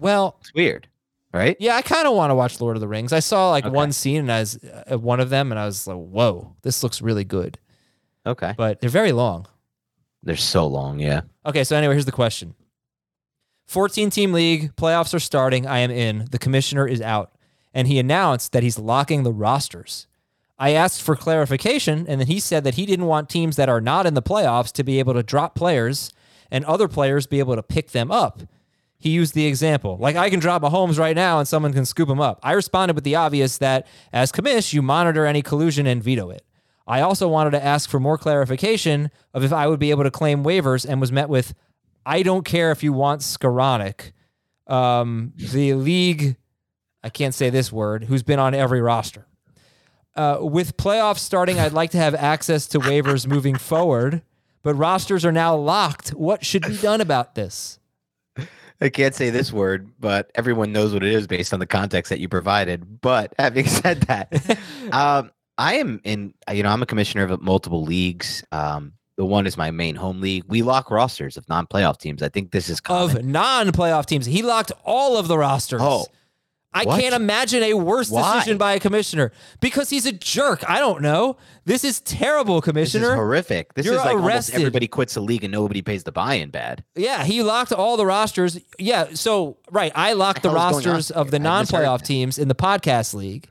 well, 0.00 0.36
It's 0.40 0.52
weird, 0.54 0.88
right? 1.32 1.56
yeah, 1.60 1.76
I 1.76 1.82
kind 1.82 2.06
of 2.06 2.14
want 2.14 2.30
to 2.30 2.34
watch 2.34 2.60
Lord 2.60 2.76
of 2.76 2.80
the 2.80 2.88
Rings. 2.88 3.12
I 3.12 3.20
saw 3.20 3.50
like 3.50 3.64
Okay. 3.64 3.74
one 3.74 3.92
scene 3.92 4.20
and 4.20 4.32
I 4.32 4.40
was 4.40 4.58
uh, 4.90 4.98
one 4.98 5.20
of 5.20 5.30
them, 5.30 5.52
and 5.52 5.58
I 5.58 5.66
was 5.66 5.86
like, 5.86 5.96
"Whoa, 5.96 6.56
this 6.62 6.82
looks 6.82 7.00
really 7.00 7.24
good." 7.24 7.58
Okay. 8.26 8.54
But 8.56 8.80
they're 8.80 8.90
very 8.90 9.12
long. 9.12 9.46
They're 10.22 10.36
so 10.36 10.66
long, 10.66 11.00
yeah. 11.00 11.22
Okay, 11.44 11.64
so 11.64 11.76
anyway, 11.76 11.94
here's 11.94 12.04
the 12.04 12.12
question. 12.12 12.54
14 13.66 14.10
team 14.10 14.32
league, 14.32 14.74
playoffs 14.76 15.14
are 15.14 15.18
starting. 15.20 15.66
I 15.66 15.78
am 15.80 15.90
in. 15.90 16.26
The 16.30 16.38
commissioner 16.38 16.86
is 16.86 17.00
out. 17.00 17.32
And 17.74 17.88
he 17.88 17.98
announced 17.98 18.52
that 18.52 18.62
he's 18.62 18.78
locking 18.78 19.22
the 19.24 19.32
rosters. 19.32 20.06
I 20.58 20.72
asked 20.72 21.02
for 21.02 21.16
clarification, 21.16 22.06
and 22.08 22.20
then 22.20 22.28
he 22.28 22.38
said 22.38 22.64
that 22.64 22.74
he 22.74 22.86
didn't 22.86 23.06
want 23.06 23.28
teams 23.28 23.56
that 23.56 23.68
are 23.68 23.80
not 23.80 24.06
in 24.06 24.14
the 24.14 24.22
playoffs 24.22 24.72
to 24.72 24.84
be 24.84 24.98
able 24.98 25.14
to 25.14 25.22
drop 25.22 25.54
players 25.54 26.12
and 26.50 26.64
other 26.66 26.86
players 26.86 27.26
be 27.26 27.40
able 27.40 27.56
to 27.56 27.62
pick 27.62 27.90
them 27.90 28.10
up. 28.12 28.42
He 28.98 29.10
used 29.10 29.34
the 29.34 29.46
example, 29.46 29.96
like 29.98 30.14
I 30.14 30.30
can 30.30 30.38
drop 30.38 30.62
Mahomes 30.62 30.96
right 30.96 31.16
now 31.16 31.40
and 31.40 31.48
someone 31.48 31.72
can 31.72 31.84
scoop 31.84 32.08
him 32.08 32.20
up. 32.20 32.38
I 32.44 32.52
responded 32.52 32.94
with 32.94 33.02
the 33.02 33.16
obvious 33.16 33.58
that 33.58 33.88
as 34.12 34.30
commish, 34.30 34.72
you 34.72 34.80
monitor 34.80 35.26
any 35.26 35.42
collusion 35.42 35.88
and 35.88 36.00
veto 36.00 36.30
it. 36.30 36.44
I 36.86 37.00
also 37.00 37.26
wanted 37.26 37.50
to 37.50 37.64
ask 37.64 37.90
for 37.90 37.98
more 37.98 38.16
clarification 38.16 39.10
of 39.34 39.42
if 39.42 39.52
I 39.52 39.66
would 39.66 39.80
be 39.80 39.90
able 39.90 40.04
to 40.04 40.10
claim 40.10 40.44
waivers 40.44 40.88
and 40.88 41.00
was 41.00 41.10
met 41.10 41.28
with, 41.28 41.54
I 42.06 42.22
don't 42.22 42.44
care 42.44 42.70
if 42.70 42.84
you 42.84 42.92
want 42.92 43.22
Skowronek. 43.22 44.12
Um, 44.68 45.32
the 45.36 45.74
league, 45.74 46.36
I 47.02 47.08
can't 47.08 47.34
say 47.34 47.50
this 47.50 47.72
word, 47.72 48.04
who's 48.04 48.22
been 48.22 48.38
on 48.38 48.54
every 48.54 48.80
roster. 48.80 49.26
Uh, 50.14 50.38
with 50.40 50.76
playoffs 50.76 51.20
starting, 51.20 51.58
I'd 51.58 51.72
like 51.72 51.90
to 51.92 51.98
have 51.98 52.14
access 52.14 52.66
to 52.68 52.78
waivers 52.78 53.26
moving 53.26 53.56
forward, 53.56 54.22
but 54.62 54.74
rosters 54.74 55.24
are 55.24 55.32
now 55.32 55.56
locked. 55.56 56.10
What 56.10 56.44
should 56.44 56.62
be 56.62 56.76
done 56.76 57.00
about 57.00 57.34
this? 57.34 57.78
I 58.82 58.88
can't 58.88 59.14
say 59.14 59.30
this 59.30 59.52
word, 59.52 59.92
but 60.00 60.30
everyone 60.34 60.72
knows 60.72 60.92
what 60.92 61.04
it 61.04 61.12
is 61.12 61.26
based 61.28 61.54
on 61.54 61.60
the 61.60 61.66
context 61.66 62.10
that 62.10 62.18
you 62.18 62.28
provided. 62.28 63.00
But 63.00 63.32
having 63.38 63.66
said 63.66 64.02
that, 64.02 64.58
um, 64.92 65.30
I 65.56 65.74
am 65.74 66.00
in, 66.04 66.34
you 66.52 66.62
know, 66.62 66.70
I'm 66.70 66.82
a 66.82 66.86
commissioner 66.86 67.24
of 67.24 67.40
multiple 67.40 67.84
leagues. 67.84 68.44
Um, 68.50 68.94
the 69.16 69.24
one 69.24 69.46
is 69.46 69.56
my 69.56 69.70
main 69.70 69.94
home 69.94 70.20
league. 70.20 70.44
We 70.48 70.62
lock 70.62 70.90
rosters 70.90 71.36
of 71.36 71.48
non-playoff 71.48 71.98
teams. 71.98 72.22
I 72.22 72.28
think 72.28 72.50
this 72.50 72.68
is 72.68 72.80
common. 72.80 73.16
Of 73.16 73.24
non 73.24 73.68
playoff 73.68 74.06
teams, 74.06 74.26
he 74.26 74.42
locked 74.42 74.72
all 74.84 75.16
of 75.16 75.28
the 75.28 75.38
rosters. 75.38 75.80
Oh, 75.82 76.06
I 76.74 76.84
what? 76.84 77.00
can't 77.00 77.14
imagine 77.14 77.62
a 77.62 77.74
worse 77.74 78.10
Why? 78.10 78.34
decision 78.34 78.56
by 78.58 78.72
a 78.72 78.80
commissioner 78.80 79.30
because 79.60 79.90
he's 79.90 80.06
a 80.06 80.12
jerk. 80.12 80.68
I 80.68 80.78
don't 80.78 81.02
know. 81.02 81.36
This 81.64 81.84
is 81.84 82.00
terrible, 82.00 82.56
this 82.56 82.62
is 82.62 82.64
commissioner. 82.72 83.14
horrific. 83.14 83.74
This 83.74 83.84
You're 83.86 83.96
is 83.96 84.00
like 84.04 84.16
arrested. 84.16 84.54
everybody 84.56 84.88
quits 84.88 85.14
the 85.14 85.20
league 85.20 85.44
and 85.44 85.52
nobody 85.52 85.82
pays 85.82 86.04
the 86.04 86.12
buy-in 86.12 86.50
bad. 86.50 86.82
Yeah, 86.94 87.24
he 87.24 87.42
locked 87.42 87.72
all 87.72 87.96
the 87.96 88.06
rosters. 88.06 88.58
Yeah, 88.78 89.08
so 89.14 89.58
right, 89.70 89.92
I 89.94 90.14
locked 90.14 90.42
the 90.42 90.50
the 90.50 90.58
hell's 90.58 90.72
going 90.82 90.86
on 90.86 90.92
rosters 90.94 91.10
of 91.10 91.30
the 91.30 91.38
here? 91.38 91.46
I 91.46 91.60
misheard 91.60 91.82
non-playoff 91.82 92.02
teams 92.02 92.38
in 92.38 92.48
the 92.48 92.54
podcast 92.54 93.12
league. 93.14 93.48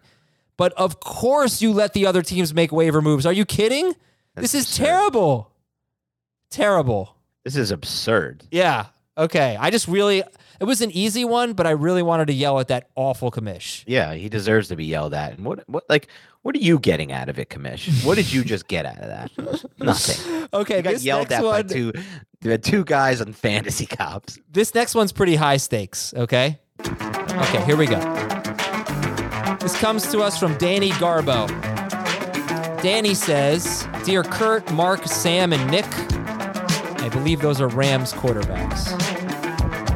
But 0.57 0.73
of 0.73 0.99
course 0.99 1.61
you 1.61 1.73
let 1.73 1.93
the 1.93 2.05
other 2.05 2.21
teams 2.21 2.53
make 2.53 2.71
waiver 2.71 3.01
moves. 3.01 3.25
Are 3.25 3.33
you 3.33 3.45
kidding? 3.45 3.93
That's 4.35 4.51
this 4.51 4.55
is 4.55 4.65
absurd. 4.65 4.83
terrible. 4.85 5.51
Terrible. 6.49 7.15
This 7.43 7.55
is 7.55 7.71
absurd. 7.71 8.43
Yeah. 8.51 8.87
Okay. 9.17 9.57
I 9.59 9.69
just 9.69 9.87
really 9.87 10.23
it 10.61 10.65
was 10.65 10.79
an 10.81 10.91
easy 10.91 11.25
one, 11.25 11.53
but 11.53 11.65
I 11.65 11.71
really 11.71 12.03
wanted 12.03 12.27
to 12.27 12.33
yell 12.33 12.59
at 12.59 12.67
that 12.67 12.87
awful 12.95 13.31
commish. 13.31 13.83
Yeah, 13.87 14.13
he 14.13 14.29
deserves 14.29 14.67
to 14.67 14.75
be 14.75 14.85
yelled 14.85 15.11
at. 15.15 15.33
And 15.33 15.43
what, 15.43 15.67
what, 15.67 15.85
like, 15.89 16.07
what 16.43 16.55
are 16.55 16.59
you 16.59 16.77
getting 16.77 17.11
out 17.11 17.29
of 17.29 17.39
it, 17.39 17.49
Kamish? 17.49 18.05
What 18.05 18.13
did 18.15 18.31
you 18.31 18.43
just 18.43 18.67
get 18.67 18.85
out 18.85 18.99
of 18.99 19.07
that? 19.07 19.31
Nothing. 19.79 20.47
Okay, 20.53 20.77
You 20.77 20.81
got 20.83 21.01
yelled 21.01 21.31
at 21.31 21.41
by 21.41 21.63
two, 21.63 21.91
two 22.61 22.83
guys 22.83 23.21
on 23.21 23.33
fantasy 23.33 23.87
cops. 23.87 24.37
this 24.51 24.75
next 24.75 24.93
one's 24.93 25.11
pretty 25.11 25.35
high 25.35 25.57
stakes, 25.57 26.13
okay? 26.15 26.59
Okay, 26.79 27.63
here 27.65 27.75
we 27.75 27.87
go. 27.87 27.99
This 29.59 29.75
comes 29.79 30.11
to 30.11 30.19
us 30.21 30.39
from 30.39 30.55
Danny 30.59 30.91
Garbo. 30.91 31.47
Danny 32.83 33.15
says, 33.15 33.87
Dear 34.05 34.23
Kurt, 34.23 34.71
Mark, 34.73 35.05
Sam, 35.07 35.53
and 35.53 35.71
Nick, 35.71 35.85
I 37.01 37.09
believe 37.09 37.41
those 37.41 37.59
are 37.61 37.67
Rams 37.67 38.13
quarterbacks. 38.13 39.20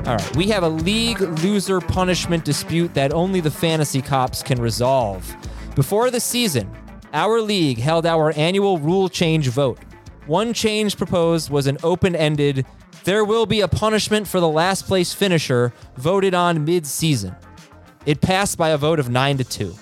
All 0.05 0.15
right, 0.15 0.35
we 0.35 0.47
have 0.49 0.61
a 0.61 0.69
league 0.69 1.19
loser 1.19 1.81
punishment 1.81 2.45
dispute 2.45 2.93
that 2.93 3.11
only 3.11 3.39
the 3.39 3.49
fantasy 3.49 4.03
cops 4.03 4.43
can 4.43 4.61
resolve. 4.61 5.35
Before 5.75 6.11
the 6.11 6.19
season, 6.19 6.71
our 7.11 7.41
league 7.41 7.79
held 7.79 8.05
our 8.05 8.31
annual 8.33 8.77
rule 8.77 9.09
change 9.09 9.47
vote. 9.47 9.79
One 10.27 10.53
change 10.53 10.95
proposed 10.95 11.49
was 11.49 11.65
an 11.65 11.79
open 11.83 12.15
ended, 12.15 12.67
there 13.05 13.23
will 13.23 13.45
be 13.45 13.61
a 13.61 13.67
punishment 13.67 14.27
for 14.27 14.39
the 14.39 14.47
last 14.47 14.87
place 14.87 15.13
finisher 15.13 15.73
voted 15.95 16.33
on 16.33 16.65
mid 16.65 16.87
season. 16.87 17.35
It 18.05 18.19
passed 18.19 18.57
by 18.57 18.69
a 18.69 18.77
vote 18.77 18.99
of 18.99 19.09
9 19.09 19.37
to 19.37 19.43
2. 19.43 19.75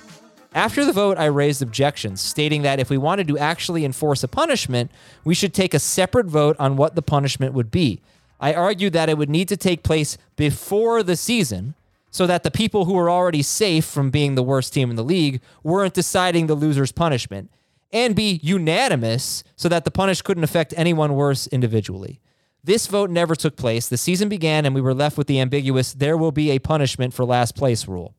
After 0.53 0.86
the 0.86 0.91
vote, 0.91 1.17
I 1.17 1.26
raised 1.26 1.61
objections, 1.61 2.19
stating 2.19 2.61
that 2.61 2.80
if 2.80 2.89
we 2.89 2.97
wanted 2.97 3.28
to 3.30 3.38
actually 3.38 3.86
enforce 3.86 4.24
a 4.24 4.28
punishment, 4.28 4.91
we 5.24 5.34
should 5.36 5.53
take 5.53 5.74
a 5.74 5.80
separate 5.80 6.28
vote 6.28 6.55
on 6.59 6.76
what 6.76 6.95
the 6.95 7.01
punishment 7.01 7.53
would 7.53 7.71
be. 7.71 8.01
I 8.43 8.53
argued 8.53 8.91
that 8.91 9.07
it 9.07 9.17
would 9.17 9.29
need 9.29 9.47
to 9.47 9.55
take 9.55 9.83
place 9.83 10.17
before 10.35 11.01
the 11.01 11.15
season 11.15 11.75
so 12.11 12.27
that 12.27 12.43
the 12.43 12.51
people 12.51 12.83
who 12.83 12.91
were 12.91 13.09
already 13.09 13.41
safe 13.41 13.85
from 13.85 14.09
being 14.09 14.35
the 14.35 14.43
worst 14.43 14.73
team 14.73 14.89
in 14.89 14.97
the 14.97 15.03
league 15.03 15.39
weren't 15.63 15.93
deciding 15.93 16.47
the 16.47 16.55
loser's 16.55 16.91
punishment, 16.91 17.49
and 17.93 18.17
be 18.17 18.41
unanimous 18.43 19.45
so 19.55 19.69
that 19.69 19.85
the 19.85 19.91
punish 19.91 20.21
couldn't 20.21 20.43
affect 20.43 20.73
anyone 20.75 21.15
worse 21.15 21.47
individually. 21.47 22.19
This 22.61 22.85
vote 22.87 23.09
never 23.09 23.33
took 23.33 23.55
place. 23.55 23.87
The 23.87 23.97
season 23.97 24.27
began, 24.27 24.65
and 24.65 24.75
we 24.75 24.81
were 24.81 24.93
left 24.93 25.17
with 25.17 25.27
the 25.27 25.39
ambiguous 25.39 25.93
there 25.93 26.17
will 26.17 26.33
be 26.33 26.51
a 26.51 26.59
punishment 26.59 27.13
for 27.13 27.23
last 27.23 27.55
place 27.55 27.87
rule. 27.87 28.13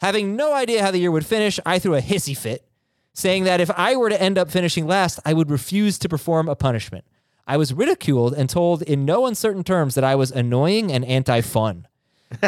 Having 0.00 0.36
no 0.36 0.54
idea 0.54 0.80
how 0.80 0.92
the 0.92 0.98
year 0.98 1.10
would 1.10 1.26
finish, 1.26 1.58
I 1.66 1.80
threw 1.80 1.96
a 1.96 2.00
hissy 2.00 2.36
fit, 2.36 2.64
saying 3.14 3.44
that 3.44 3.60
if 3.60 3.70
I 3.72 3.96
were 3.96 4.10
to 4.10 4.22
end 4.22 4.38
up 4.38 4.48
finishing 4.48 4.86
last, 4.86 5.18
I 5.24 5.32
would 5.32 5.50
refuse 5.50 5.98
to 5.98 6.08
perform 6.08 6.48
a 6.48 6.54
punishment. 6.54 7.04
I 7.50 7.56
was 7.56 7.74
ridiculed 7.74 8.32
and 8.34 8.48
told 8.48 8.82
in 8.82 9.04
no 9.04 9.26
uncertain 9.26 9.64
terms 9.64 9.96
that 9.96 10.04
I 10.04 10.14
was 10.14 10.30
annoying 10.30 10.92
and 10.92 11.04
anti 11.04 11.40
fun. 11.40 11.88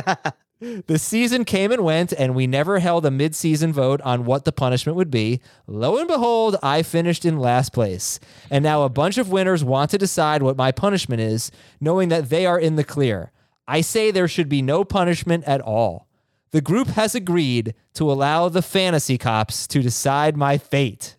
the 0.61 0.97
season 0.97 1.45
came 1.45 1.73
and 1.73 1.83
went, 1.83 2.13
and 2.13 2.37
we 2.37 2.47
never 2.47 2.79
held 2.79 3.05
a 3.05 3.11
mid 3.11 3.35
season 3.35 3.73
vote 3.73 4.01
on 4.03 4.25
what 4.25 4.45
the 4.45 4.53
punishment 4.53 4.95
would 4.95 5.11
be. 5.11 5.41
Lo 5.67 5.99
and 5.99 6.07
behold, 6.07 6.55
I 6.63 6.85
finished 6.85 7.25
in 7.25 7.37
last 7.37 7.73
place. 7.73 8.21
And 8.49 8.63
now 8.63 8.85
a 8.85 8.89
bunch 8.89 9.19
of 9.19 9.29
winners 9.29 9.65
want 9.65 9.91
to 9.91 9.99
decide 9.99 10.41
what 10.41 10.57
my 10.57 10.71
punishment 10.71 11.21
is, 11.21 11.51
knowing 11.81 12.09
that 12.11 12.31
they 12.31 12.47
are 12.47 12.61
in 12.61 12.77
the 12.77 12.85
clear. 12.85 13.33
I 13.67 13.81
say 13.81 14.13
there 14.13 14.29
should 14.29 14.49
be 14.49 14.63
no 14.63 14.85
punishment 14.85 15.43
at 15.49 15.61
all. 15.61 16.07
The 16.53 16.61
group 16.61 16.87
has 16.91 17.17
agreed 17.17 17.75
to 17.95 18.09
allow 18.09 18.49
the 18.49 18.63
fantasy 18.63 19.19
cops 19.19 19.67
to 19.67 19.83
decide 19.83 20.37
my 20.37 20.59
fate. 20.59 21.17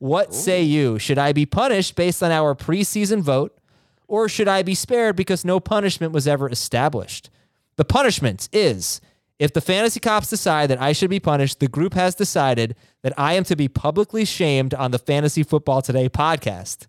What 0.00 0.34
say 0.34 0.62
you? 0.62 0.98
Should 0.98 1.18
I 1.18 1.34
be 1.34 1.44
punished 1.44 1.94
based 1.94 2.22
on 2.22 2.30
our 2.32 2.54
preseason 2.54 3.20
vote, 3.20 3.56
or 4.08 4.30
should 4.30 4.48
I 4.48 4.62
be 4.62 4.74
spared 4.74 5.14
because 5.14 5.44
no 5.44 5.60
punishment 5.60 6.14
was 6.14 6.26
ever 6.26 6.48
established? 6.48 7.28
The 7.76 7.84
punishment 7.84 8.48
is 8.50 9.02
if 9.38 9.52
the 9.52 9.60
fantasy 9.60 10.00
cops 10.00 10.30
decide 10.30 10.70
that 10.70 10.80
I 10.80 10.92
should 10.92 11.10
be 11.10 11.20
punished, 11.20 11.60
the 11.60 11.68
group 11.68 11.92
has 11.92 12.14
decided 12.14 12.76
that 13.02 13.12
I 13.18 13.34
am 13.34 13.44
to 13.44 13.56
be 13.56 13.68
publicly 13.68 14.24
shamed 14.24 14.72
on 14.72 14.90
the 14.90 14.98
Fantasy 14.98 15.42
Football 15.42 15.82
Today 15.82 16.08
podcast. 16.08 16.86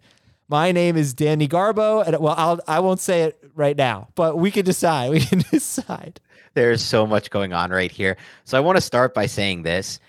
My 0.48 0.72
name 0.72 0.96
is 0.96 1.14
Danny 1.14 1.50
Garbo, 1.50 2.08
and 2.08 2.18
well, 2.18 2.36
I'll, 2.38 2.62
I 2.66 2.80
won't 2.80 3.02
say 3.02 3.24
it 3.24 3.44
right 3.56 3.76
now, 3.76 4.08
but 4.16 4.38
we 4.38 4.52
can 4.52 4.64
decide. 4.64 5.12
We 5.12 5.20
can 5.20 5.40
decide. 5.52 6.22
There's 6.54 6.82
so 6.82 7.06
much 7.06 7.30
going 7.30 7.52
on 7.52 7.72
right 7.72 7.92
here. 7.92 8.16
So 8.46 8.58
I 8.58 8.62
want 8.62 8.78
to 8.78 8.82
start 8.82 9.14
by 9.14 9.26
saying 9.26 9.64
this. 9.64 10.00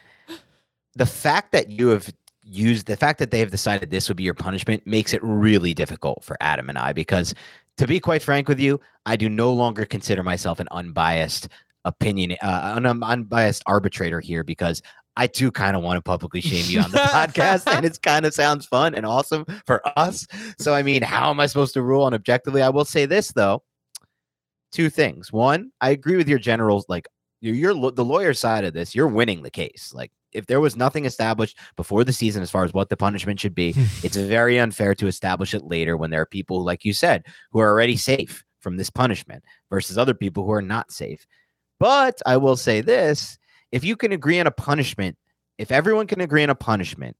The 0.94 1.07
fact 1.07 1.50
that 1.50 1.68
you 1.68 1.88
have 1.88 2.12
used 2.53 2.86
the 2.86 2.96
fact 2.96 3.18
that 3.18 3.30
they 3.30 3.38
have 3.38 3.50
decided 3.50 3.90
this 3.90 4.09
would 4.09 4.16
be 4.16 4.22
your 4.22 4.34
punishment 4.34 4.86
makes 4.86 5.12
it 5.12 5.20
really 5.22 5.74
difficult 5.74 6.22
for 6.24 6.36
Adam 6.40 6.68
and 6.68 6.78
I 6.78 6.92
because 6.92 7.34
to 7.78 7.86
be 7.86 8.00
quite 8.00 8.22
frank 8.22 8.48
with 8.48 8.61
you, 8.61 8.80
I 9.07 9.16
do 9.16 9.28
no 9.28 9.53
longer 9.53 9.84
consider 9.84 10.22
myself 10.22 10.61
an 10.61 10.68
unbiased 10.70 11.48
opinion, 11.84 12.36
uh, 12.42 12.74
an 12.76 12.86
unbiased 13.03 13.62
arbitrator 13.66 14.20
here 14.20 14.44
because 14.44 14.82
I 15.16 15.26
too 15.26 15.50
kind 15.50 15.76
of 15.76 15.82
want 15.82 15.98
to 15.98 16.03
publicly 16.03 16.40
shame 16.40 16.64
you 16.68 16.80
on 16.80 16.90
the 16.90 16.98
podcast, 16.98 17.66
and 17.66 17.84
it's 17.84 17.98
kind 17.98 18.24
of 18.24 18.32
sounds 18.32 18.66
fun 18.66 18.94
and 18.94 19.05
awesome 19.05 19.44
for 19.66 19.82
us. 19.98 20.26
So, 20.59 20.74
I 20.74 20.82
mean, 20.82 21.03
how 21.03 21.30
am 21.30 21.40
I 21.40 21.46
supposed 21.46 21.74
to 21.74 21.82
rule 21.82 22.05
on 22.05 22.14
objectively? 22.14 22.62
I 22.62 22.70
will 22.70 22.84
say 22.84 23.05
this 23.05 23.32
though: 23.32 23.62
two 24.70 24.88
things. 24.88 25.30
One, 25.32 25.70
I 25.80 25.90
agree 25.90 26.16
with 26.16 26.28
your 26.28 26.38
generals. 26.38 26.86
Like, 26.88 27.09
you're, 27.40 27.55
you're 27.55 27.90
the 27.90 28.05
lawyer 28.05 28.32
side 28.32 28.64
of 28.64 28.72
this. 28.72 28.94
You're 28.94 29.09
winning 29.09 29.42
the 29.42 29.50
case. 29.50 29.92
Like, 29.94 30.12
if 30.32 30.46
there 30.46 30.60
was 30.60 30.76
nothing 30.76 31.04
established 31.04 31.58
before 31.76 32.04
the 32.04 32.12
season 32.12 32.42
as 32.42 32.50
far 32.50 32.64
as 32.64 32.72
what 32.72 32.88
the 32.88 32.96
punishment 32.96 33.40
should 33.40 33.54
be, 33.54 33.72
hmm. 33.72 33.84
it's 34.02 34.16
very 34.16 34.58
unfair 34.58 34.94
to 34.96 35.06
establish 35.06 35.54
it 35.54 35.64
later 35.64 35.96
when 35.96 36.10
there 36.10 36.20
are 36.20 36.26
people, 36.26 36.64
like 36.64 36.84
you 36.84 36.92
said, 36.92 37.24
who 37.50 37.60
are 37.60 37.70
already 37.70 37.96
safe 37.96 38.44
from 38.60 38.76
this 38.76 38.90
punishment 38.90 39.42
versus 39.70 39.98
other 39.98 40.14
people 40.14 40.44
who 40.44 40.52
are 40.52 40.62
not 40.62 40.92
safe. 40.92 41.26
But 41.78 42.20
I 42.24 42.36
will 42.36 42.56
say 42.56 42.80
this 42.80 43.38
if 43.72 43.84
you 43.84 43.96
can 43.96 44.12
agree 44.12 44.38
on 44.38 44.46
a 44.46 44.52
punishment 44.52 45.16
if 45.58 45.70
everyone 45.70 46.06
can 46.06 46.20
agree 46.20 46.42
on 46.42 46.50
a 46.50 46.54
punishment 46.54 47.16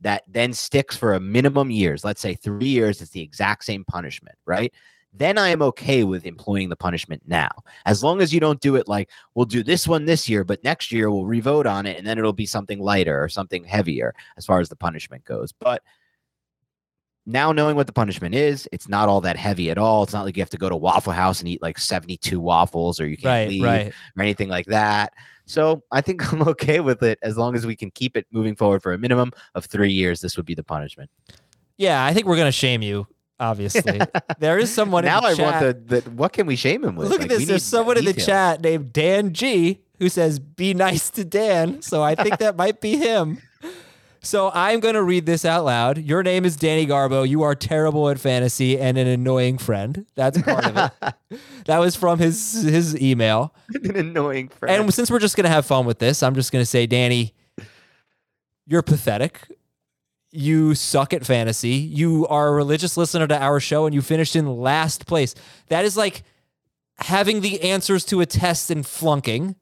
that 0.00 0.22
then 0.26 0.52
sticks 0.52 0.96
for 0.96 1.14
a 1.14 1.20
minimum 1.20 1.70
years, 1.70 2.04
let's 2.04 2.20
say 2.20 2.34
three 2.34 2.68
years, 2.68 3.00
it's 3.00 3.10
the 3.10 3.20
exact 3.20 3.64
same 3.64 3.84
punishment, 3.84 4.36
right? 4.46 4.72
Then 5.12 5.36
I 5.36 5.48
am 5.48 5.60
okay 5.62 6.04
with 6.04 6.24
employing 6.24 6.68
the 6.70 6.76
punishment 6.76 7.22
now. 7.26 7.50
As 7.84 8.02
long 8.02 8.22
as 8.22 8.32
you 8.32 8.40
don't 8.40 8.60
do 8.60 8.76
it 8.76 8.88
like, 8.88 9.10
we'll 9.34 9.44
do 9.44 9.62
this 9.62 9.86
one 9.86 10.06
this 10.06 10.28
year, 10.28 10.42
but 10.42 10.64
next 10.64 10.90
year 10.90 11.10
we'll 11.10 11.26
revote 11.26 11.66
on 11.66 11.84
it 11.84 11.98
and 11.98 12.06
then 12.06 12.18
it'll 12.18 12.32
be 12.32 12.46
something 12.46 12.78
lighter 12.80 13.22
or 13.22 13.28
something 13.28 13.62
heavier 13.64 14.14
as 14.38 14.46
far 14.46 14.58
as 14.60 14.68
the 14.70 14.76
punishment 14.76 15.24
goes. 15.24 15.52
But 15.52 15.82
now 17.26 17.52
knowing 17.52 17.76
what 17.76 17.86
the 17.86 17.92
punishment 17.92 18.34
is, 18.34 18.66
it's 18.72 18.88
not 18.88 19.08
all 19.08 19.20
that 19.20 19.36
heavy 19.36 19.70
at 19.70 19.78
all. 19.78 20.02
It's 20.02 20.12
not 20.14 20.24
like 20.24 20.36
you 20.36 20.42
have 20.42 20.50
to 20.50 20.56
go 20.58 20.68
to 20.68 20.76
Waffle 20.76 21.12
House 21.12 21.40
and 21.40 21.48
eat 21.48 21.62
like 21.62 21.78
72 21.78 22.40
waffles 22.40 22.98
or 22.98 23.06
you 23.06 23.16
can't 23.16 23.26
Right, 23.26 23.48
leave 23.48 23.62
right. 23.62 23.92
or 24.16 24.22
anything 24.22 24.48
like 24.48 24.66
that. 24.66 25.12
So 25.44 25.82
I 25.92 26.00
think 26.00 26.32
I'm 26.32 26.42
okay 26.48 26.80
with 26.80 27.02
it 27.02 27.18
as 27.22 27.36
long 27.36 27.54
as 27.54 27.66
we 27.66 27.76
can 27.76 27.90
keep 27.90 28.16
it 28.16 28.26
moving 28.32 28.56
forward 28.56 28.82
for 28.82 28.92
a 28.92 28.98
minimum 28.98 29.30
of 29.54 29.66
three 29.66 29.92
years. 29.92 30.20
This 30.22 30.36
would 30.38 30.46
be 30.46 30.54
the 30.54 30.64
punishment. 30.64 31.10
Yeah, 31.76 32.04
I 32.04 32.14
think 32.14 32.26
we're 32.26 32.36
gonna 32.36 32.50
shame 32.50 32.80
you. 32.82 33.06
Obviously, 33.40 34.00
there 34.38 34.58
is 34.58 34.72
someone 34.74 35.04
now 35.04 35.18
in 35.18 35.22
the 35.24 35.28
I 35.30 35.34
chat. 35.34 35.62
want 35.64 35.88
the, 35.88 36.00
the 36.00 36.10
what 36.10 36.32
can 36.32 36.46
we 36.46 36.56
shame 36.56 36.84
him 36.84 36.96
with? 36.96 37.08
Look 37.08 37.20
Like, 37.22 37.30
at 37.30 37.38
this. 37.38 37.48
There's 37.48 37.64
someone 37.64 37.98
in 37.98 38.04
the 38.04 38.12
chat 38.12 38.60
named 38.62 38.92
Dan 38.92 39.32
G 39.32 39.80
who 39.98 40.08
says, 40.08 40.38
"Be 40.38 40.74
nice 40.74 41.10
to 41.10 41.24
Dan." 41.24 41.82
So 41.82 42.02
I 42.02 42.14
think 42.14 42.38
that 42.38 42.56
might 42.56 42.80
be 42.80 42.96
him. 42.96 43.38
So 44.24 44.52
I'm 44.54 44.78
going 44.78 44.94
to 44.94 45.02
read 45.02 45.26
this 45.26 45.44
out 45.44 45.64
loud. 45.64 45.98
Your 45.98 46.22
name 46.22 46.44
is 46.44 46.54
Danny 46.54 46.86
Garbo. 46.86 47.28
You 47.28 47.42
are 47.42 47.56
terrible 47.56 48.08
at 48.08 48.20
fantasy 48.20 48.78
and 48.78 48.96
an 48.96 49.08
annoying 49.08 49.58
friend. 49.58 50.06
That's 50.14 50.40
part 50.40 50.64
of 50.64 50.76
it. 51.32 51.40
that 51.64 51.78
was 51.78 51.96
from 51.96 52.20
his 52.20 52.62
his 52.62 52.96
email. 53.00 53.52
An 53.74 53.96
annoying 53.96 54.48
friend. 54.50 54.82
And 54.82 54.94
since 54.94 55.10
we're 55.10 55.18
just 55.18 55.34
going 55.36 55.42
to 55.44 55.50
have 55.50 55.66
fun 55.66 55.86
with 55.86 55.98
this, 55.98 56.22
I'm 56.22 56.36
just 56.36 56.52
going 56.52 56.62
to 56.62 56.66
say, 56.66 56.86
Danny, 56.86 57.34
you're 58.64 58.82
pathetic. 58.82 59.40
You 60.32 60.74
suck 60.74 61.12
at 61.12 61.26
fantasy. 61.26 61.74
You 61.74 62.26
are 62.26 62.48
a 62.48 62.52
religious 62.52 62.96
listener 62.96 63.26
to 63.26 63.40
our 63.40 63.60
show 63.60 63.84
and 63.86 63.94
you 63.94 64.00
finished 64.02 64.34
in 64.34 64.46
last 64.46 65.06
place. 65.06 65.34
That 65.68 65.84
is 65.84 65.96
like 65.96 66.22
having 66.96 67.42
the 67.42 67.62
answers 67.62 68.04
to 68.06 68.20
a 68.22 68.26
test 68.26 68.70
and 68.70 68.86
flunking. 68.86 69.56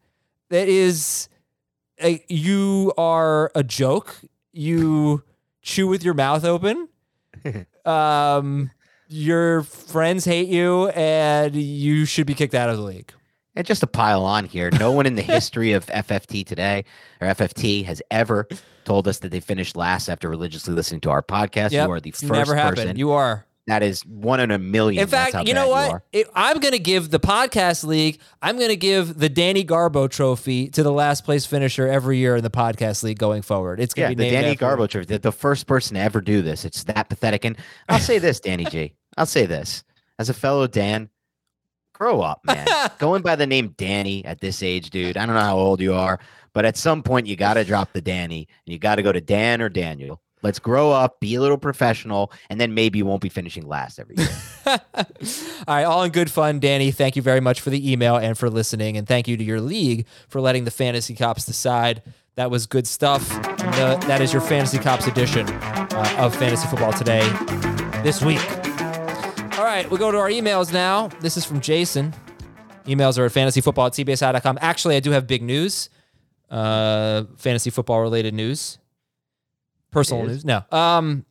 That 0.48 0.68
is, 0.68 1.28
a, 2.00 2.24
you 2.28 2.92
are 2.96 3.50
a 3.54 3.62
joke. 3.64 4.16
You 4.52 5.24
chew 5.62 5.88
with 5.88 6.04
your 6.04 6.14
mouth 6.14 6.44
open. 6.44 6.88
Um, 7.86 8.70
your 9.08 9.62
friends 9.62 10.26
hate 10.26 10.48
you 10.48 10.88
and 10.90 11.54
you 11.56 12.04
should 12.04 12.26
be 12.26 12.34
kicked 12.34 12.54
out 12.54 12.68
of 12.68 12.76
the 12.76 12.82
league. 12.82 13.12
And 13.56 13.66
just 13.66 13.80
to 13.80 13.86
pile 13.86 14.24
on 14.24 14.44
here, 14.44 14.70
no 14.70 14.92
one 14.92 15.06
in 15.06 15.16
the 15.16 15.22
history 15.36 15.72
of 15.72 15.86
FFT 15.86 16.46
today 16.46 16.84
or 17.20 17.28
FFT 17.28 17.84
has 17.86 18.02
ever 18.10 18.46
told 18.90 19.06
us 19.06 19.20
that 19.20 19.30
they 19.30 19.38
finished 19.38 19.76
last 19.76 20.08
after 20.08 20.28
religiously 20.28 20.74
listening 20.74 21.00
to 21.02 21.10
our 21.10 21.22
podcast. 21.22 21.70
Yep. 21.70 21.86
You 21.86 21.92
are 21.92 22.00
the 22.00 22.10
first 22.10 22.24
never 22.32 22.56
happened. 22.56 22.76
person. 22.78 22.96
You 22.96 23.12
are. 23.12 23.46
that 23.68 23.84
is 23.84 24.04
one 24.04 24.40
in 24.40 24.50
a 24.50 24.58
million. 24.58 25.00
In 25.02 25.08
fact, 25.08 25.46
you 25.46 25.54
know 25.54 25.68
what? 25.68 26.02
It- 26.12 26.26
I'm 26.34 26.58
going 26.58 26.72
to 26.72 26.80
give 26.80 27.08
the 27.08 27.20
podcast 27.20 27.84
league. 27.84 28.18
I'm 28.42 28.56
going 28.56 28.70
to 28.70 28.76
give 28.76 29.16
the 29.16 29.28
Danny 29.28 29.64
Garbo 29.64 30.10
Trophy 30.10 30.70
to 30.70 30.82
the 30.82 30.90
last 30.90 31.24
place 31.24 31.46
finisher 31.46 31.86
every 31.86 32.18
year 32.18 32.34
in 32.34 32.42
the 32.42 32.50
podcast 32.50 33.04
league 33.04 33.18
going 33.20 33.42
forward. 33.42 33.78
It's 33.78 33.94
going 33.94 34.06
Yeah, 34.06 34.08
to 34.10 34.16
be 34.16 34.24
the 34.24 34.30
Danny 34.30 34.56
Garbo 34.56 34.88
trophy. 34.88 35.04
The, 35.06 35.20
the 35.20 35.30
first 35.30 35.68
person 35.68 35.94
to 35.94 36.00
ever 36.00 36.20
do 36.20 36.42
this. 36.42 36.64
It's 36.64 36.82
that 36.84 37.08
pathetic. 37.08 37.44
And 37.44 37.56
I'll 37.88 38.00
say 38.00 38.18
this, 38.18 38.40
Danny 38.40 38.64
G. 38.64 38.94
I'll 39.16 39.24
say 39.26 39.46
this. 39.46 39.84
As 40.18 40.28
a 40.30 40.34
fellow 40.34 40.66
Dan, 40.66 41.10
grow 41.92 42.22
up, 42.22 42.40
man. 42.44 42.66
Going 42.98 43.22
by 43.22 43.36
the 43.36 43.46
name 43.46 43.68
Danny 43.76 44.24
at 44.24 44.40
this 44.40 44.64
age, 44.64 44.90
dude. 44.90 45.16
I 45.16 45.26
don't 45.26 45.36
know 45.36 45.40
how 45.42 45.58
old 45.58 45.80
you 45.80 45.94
are, 45.94 46.18
but 46.52 46.64
at 46.64 46.76
some 46.76 47.02
point 47.02 47.26
you 47.26 47.36
got 47.36 47.54
to 47.54 47.64
drop 47.64 47.92
the 47.92 48.00
Danny 48.00 48.48
and 48.66 48.72
you 48.72 48.78
got 48.78 48.96
to 48.96 49.02
go 49.02 49.12
to 49.12 49.20
Dan 49.20 49.60
or 49.62 49.68
Daniel. 49.68 50.20
Let's 50.42 50.58
grow 50.58 50.90
up, 50.90 51.20
be 51.20 51.34
a 51.34 51.40
little 51.40 51.58
professional, 51.58 52.32
and 52.48 52.58
then 52.58 52.72
maybe 52.72 52.98
you 52.98 53.04
won't 53.04 53.20
be 53.20 53.28
finishing 53.28 53.66
last 53.68 53.98
every 53.98 54.16
year. 54.16 54.28
All 54.66 54.78
right, 55.68 55.84
all 55.84 56.02
in 56.02 56.12
good 56.12 56.30
fun, 56.30 56.60
Danny. 56.60 56.90
Thank 56.92 57.14
you 57.14 57.20
very 57.20 57.40
much 57.40 57.60
for 57.60 57.68
the 57.68 57.92
email 57.92 58.16
and 58.16 58.38
for 58.38 58.48
listening, 58.48 58.96
and 58.96 59.06
thank 59.06 59.28
you 59.28 59.36
to 59.36 59.44
your 59.44 59.60
league 59.60 60.06
for 60.28 60.40
letting 60.40 60.64
the 60.64 60.70
fantasy 60.70 61.14
cops 61.14 61.44
decide. 61.44 62.02
That 62.36 62.50
was 62.50 62.64
good 62.66 62.86
stuff. 62.86 63.28
The- 63.28 64.02
that 64.06 64.22
is 64.22 64.32
your 64.32 64.40
fantasy 64.40 64.78
cops 64.78 65.06
edition 65.06 65.46
uh, 65.46 66.14
of 66.18 66.34
fantasy 66.34 66.66
football 66.68 66.92
today, 66.94 67.20
this 68.02 68.22
week. 68.24 68.40
All 69.58 69.64
right, 69.66 69.86
we 69.90 69.98
go 69.98 70.10
to 70.10 70.16
our 70.16 70.30
emails 70.30 70.72
now. 70.72 71.08
This 71.20 71.36
is 71.36 71.44
from 71.44 71.60
Jason. 71.60 72.14
Emails 72.86 73.18
are 73.18 73.26
at 73.26 73.32
fantasyfootball 73.32 73.88
at 73.88 73.92
cbsi.com. 73.92 74.58
Actually, 74.62 74.96
I 74.96 75.00
do 75.00 75.10
have 75.10 75.26
big 75.26 75.42
news, 75.42 75.90
uh, 76.50 77.24
fantasy 77.36 77.70
football 77.70 78.00
related 78.00 78.34
news, 78.34 78.78
personal 79.90 80.26
news. 80.26 80.44
No. 80.44 80.62
Um, 80.70 81.24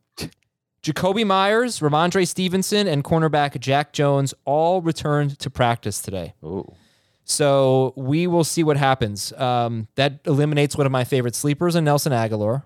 Jakobi 0.82 1.26
Meyers, 1.26 1.80
Rhamondre 1.80 2.28
Stevenson, 2.28 2.88
and 2.88 3.04
cornerback 3.04 3.60
Jack 3.60 3.92
Jones 3.94 4.34
all 4.46 4.82
returned 4.82 5.38
to 5.40 5.50
practice 5.50 6.02
today. 6.02 6.34
Ooh. 6.44 6.74
So 7.26 7.94
we 7.96 8.28
will 8.28 8.44
see 8.44 8.64
what 8.64 8.78
happens. 8.78 9.34
Um, 9.34 9.88
that 9.96 10.20
eliminates 10.26 10.76
one 10.76 10.86
of 10.86 10.92
my 10.92 11.04
favorite 11.04 11.36
sleepers 11.36 11.76
in 11.76 11.84
Nelson 11.84 12.12
Agholor. 12.12 12.64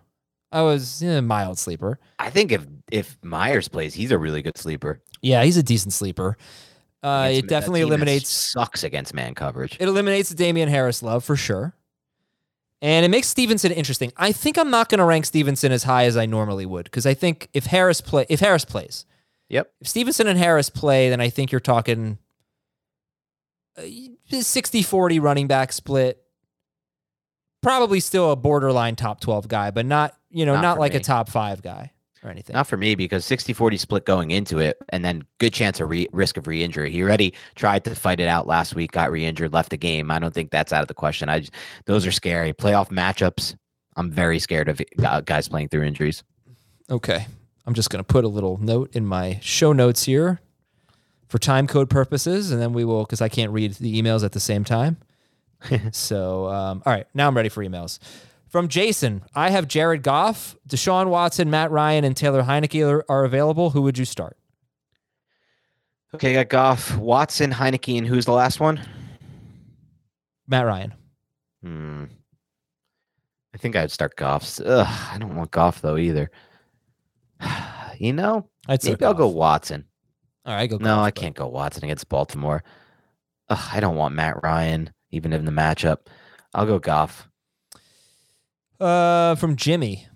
I 0.53 0.61
was 0.61 1.01
eh, 1.01 1.17
a 1.17 1.21
mild 1.21 1.57
sleeper. 1.57 1.99
I 2.19 2.29
think 2.29 2.51
if 2.51 2.65
if 2.91 3.17
Myers 3.23 3.67
plays, 3.67 3.93
he's 3.95 4.11
a 4.11 4.17
really 4.17 4.41
good 4.41 4.57
sleeper. 4.57 5.01
Yeah, 5.21 5.43
he's 5.43 5.57
a 5.57 5.63
decent 5.63 5.93
sleeper. 5.93 6.37
Uh, 7.01 7.29
it 7.33 7.47
definitely 7.47 7.81
eliminates 7.81 8.29
sucks 8.29 8.83
against 8.83 9.13
man 9.13 9.35
coverage. 9.35 9.75
it 9.79 9.89
eliminates 9.89 10.29
the 10.29 10.35
Damien 10.35 10.69
Harris 10.69 11.03
love 11.03 11.25
for 11.25 11.35
sure. 11.35 11.75
And 12.83 13.05
it 13.05 13.07
makes 13.09 13.29
Stevenson 13.29 13.71
interesting. 13.71 14.11
I 14.17 14.33
think 14.33 14.57
I'm 14.57 14.69
not 14.69 14.89
going 14.89 14.99
to 14.99 15.05
rank 15.05 15.25
Stevenson 15.25 15.71
as 15.71 15.83
high 15.83 16.03
as 16.03 16.17
I 16.17 16.25
normally 16.25 16.65
would 16.65 16.83
because 16.83 17.05
I 17.05 17.13
think 17.13 17.47
if 17.53 17.65
Harris 17.65 18.01
play 18.01 18.25
if 18.27 18.41
Harris 18.41 18.65
plays, 18.65 19.05
Yep. 19.47 19.71
if 19.79 19.87
Stevenson 19.87 20.27
and 20.27 20.37
Harris 20.37 20.69
play, 20.69 21.09
then 21.09 21.21
I 21.21 21.29
think 21.29 21.51
you're 21.53 21.61
talking 21.61 22.17
60 24.29 24.83
40 24.83 25.19
running 25.19 25.47
back 25.47 25.71
split. 25.71 26.19
Probably 27.61 28.01
still 28.01 28.31
a 28.31 28.35
borderline 28.35 28.97
top 28.97 29.21
12 29.21 29.47
guy, 29.47 29.71
but 29.71 29.85
not, 29.85 30.17
you 30.29 30.45
know, 30.45 30.53
Not 30.55 30.61
not, 30.61 30.79
like 30.79 30.93
a 30.93 30.99
top 30.99 31.29
five 31.29 31.61
guy 31.61 31.93
or 32.23 32.29
anything. 32.29 32.53
Not 32.53 32.67
for 32.67 32.77
me 32.77 32.95
because 32.95 33.25
60-40 33.25 33.79
split 33.79 34.05
going 34.05 34.31
into 34.31 34.59
it, 34.59 34.77
and 34.89 35.03
then 35.03 35.23
good 35.39 35.53
chance 35.53 35.79
of 35.79 35.89
re- 35.89 36.07
risk 36.11 36.37
of 36.37 36.47
re-injury. 36.47 36.91
He 36.91 37.01
already 37.01 37.33
tried 37.55 37.83
to 37.85 37.95
fight 37.95 38.19
it 38.19 38.27
out 38.27 38.47
last 38.47 38.75
week, 38.75 38.91
got 38.91 39.11
re-injured, 39.11 39.53
left 39.53 39.69
the 39.69 39.77
game. 39.77 40.11
I 40.11 40.19
don't 40.19 40.33
think 40.33 40.51
that's 40.51 40.71
out 40.71 40.81
of 40.81 40.87
the 40.87 40.93
question. 40.93 41.29
I 41.29 41.39
just, 41.39 41.53
those 41.85 42.05
are 42.05 42.11
scary 42.11 42.53
playoff 42.53 42.89
matchups. 42.89 43.55
I'm 43.95 44.09
very 44.09 44.39
scared 44.39 44.69
of 44.69 44.81
guys 45.25 45.47
playing 45.47 45.69
through 45.69 45.83
injuries. 45.83 46.23
Okay. 46.89 47.27
I'm 47.65 47.73
just 47.73 47.89
going 47.89 48.03
to 48.03 48.07
put 48.07 48.25
a 48.25 48.27
little 48.27 48.57
note 48.57 48.95
in 48.95 49.05
my 49.05 49.39
show 49.41 49.71
notes 49.71 50.03
here 50.03 50.41
for 51.27 51.39
time 51.39 51.67
code 51.67 51.89
purposes, 51.89 52.51
and 52.51 52.61
then 52.61 52.73
we 52.73 52.85
will, 52.85 53.03
because 53.03 53.21
I 53.21 53.29
can't 53.29 53.51
read 53.51 53.73
the 53.75 54.01
emails 54.01 54.23
at 54.23 54.33
the 54.33 54.39
same 54.39 54.63
time. 54.63 54.97
so, 55.91 56.47
um, 56.47 56.83
all 56.85 56.93
right, 56.93 57.07
now 57.13 57.27
I'm 57.27 57.35
ready 57.35 57.49
for 57.49 57.63
emails. 57.63 57.99
From 58.53 58.67
Jason, 58.67 59.23
I 59.33 59.49
have 59.49 59.67
Jared 59.67 60.03
Goff, 60.03 60.55
Deshaun 60.69 61.07
Watson, 61.09 61.49
Matt 61.49 61.71
Ryan, 61.71 62.03
and 62.03 62.15
Taylor 62.15 62.43
Heinicke 62.43 62.87
are, 62.87 63.03
are 63.09 63.25
available. 63.25 63.71
Who 63.71 63.81
would 63.81 63.97
you 63.97 64.05
start? 64.05 64.37
Okay, 66.13 66.33
got 66.33 66.49
Goff, 66.49 66.95
Watson, 66.95 67.51
Heineke, 67.51 67.97
and 67.97 68.05
who's 68.05 68.25
the 68.25 68.31
last 68.31 68.59
one? 68.59 68.79
Matt 70.47 70.67
Ryan. 70.67 70.93
Hmm. 71.63 72.03
I 73.55 73.57
think 73.57 73.75
I'd 73.75 73.89
start 73.89 74.15
Goff. 74.15 74.59
Ugh, 74.63 74.85
I 75.11 75.17
don't 75.17 75.35
want 75.35 75.49
Goff 75.49 75.81
though 75.81 75.97
either. 75.97 76.29
You 77.99 78.11
know, 78.11 78.49
I'd 78.67 78.81
say 78.81 78.89
maybe 78.89 79.05
I'll 79.05 79.13
go 79.13 79.27
Watson. 79.27 79.85
All 80.45 80.53
right, 80.55 80.69
go. 80.69 80.77
No, 80.77 80.99
I 80.99 81.07
but- 81.07 81.15
can't 81.15 81.35
go 81.35 81.47
Watson 81.47 81.85
against 81.85 82.09
Baltimore. 82.09 82.63
Ugh, 83.49 83.69
I 83.71 83.79
don't 83.79 83.95
want 83.95 84.15
Matt 84.15 84.43
Ryan, 84.43 84.91
even 85.11 85.31
in 85.31 85.45
the 85.45 85.51
matchup. 85.51 86.07
I'll 86.53 86.65
go 86.65 86.79
Goff. 86.79 87.29
Uh, 88.83 89.35
from 89.35 89.55
Jimmy, 89.55 90.07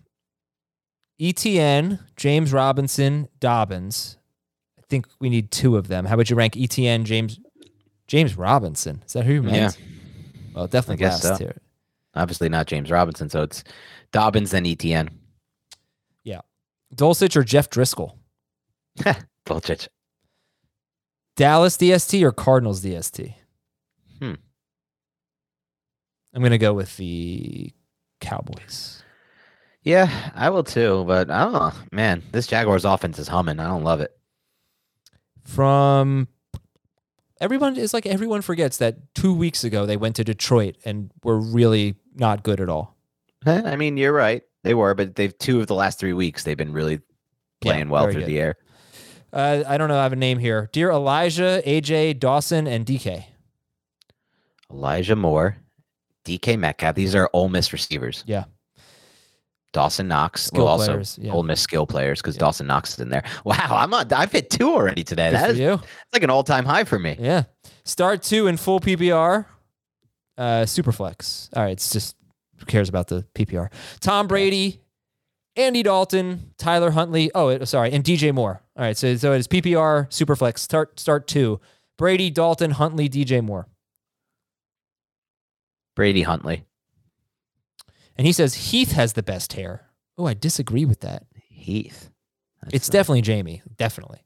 ETN, 1.21 1.99
James 2.17 2.51
Robinson, 2.51 3.29
Dobbins. 3.39 4.17
I 4.77 4.81
think 4.89 5.07
we 5.19 5.29
need 5.29 5.51
two 5.51 5.77
of 5.77 5.87
them. 5.87 6.05
How 6.05 6.17
would 6.17 6.29
you 6.29 6.35
rank 6.35 6.53
ETN, 6.53 7.05
James, 7.05 7.39
James 8.07 8.37
Robinson? 8.37 9.03
Is 9.05 9.13
that 9.13 9.23
who 9.25 9.33
you 9.33 9.43
meant? 9.43 9.77
Yeah. 9.77 9.85
Well, 10.53 10.67
definitely 10.67 10.97
guess 10.97 11.23
last 11.23 11.37
so. 11.37 11.45
here. 11.45 11.57
Obviously 12.13 12.49
not 12.49 12.67
James 12.67 12.91
Robinson, 12.91 13.29
so 13.29 13.43
it's 13.43 13.63
Dobbins 14.11 14.51
then 14.51 14.65
ETN. 14.65 15.09
Yeah. 16.23 16.41
Dulcich 16.93 17.35
or 17.35 17.43
Jeff 17.43 17.69
Driskel? 17.69 18.17
Dulcich. 19.45 19.87
Dallas 21.37 21.77
DST 21.77 22.21
or 22.23 22.31
Cardinals 22.31 22.83
DST? 22.83 23.33
Hmm. 24.19 24.33
I'm 26.33 26.43
gonna 26.43 26.57
go 26.57 26.73
with 26.73 26.97
the 26.97 27.71
Cowboys. 28.19 29.03
Yeah, 29.83 30.09
I 30.35 30.49
will 30.49 30.63
too, 30.63 31.05
but 31.07 31.31
I 31.31 31.43
don't 31.43 31.53
know. 31.53 31.71
Man, 31.91 32.23
this 32.31 32.47
Jaguars 32.47 32.83
offense 32.83 33.19
is 33.19 33.27
humming. 33.27 33.59
I 33.59 33.67
don't 33.67 33.83
love 33.83 34.01
it. 34.01 34.11
From 35.45 36.27
everyone 37.39 37.77
is 37.77 37.93
like 37.93 38.05
everyone 38.05 38.41
forgets 38.41 38.77
that 38.77 39.13
two 39.15 39.33
weeks 39.33 39.63
ago 39.63 39.85
they 39.85 39.97
went 39.97 40.17
to 40.17 40.23
Detroit 40.23 40.75
and 40.83 41.11
were 41.23 41.39
really 41.39 41.95
not 42.15 42.43
good 42.43 42.59
at 42.59 42.69
all. 42.69 42.97
Eh, 43.45 43.61
I 43.63 43.75
mean, 43.75 43.97
you're 43.97 44.13
right. 44.13 44.43
They 44.63 44.73
were, 44.73 44.93
but 44.93 45.15
they've 45.15 45.37
two 45.37 45.61
of 45.61 45.67
the 45.67 45.75
last 45.75 45.99
three 45.99 46.13
weeks. 46.13 46.43
They've 46.43 46.57
been 46.57 46.73
really 46.73 46.99
playing 47.61 47.89
well 47.89 48.11
through 48.11 48.21
good. 48.21 48.29
the 48.29 48.39
air. 48.39 48.55
Uh, 49.31 49.63
I 49.67 49.77
don't 49.77 49.87
know. 49.87 49.99
I 49.99 50.03
have 50.03 50.13
a 50.13 50.17
name 50.17 50.39
here. 50.39 50.69
Dear 50.73 50.91
Elijah, 50.91 51.61
AJ, 51.65 52.19
Dawson, 52.19 52.67
and 52.67 52.85
DK. 52.85 53.25
Elijah 54.71 55.15
Moore, 55.15 55.57
DK 56.27 56.57
Metcalf. 56.59 56.95
These 56.95 57.15
are 57.15 57.29
Ole 57.33 57.49
Miss 57.49 57.71
receivers. 57.73 58.23
Yeah. 58.27 58.43
Dawson 59.73 60.07
Knox. 60.07 60.45
Skill 60.45 60.63
well, 60.65 60.73
also 60.73 60.93
players, 60.93 61.19
yeah. 61.21 61.31
Ole 61.31 61.43
Miss 61.43 61.61
skill 61.61 61.85
players 61.85 62.21
because 62.21 62.35
Yeah. 62.35 62.39
Dawson 62.41 62.67
Knox 62.67 62.93
is 62.93 62.99
in 62.99 63.09
there. 63.09 63.23
Wow, 63.45 63.55
I'm 63.69 63.93
on. 63.93 64.11
I've 64.13 64.31
hit 64.31 64.49
two 64.49 64.69
already 64.73 65.03
today. 65.03 65.29
Good 65.31 65.39
That 65.39 65.55
you. 65.55 65.73
it's 65.73 65.83
like 66.13 66.23
an 66.23 66.29
all 66.29 66.43
time 66.43 66.65
high 66.65 66.83
for 66.83 66.97
me. 66.97 67.15
Yeah. 67.19 67.43
Start 67.85 68.23
two 68.23 68.47
in 68.47 68.57
full 68.57 68.79
PPR. 68.79 69.45
Uh, 70.37 70.63
Superflex. 70.63 71.49
All 71.55 71.63
right. 71.63 71.71
It's 71.71 71.91
just 71.91 72.15
who 72.57 72.65
cares 72.65 72.89
about 72.89 73.07
the 73.07 73.25
PPR? 73.35 73.69
Tom 73.99 74.27
Brady, 74.27 74.81
Andy 75.55 75.83
Dalton, 75.83 76.53
Tyler 76.57 76.91
Huntley. 76.91 77.29
Oh, 77.35 77.49
it, 77.49 77.65
sorry, 77.67 77.91
and 77.91 78.03
DJ 78.03 78.33
Moore. 78.33 78.61
All 78.75 78.83
right. 78.83 78.97
So 78.97 79.15
so 79.15 79.33
it's 79.33 79.47
PPR 79.47 80.07
Superflex. 80.09 80.59
Start 80.59 80.99
start 80.99 81.27
two. 81.27 81.59
Brady, 81.97 82.29
Dalton, 82.29 82.71
Huntley, 82.71 83.09
DJ 83.09 83.43
Moore. 83.43 83.67
Brady 85.97 86.21
Huntley. 86.21 86.63
And 88.17 88.25
he 88.27 88.31
says 88.31 88.53
Heath 88.53 88.91
has 88.91 89.13
the 89.13 89.23
best 89.23 89.53
hair. 89.53 89.87
Oh, 90.17 90.27
I 90.27 90.35
disagree 90.35 90.85
with 90.85 90.99
that. 91.01 91.23
Heath. 91.49 92.11
That's 92.61 92.73
It's 92.75 92.87
not- 92.89 92.93
definitely 92.93 93.21
Jamie. 93.23 93.63
Definitely. 93.77 94.23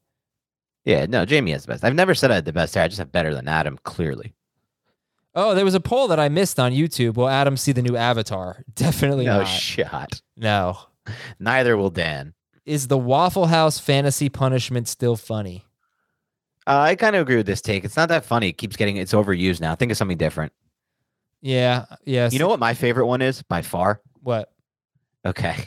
Yeah, 0.83 1.05
no, 1.05 1.25
Jamie 1.25 1.51
has 1.51 1.63
the 1.65 1.71
best. 1.71 1.83
I've 1.85 1.95
never 1.95 2.13
said 2.13 2.29
I 2.29 2.35
had 2.35 2.45
the 2.45 2.51
best 2.53 2.75
hair. 2.75 2.83
I 2.83 2.87
just 2.89 2.99
have 2.99 3.11
better 3.11 3.33
than 3.33 3.47
Adam, 3.47 3.79
clearly. 3.83 4.33
Oh, 5.33 5.55
there 5.55 5.63
was 5.63 5.75
a 5.75 5.79
poll 5.79 6.09
that 6.09 6.19
I 6.19 6.27
missed 6.27 6.59
on 6.59 6.73
YouTube. 6.73 7.15
Will 7.15 7.29
Adam 7.29 7.55
see 7.55 7.71
the 7.71 7.81
new 7.81 7.95
Avatar? 7.95 8.63
Definitely 8.75 9.25
No 9.25 9.39
not. 9.39 9.45
shot. 9.45 10.21
no. 10.35 10.77
Neither 11.39 11.77
will 11.77 11.89
Dan. 11.89 12.33
Is 12.65 12.87
the 12.89 12.97
Waffle 12.97 13.47
House 13.47 13.79
fantasy 13.79 14.27
punishment 14.29 14.87
still 14.89 15.15
funny? 15.15 15.65
Uh, 16.67 16.79
I 16.79 16.95
kind 16.95 17.15
of 17.15 17.21
agree 17.23 17.37
with 17.37 17.47
this 17.47 17.61
take. 17.61 17.83
It's 17.85 17.95
not 17.97 18.09
that 18.09 18.25
funny. 18.25 18.49
It 18.49 18.57
keeps 18.57 18.75
getting 18.75 18.97
it's 18.97 19.13
overused 19.13 19.61
now. 19.61 19.73
Think 19.75 19.91
of 19.91 19.97
something 19.97 20.17
different. 20.17 20.51
Yeah. 21.41 21.85
Yes. 22.05 22.33
You 22.33 22.39
know 22.39 22.47
what 22.47 22.59
my 22.59 22.73
favorite 22.73 23.07
one 23.07 23.21
is 23.21 23.41
by 23.41 23.61
far? 23.61 24.01
what? 24.21 24.51
Okay. 25.25 25.65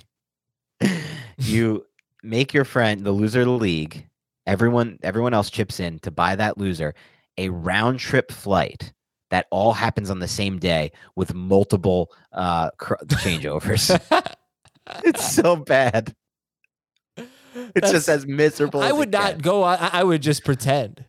you 1.39 1.85
make 2.22 2.55
your 2.55 2.64
friend 2.64 3.05
the 3.05 3.12
loser 3.12 3.41
of 3.41 3.47
the 3.47 3.53
league. 3.53 4.09
Everyone 4.47 4.99
everyone 5.03 5.35
else 5.35 5.51
chips 5.51 5.81
in 5.81 5.99
to 6.01 6.11
buy 6.11 6.37
that 6.37 6.59
loser 6.59 6.95
a 7.39 7.49
round 7.49 7.99
trip 7.99 8.31
flight 8.31 8.93
that 9.31 9.47
all 9.51 9.72
happens 9.72 10.11
on 10.11 10.18
the 10.20 10.29
same 10.29 10.59
day 10.59 10.93
with 11.16 11.35
multiple 11.35 12.11
uh 12.33 12.70
cr- 12.79 13.03
changeovers. 13.07 13.99
it's 15.05 15.33
so 15.35 15.57
bad. 15.57 16.14
It's 17.16 17.91
just 17.91 18.09
as 18.09 18.27
miserable. 18.27 18.81
I 18.81 18.87
as 18.87 18.93
it 18.93 18.97
would 18.97 19.12
not 19.12 19.33
gets. 19.33 19.43
go. 19.43 19.62
I, 19.62 19.91
I 19.93 20.05
would 20.05 20.22
just 20.22 20.45
pretend. 20.45 21.05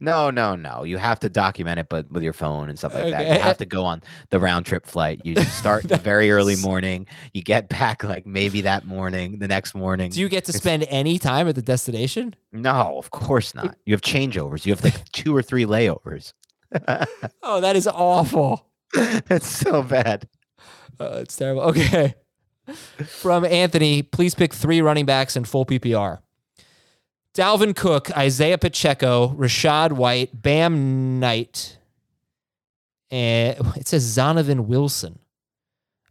No, 0.00 0.30
no, 0.30 0.54
no. 0.54 0.84
You 0.84 0.96
have 0.98 1.18
to 1.20 1.28
document 1.28 1.80
it, 1.80 1.88
but 1.88 2.10
with 2.10 2.22
your 2.22 2.32
phone 2.32 2.68
and 2.68 2.78
stuff 2.78 2.94
like 2.94 3.10
that. 3.10 3.26
You 3.26 3.40
have 3.40 3.58
to 3.58 3.66
go 3.66 3.84
on 3.84 4.02
the 4.30 4.38
round 4.38 4.64
trip 4.64 4.86
flight. 4.86 5.20
You 5.24 5.34
start 5.42 5.82
very 6.02 6.30
early 6.30 6.54
morning. 6.56 7.06
You 7.34 7.42
get 7.42 7.68
back 7.68 8.04
like 8.04 8.24
maybe 8.24 8.60
that 8.60 8.86
morning, 8.86 9.40
the 9.40 9.48
next 9.48 9.74
morning. 9.74 10.10
Do 10.12 10.20
you 10.20 10.28
get 10.28 10.44
to 10.44 10.50
It's- 10.50 10.62
spend 10.62 10.84
any 10.88 11.18
time 11.18 11.48
at 11.48 11.56
the 11.56 11.62
destination? 11.62 12.36
No, 12.52 12.96
of 12.98 13.10
course 13.10 13.54
not. 13.56 13.76
You 13.86 13.94
have 13.94 14.00
changeovers. 14.02 14.64
You 14.66 14.72
have 14.72 14.84
like 14.84 15.04
two 15.12 15.34
or 15.36 15.42
three 15.42 15.64
layovers. 15.64 16.32
Oh, 17.42 17.60
that 17.62 17.76
is 17.76 17.86
awful. 17.88 18.66
It's 18.94 19.48
so 19.48 19.82
bad. 19.82 20.28
Uh, 21.00 21.20
it's 21.22 21.34
terrible. 21.36 21.62
Okay. 21.70 22.14
From 23.06 23.46
Anthony, 23.46 24.02
please 24.02 24.34
pick 24.34 24.52
three 24.52 24.82
running 24.82 25.06
backs 25.06 25.36
in 25.36 25.44
full 25.44 25.64
PPR. 25.64 26.18
Dalvin 27.38 27.76
Cook, 27.76 28.10
Isaiah 28.16 28.58
Pacheco, 28.58 29.28
Rachaad 29.28 29.92
White, 29.92 30.42
Bam 30.42 31.20
Knight, 31.20 31.78
and 33.12 33.56
it 33.76 33.86
says 33.86 34.04
Zonovan 34.04 34.66
Wilson. 34.66 35.20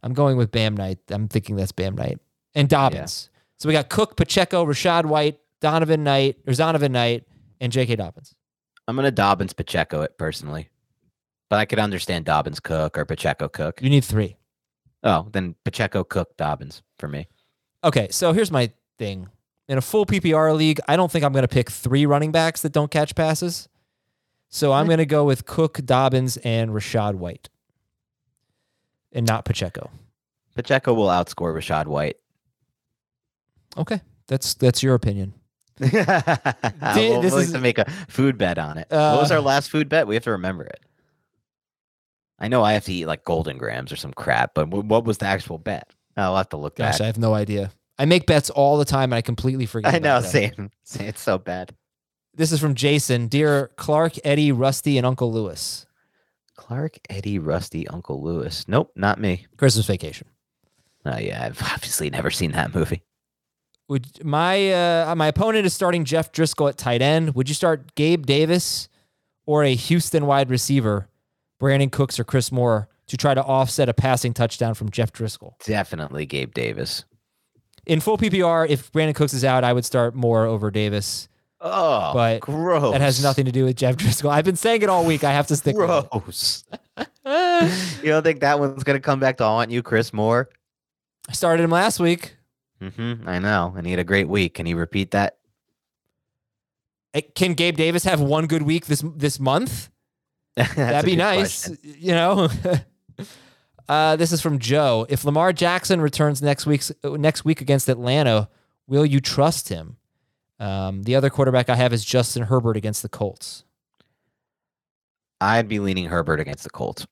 I'm 0.02 0.14
going 0.14 0.38
with 0.38 0.50
Bam 0.50 0.74
Knight. 0.74 1.00
I'm 1.10 1.28
thinking 1.28 1.56
that's 1.56 1.70
Bam 1.70 1.96
Knight 1.96 2.18
and 2.54 2.66
Dobbins. 2.66 3.28
So 3.58 3.68
we 3.68 3.74
got 3.74 3.90
Cook, 3.90 4.16
Pacheco, 4.16 4.64
Rachaad 4.64 5.04
White, 5.04 5.38
Donovan 5.60 6.02
Knight, 6.02 6.38
or 6.46 6.54
Zonovan 6.54 6.92
Knight, 6.92 7.24
and 7.60 7.70
J.K. 7.70 7.96
Dobbins. 7.96 8.34
I'm 8.86 8.96
gonna 8.96 9.10
Dobbins 9.10 9.52
Pacheco 9.52 10.00
it 10.00 10.16
personally, 10.16 10.70
but 11.50 11.58
I 11.58 11.66
could 11.66 11.78
understand 11.78 12.24
Dobbins 12.24 12.58
Cook 12.58 12.96
or 12.96 13.04
Pacheco 13.04 13.48
Cook. 13.48 13.82
You 13.82 13.90
need 13.90 14.04
three. 14.04 14.38
Oh, 15.02 15.28
then 15.30 15.56
Pacheco 15.62 16.04
Cook 16.04 16.38
Dobbins 16.38 16.82
for 16.98 17.06
me. 17.06 17.28
Okay, 17.84 18.08
so 18.10 18.32
here's 18.32 18.50
my 18.50 18.72
thing. 18.98 19.28
In 19.68 19.76
a 19.76 19.82
full 19.82 20.06
PPR 20.06 20.56
league, 20.56 20.80
I 20.88 20.96
don't 20.96 21.12
think 21.12 21.24
I'm 21.24 21.32
going 21.32 21.42
to 21.42 21.48
pick 21.48 21.70
three 21.70 22.06
running 22.06 22.32
backs 22.32 22.62
that 22.62 22.72
don't 22.72 22.90
catch 22.90 23.14
passes. 23.14 23.68
So 24.48 24.72
I'm 24.72 24.86
going 24.86 24.98
to 24.98 25.04
go 25.06 25.24
with 25.24 25.44
Cook, 25.44 25.84
Dobbins, 25.84 26.38
and 26.38 26.70
Rachaad 26.70 27.16
White, 27.16 27.50
and 29.12 29.26
not 29.26 29.44
Pacheco. 29.44 29.90
Pacheco 30.54 30.94
will 30.94 31.08
outscore 31.08 31.54
Rachaad 31.54 31.86
White. 31.86 32.16
Okay, 33.76 34.00
that's 34.26 34.54
that's 34.54 34.82
your 34.82 34.94
opinion. 34.94 35.34
we'll, 35.80 35.90
this 35.90 37.32
we'll 37.32 37.36
is- 37.38 37.52
to 37.52 37.58
make 37.60 37.76
a 37.78 37.84
food 38.08 38.38
bet 38.38 38.58
on 38.58 38.78
it. 38.78 38.86
what 38.90 39.20
was 39.20 39.30
Uh, 39.30 39.34
our 39.34 39.40
last 39.42 39.70
food 39.70 39.88
bet? 39.90 40.06
We 40.06 40.14
have 40.14 40.24
to 40.24 40.30
remember 40.32 40.64
it. 40.64 40.80
I 42.38 42.48
know 42.48 42.62
I 42.64 42.72
have 42.72 42.84
to 42.86 42.92
eat 42.92 43.06
like 43.06 43.24
golden 43.24 43.58
grams 43.58 43.92
or 43.92 43.96
some 43.96 44.12
crap, 44.14 44.54
but 44.54 44.68
what 44.68 45.04
was 45.04 45.18
the 45.18 45.26
actual 45.26 45.58
bet? 45.58 45.90
I'll 46.16 46.36
have 46.36 46.48
to 46.50 46.56
look 46.56 46.76
Gosh, 46.76 46.94
back. 46.94 47.00
I 47.02 47.06
have 47.06 47.18
no 47.18 47.34
idea. 47.34 47.70
I 47.98 48.04
make 48.04 48.26
bets 48.26 48.50
all 48.50 48.78
the 48.78 48.84
time, 48.84 49.12
and 49.12 49.14
I 49.14 49.22
completely 49.22 49.66
forget. 49.66 49.94
I 49.94 49.98
know, 49.98 50.20
them. 50.20 50.30
same. 50.30 50.70
same. 50.84 51.08
It's 51.08 51.20
so 51.20 51.38
bad. 51.38 51.74
This 52.34 52.52
is 52.52 52.60
from 52.60 52.74
Jason. 52.74 53.26
Dear 53.26 53.70
Clark, 53.76 54.14
Eddie, 54.24 54.52
Rusty, 54.52 54.96
and 54.96 55.06
Uncle 55.06 55.32
Lewis. 55.32 55.86
Clark, 56.56 56.98
Eddie, 57.10 57.38
Rusty, 57.38 57.88
Uncle 57.88 58.22
Lewis. 58.22 58.66
Nope, 58.68 58.92
not 58.94 59.20
me. 59.20 59.46
Christmas 59.56 59.86
vacation. 59.86 60.28
Oh 61.04 61.18
yeah, 61.18 61.44
I've 61.44 61.60
obviously 61.72 62.10
never 62.10 62.30
seen 62.30 62.52
that 62.52 62.74
movie. 62.74 63.02
Would 63.88 64.24
my 64.24 64.70
uh, 64.72 65.14
my 65.16 65.28
opponent 65.28 65.66
is 65.66 65.72
starting 65.72 66.04
Jeff 66.04 66.30
Driskel 66.30 66.68
at 66.68 66.76
tight 66.76 67.00
end? 67.00 67.34
Would 67.34 67.48
you 67.48 67.54
start 67.54 67.94
Gabe 67.94 68.26
Davis 68.26 68.88
or 69.46 69.64
a 69.64 69.74
Houston 69.74 70.26
wide 70.26 70.50
receiver, 70.50 71.08
Brandin 71.60 71.90
Cooks 71.90 72.20
or 72.20 72.24
Chris 72.24 72.52
Moore, 72.52 72.88
to 73.06 73.16
try 73.16 73.32
to 73.32 73.42
offset 73.42 73.88
a 73.88 73.94
passing 73.94 74.34
touchdown 74.34 74.74
from 74.74 74.90
Jeff 74.90 75.10
Driskel? 75.12 75.52
Definitely 75.64 76.26
Gabe 76.26 76.52
Davis. 76.52 77.04
In 77.88 78.00
full 78.00 78.18
PPR, 78.18 78.68
if 78.68 78.92
Brandin 78.92 79.14
Cooks 79.14 79.32
is 79.32 79.44
out, 79.44 79.64
I 79.64 79.72
would 79.72 79.84
start 79.84 80.14
Moore 80.14 80.44
over 80.44 80.70
Davis. 80.70 81.28
Oh, 81.60 82.12
But 82.14 82.40
gross. 82.40 82.92
That 82.92 83.00
has 83.00 83.20
nothing 83.22 83.46
to 83.46 83.50
do 83.52 83.64
with 83.64 83.76
Jeff 83.76 83.96
Driskel. 83.96 84.30
I've 84.30 84.44
been 84.44 84.54
saying 84.56 84.82
it 84.82 84.88
all 84.88 85.04
week. 85.04 85.24
I 85.24 85.32
have 85.32 85.48
to 85.48 85.56
stick 85.56 85.74
with 85.76 85.90
it. 85.90 86.64
You 88.02 88.10
don't 88.10 88.22
think 88.22 88.40
that 88.40 88.58
one's 88.60 88.84
gonna 88.84 89.00
come 89.00 89.20
back 89.20 89.36
to 89.38 89.44
haunt 89.44 89.70
you, 89.70 89.82
Chris 89.82 90.12
Moore? 90.12 90.48
I 91.28 91.32
started 91.32 91.62
him 91.62 91.70
last 91.70 92.00
week. 92.00 92.36
Mm-hmm. 92.80 93.28
I 93.28 93.38
know, 93.38 93.74
and 93.76 93.86
he 93.86 93.92
had 93.92 93.98
a 94.00 94.04
great 94.04 94.28
week. 94.28 94.54
Can 94.54 94.66
he 94.66 94.74
repeat 94.74 95.10
that? 95.10 95.36
Can 97.34 97.54
Gabe 97.54 97.76
Davis 97.76 98.04
have 98.04 98.20
one 98.20 98.46
good 98.46 98.62
week 98.62 98.86
this 98.86 99.02
this 99.16 99.38
month? 99.40 99.90
That'd 100.56 101.04
be 101.04 101.16
nice. 101.16 101.66
question. 101.68 101.78
You 101.98 102.12
know. 102.12 102.48
uh, 103.88 104.16
this 104.16 104.32
is 104.32 104.40
from 104.40 104.58
Joe. 104.58 105.06
If 105.08 105.24
Lamar 105.24 105.52
Jackson 105.52 106.00
returns 106.00 106.42
next 106.42 106.66
week's 106.66 106.92
next 107.04 107.44
week 107.44 107.60
against 107.60 107.88
Atlanta, 107.88 108.48
will 108.86 109.06
you 109.06 109.20
trust 109.20 109.68
him? 109.68 109.96
Um, 110.60 111.04
the 111.04 111.14
other 111.14 111.30
quarterback 111.30 111.68
I 111.68 111.76
have 111.76 111.92
is 111.92 112.04
Justin 112.04 112.44
Herbert 112.44 112.76
against 112.76 113.02
the 113.02 113.08
Colts. 113.08 113.64
I'd 115.40 115.68
be 115.68 115.78
leaning 115.78 116.06
Herbert 116.06 116.40
against 116.40 116.64
the 116.64 116.70
Colts. 116.70 117.06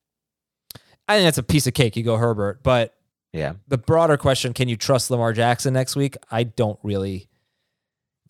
I 1.07 1.15
think 1.15 1.25
that's 1.25 1.37
a 1.37 1.43
piece 1.43 1.65
of 1.67 1.73
cake. 1.73 1.95
You 1.95 2.03
go 2.03 2.17
Herbert, 2.17 2.61
but 2.61 2.93
Yeah, 3.31 3.53
the 3.67 3.77
broader 3.77 4.17
question: 4.17 4.53
Can 4.53 4.67
you 4.67 4.75
trust 4.75 5.09
Lamar 5.09 5.31
Jackson 5.33 5.73
next 5.73 5.95
week? 5.95 6.17
I 6.29 6.43
don't 6.43 6.79
really 6.83 7.29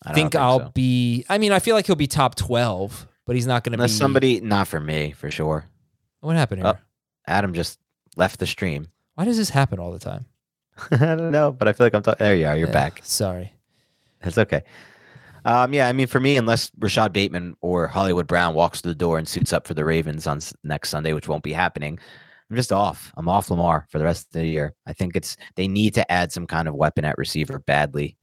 I 0.04 0.10
don't 0.10 0.14
think, 0.14 0.34
I'll 0.36 0.60
so. 0.60 0.70
be. 0.74 1.24
I 1.28 1.38
mean, 1.38 1.50
I 1.50 1.58
feel 1.58 1.74
like 1.74 1.86
he'll 1.86 1.96
be 1.96 2.06
top 2.06 2.36
twelve, 2.36 3.08
but 3.26 3.34
he's 3.34 3.46
not 3.46 3.64
going 3.64 3.72
to 3.72 3.78
be. 3.78 3.82
unless 3.82 3.96
somebody 3.96 4.40
not 4.40 4.68
for 4.68 4.78
me 4.78 5.10
for 5.12 5.30
sure. 5.30 5.66
What 6.20 6.36
happened 6.36 6.62
here? 6.62 6.74
Oh. 6.76 6.80
Adam 7.26 7.52
just 7.52 7.78
left 8.18 8.38
the 8.40 8.46
stream. 8.46 8.88
Why 9.14 9.24
does 9.24 9.36
this 9.38 9.50
happen 9.50 9.78
all 9.78 9.92
the 9.92 9.98
time? 9.98 10.26
I 10.90 10.96
don't 10.96 11.30
know, 11.32 11.50
but 11.52 11.66
I 11.68 11.72
feel 11.72 11.86
like 11.86 11.94
I'm. 11.94 12.02
talking. 12.02 12.24
there 12.24 12.36
you 12.36 12.46
are. 12.46 12.56
You're 12.56 12.68
Yeah, 12.68 12.72
back. 12.74 13.00
Sorry. 13.02 13.52
That's 14.22 14.38
okay. 14.38 14.62
Um, 15.44 15.72
yeah, 15.72 15.88
I 15.88 15.92
mean, 15.92 16.08
for 16.08 16.20
me, 16.20 16.36
unless 16.36 16.70
Rashod 16.78 17.12
Bateman 17.12 17.56
or 17.60 17.86
Hollywood 17.86 18.26
Brown 18.26 18.54
walks 18.54 18.80
through 18.80 18.90
the 18.92 18.98
door 18.98 19.18
and 19.18 19.26
suits 19.26 19.52
up 19.52 19.66
for 19.66 19.74
the 19.74 19.84
Ravens 19.84 20.26
on 20.26 20.38
s- 20.38 20.52
next 20.64 20.90
Sunday, 20.90 21.12
which 21.14 21.28
won't 21.28 21.44
be 21.44 21.52
happening, 21.52 21.98
I'm 22.50 22.56
just 22.56 22.72
off. 22.72 23.12
I'm 23.16 23.28
off 23.28 23.50
Lamar 23.50 23.86
for 23.90 23.98
the 23.98 24.04
rest 24.04 24.26
of 24.26 24.32
the 24.32 24.46
year. 24.46 24.74
I 24.86 24.92
think 24.92 25.16
it's 25.16 25.36
they 25.54 25.68
need 25.68 25.94
to 25.94 26.12
add 26.12 26.32
some 26.32 26.46
kind 26.46 26.66
of 26.68 26.74
weapon 26.74 27.04
at 27.04 27.16
receiver 27.18 27.58
badly 27.60 28.16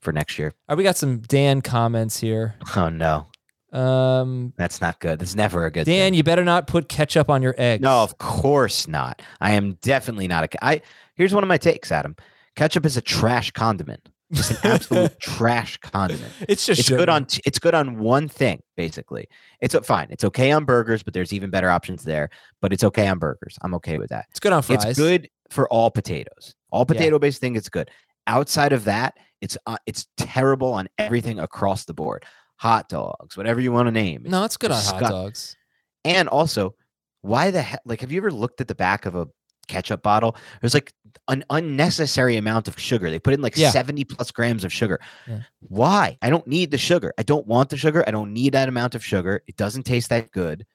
for 0.00 0.12
next 0.12 0.38
year. 0.38 0.54
All 0.68 0.74
right, 0.74 0.78
we 0.78 0.84
got 0.84 0.96
some 0.96 1.18
Dan 1.20 1.60
comments 1.60 2.18
here. 2.20 2.54
Oh 2.76 2.88
no, 2.88 3.26
Um, 3.74 4.52
That's 4.56 4.80
not 4.80 5.00
good. 5.00 5.18
That's 5.18 5.34
never 5.34 5.66
a 5.66 5.70
good 5.70 5.84
thing. 5.84 5.96
Dan, 5.96 6.06
thing. 6.08 6.14
you 6.14 6.22
better 6.22 6.44
not 6.44 6.66
put 6.66 6.88
ketchup 6.88 7.28
on 7.28 7.42
your 7.42 7.54
eggs. 7.58 7.82
No, 7.82 8.02
of 8.02 8.18
course 8.18 8.86
not. 8.88 9.20
I 9.40 9.52
am 9.52 9.74
definitely 9.82 10.28
not 10.28 10.44
a. 10.44 10.48
ca- 10.48 10.78
here's 11.14 11.34
one 11.34 11.42
of 11.42 11.48
my 11.48 11.58
takes, 11.58 11.90
Adam. 11.90 12.16
Ketchup 12.56 12.86
is 12.86 12.96
a 12.96 13.02
trash 13.02 13.50
condiment. 13.50 14.08
It's 14.30 14.50
an 14.50 14.56
absolute 14.62 15.18
trash 15.20 15.76
condiment. 15.78 16.32
it's 16.48 16.64
just 16.66 16.80
It's 16.80 16.88
sugar. 16.88 16.98
good 17.00 17.08
on 17.08 17.26
it's 17.44 17.58
good 17.58 17.74
on 17.74 17.98
one 17.98 18.28
thing 18.28 18.62
basically. 18.76 19.28
It's 19.60 19.74
fine. 19.86 20.06
It's 20.10 20.24
okay 20.24 20.50
on 20.52 20.64
burgers, 20.64 21.02
but 21.02 21.12
there's 21.14 21.32
even 21.32 21.50
better 21.50 21.68
options 21.70 22.04
there. 22.04 22.30
But 22.60 22.72
it's 22.72 22.82
okay 22.84 23.06
on 23.08 23.18
burgers. 23.18 23.58
I'm 23.62 23.74
okay 23.74 23.98
with 23.98 24.10
that. 24.10 24.26
It's 24.30 24.40
good 24.40 24.52
on 24.52 24.62
fries. 24.62 24.84
It's 24.84 24.98
good 24.98 25.28
for 25.50 25.68
all 25.68 25.90
potatoes. 25.90 26.54
All 26.70 26.86
potato 26.86 27.18
based 27.18 27.40
thing. 27.40 27.54
It's 27.54 27.68
good. 27.68 27.90
Outside 28.26 28.72
of 28.72 28.84
that, 28.84 29.14
it's 29.40 29.58
uh, 29.66 29.76
it's 29.86 30.06
terrible 30.16 30.72
on 30.72 30.88
everything 30.96 31.38
across 31.38 31.84
the 31.84 31.92
board. 31.94 32.24
Hot 32.56 32.88
dogs, 32.88 33.36
whatever 33.36 33.60
you 33.60 33.72
want 33.72 33.86
to 33.88 33.92
name. 33.92 34.22
No, 34.26 34.44
it's 34.44 34.56
good 34.56 34.70
on 34.70 34.82
hot 34.82 35.00
dogs. 35.00 35.56
And 36.04 36.28
also, 36.28 36.74
why 37.22 37.50
the 37.50 37.62
heck? 37.62 37.80
Like, 37.84 38.00
have 38.00 38.12
you 38.12 38.18
ever 38.20 38.30
looked 38.30 38.60
at 38.60 38.68
the 38.68 38.74
back 38.74 39.06
of 39.06 39.14
a 39.16 39.26
ketchup 39.66 40.02
bottle? 40.02 40.36
There's 40.60 40.74
like 40.74 40.92
an 41.28 41.44
unnecessary 41.50 42.36
amount 42.36 42.68
of 42.68 42.78
sugar. 42.78 43.10
They 43.10 43.18
put 43.18 43.34
in 43.34 43.40
like 43.42 43.56
Yeah. 43.56 43.70
70 43.70 44.04
plus 44.04 44.30
grams 44.30 44.64
of 44.64 44.72
sugar. 44.72 45.00
Yeah. 45.26 45.40
Why? 45.60 46.16
I 46.22 46.30
don't 46.30 46.46
need 46.46 46.70
the 46.70 46.78
sugar. 46.78 47.12
I 47.18 47.22
don't 47.22 47.46
want 47.46 47.70
the 47.70 47.76
sugar. 47.76 48.04
I 48.06 48.10
don't 48.10 48.32
need 48.32 48.52
that 48.54 48.68
amount 48.68 48.94
of 48.94 49.04
sugar. 49.04 49.42
It 49.46 49.56
doesn't 49.56 49.82
taste 49.84 50.10
that 50.10 50.30
good. 50.30 50.66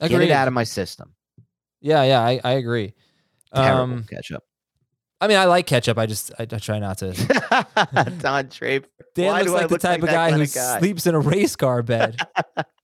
Get 0.00 0.20
it 0.20 0.30
out 0.30 0.48
of 0.48 0.54
my 0.54 0.64
system. 0.64 1.14
Yeah, 1.80 2.02
yeah, 2.02 2.20
I, 2.20 2.40
I 2.42 2.52
agree. 2.52 2.94
Terrible 3.54 3.82
Um, 3.94 4.04
ketchup. 4.04 4.42
I 5.20 5.28
mean, 5.28 5.36
I 5.38 5.44
like 5.46 5.66
ketchup. 5.66 5.96
I 5.98 6.06
just 6.06 6.32
I, 6.38 6.42
I 6.42 6.46
try 6.58 6.78
not 6.78 6.98
to. 6.98 7.12
Don 8.20 8.46
Draper. 8.48 8.88
Dan 9.14 9.26
Why 9.28 9.40
looks 9.42 9.52
like 9.52 9.68
the 9.68 9.74
look 9.74 9.80
type 9.80 10.02
like 10.02 10.10
of 10.10 10.14
guy 10.14 10.30
who 10.32 10.38
kinda 10.38 10.52
guy? 10.54 10.78
sleeps 10.80 11.06
in 11.06 11.14
a 11.14 11.20
race 11.20 11.56
car 11.56 11.82
bed. 11.82 12.18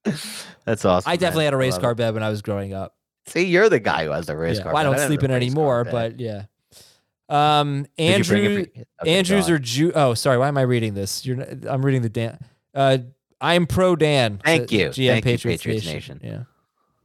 That's 0.64 0.84
awesome. 0.84 1.10
I 1.10 1.16
definitely 1.16 1.40
man. 1.44 1.46
had 1.46 1.54
a 1.54 1.58
race 1.58 1.72
love 1.74 1.82
car 1.82 1.90
it. 1.92 1.96
bed 1.96 2.14
when 2.14 2.22
I 2.22 2.30
was 2.30 2.40
growing 2.42 2.72
up. 2.72 2.94
See, 3.26 3.44
you're 3.46 3.68
the 3.68 3.80
guy 3.80 4.04
who 4.04 4.10
has 4.12 4.26
the 4.26 4.36
race 4.36 4.56
Yeah, 4.58 4.62
car. 4.64 4.72
well, 4.72 4.80
I 4.80 4.84
don't 4.96 5.06
sleep 5.06 5.22
in 5.22 5.30
it 5.30 5.34
anymore, 5.34 5.84
but 5.84 6.18
yeah. 6.20 6.44
Um, 7.28 7.86
Did 7.96 8.18
you 8.18 8.24
bring 8.24 8.44
it 8.44 8.48
Andrew, 8.48 8.64
for- 8.64 8.80
okay, 9.02 9.14
Andrews 9.18 9.46
go 9.46 9.52
are 9.52 9.56
on. 9.56 9.62
Jew. 9.62 9.92
Oh, 9.94 10.14
sorry. 10.14 10.38
Why 10.38 10.48
am 10.48 10.58
I 10.58 10.62
reading 10.62 10.94
this? 10.94 11.24
You're. 11.24 11.40
n- 11.40 11.64
I'm 11.68 11.84
reading 11.84 12.02
the 12.02 12.08
Dan. 12.08 12.38
Uh, 12.74 12.98
I'm 13.40 13.66
pro 13.66 13.94
Dan. 13.94 14.40
Thank 14.44 14.68
the 14.68 14.76
you. 14.76 14.88
GM 14.88 15.06
Thank 15.08 15.24
you, 15.26 15.30
Patriots, 15.32 15.62
Patriots 15.62 15.86
Nation. 15.86 16.18
Nation. 16.22 16.32
Yeah, 16.38 16.42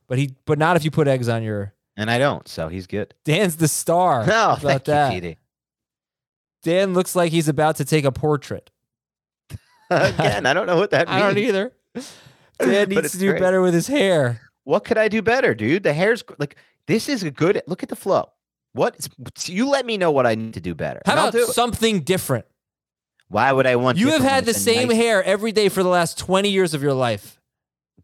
but 0.08 0.18
he. 0.18 0.34
But 0.46 0.58
not 0.58 0.78
if 0.78 0.84
you 0.86 0.90
put 0.92 1.08
eggs 1.08 1.30
on 1.30 1.44
your. 1.44 1.74
And 1.98 2.10
I 2.12 2.18
don't, 2.18 2.48
so 2.48 2.68
he's 2.68 2.88
good. 2.88 3.14
Dan's 3.24 3.56
the 3.58 3.68
star. 3.68 4.26
No, 4.28 4.52
about 4.54 4.62
thank 4.62 4.84
that? 4.86 5.14
you, 5.14 5.22
PD. 5.22 5.38
Dan 6.64 6.94
looks 6.94 7.16
like 7.16 7.32
he's 7.32 7.48
about 7.48 7.76
to 7.78 7.86
take 7.86 8.06
a 8.06 8.12
portrait. 8.12 8.72
Again, 9.90 10.46
I 10.46 10.54
don't 10.54 10.66
know 10.66 10.78
what 10.78 10.92
that 10.92 11.08
means. 11.08 11.22
I 11.22 11.26
don't 11.26 11.38
either. 11.38 11.72
Dan 12.60 12.90
needs 12.90 13.12
to 13.12 13.18
do 13.18 13.32
great. 13.32 13.42
better 13.42 13.62
with 13.62 13.74
his 13.74 13.88
hair. 13.88 14.42
What 14.64 14.84
could 14.84 14.98
I 14.98 15.08
do 15.08 15.22
better, 15.22 15.54
dude? 15.54 15.84
The 15.84 15.94
hair's 15.94 16.24
like 16.40 16.56
this 16.88 17.08
is 17.08 17.22
a 17.24 17.30
good. 17.32 17.62
Look 17.68 17.84
at 17.84 17.90
the 17.90 17.96
flow. 17.96 18.30
What 18.74 19.08
you 19.48 19.70
let 19.70 19.86
me 19.86 19.98
know 19.98 20.12
what 20.12 20.26
I 20.26 20.36
need 20.36 20.56
to 20.56 20.60
do 20.62 20.74
better. 20.74 21.02
How 21.06 21.14
about 21.14 21.34
do 21.34 21.44
it. 21.44 21.48
something 21.50 22.02
different? 22.02 22.46
Why 23.28 23.52
would 23.52 23.68
I 23.68 23.76
want? 23.76 23.98
You 23.98 24.10
have 24.10 24.22
had 24.22 24.46
the 24.46 24.54
same 24.54 24.90
nice- 24.90 24.98
hair 24.98 25.24
every 25.24 25.52
day 25.52 25.70
for 25.70 25.84
the 25.84 25.90
last 25.90 26.18
20 26.18 26.50
years 26.50 26.74
of 26.74 26.82
your 26.82 26.94
life. 26.94 27.40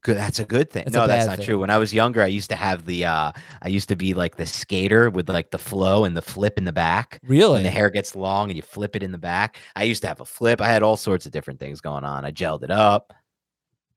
Good. 0.03 0.17
That's 0.17 0.39
a 0.39 0.45
good 0.45 0.71
thing. 0.71 0.85
That's 0.85 0.95
no, 0.95 1.05
that's 1.05 1.27
not 1.27 1.37
thing. 1.37 1.45
true. 1.45 1.59
When 1.59 1.69
I 1.69 1.77
was 1.77 1.93
younger, 1.93 2.23
I 2.23 2.27
used 2.27 2.49
to 2.49 2.55
have 2.55 2.85
the. 2.85 3.05
uh 3.05 3.31
I 3.61 3.67
used 3.67 3.87
to 3.89 3.95
be 3.95 4.13
like 4.15 4.35
the 4.37 4.45
skater 4.47 5.09
with 5.11 5.29
like 5.29 5.51
the 5.51 5.59
flow 5.59 6.05
and 6.05 6.17
the 6.17 6.21
flip 6.23 6.57
in 6.57 6.65
the 6.65 6.73
back. 6.73 7.19
Really? 7.23 7.53
When 7.53 7.63
the 7.63 7.69
hair 7.69 7.89
gets 7.91 8.15
long 8.15 8.49
and 8.49 8.55
you 8.57 8.63
flip 8.63 8.95
it 8.95 9.03
in 9.03 9.11
the 9.11 9.17
back. 9.19 9.57
I 9.75 9.83
used 9.83 10.01
to 10.01 10.07
have 10.07 10.19
a 10.19 10.25
flip. 10.25 10.59
I 10.59 10.67
had 10.69 10.81
all 10.81 10.97
sorts 10.97 11.25
of 11.27 11.31
different 11.31 11.59
things 11.59 11.81
going 11.81 12.03
on. 12.03 12.25
I 12.25 12.31
gelled 12.31 12.63
it 12.63 12.71
up. 12.71 13.13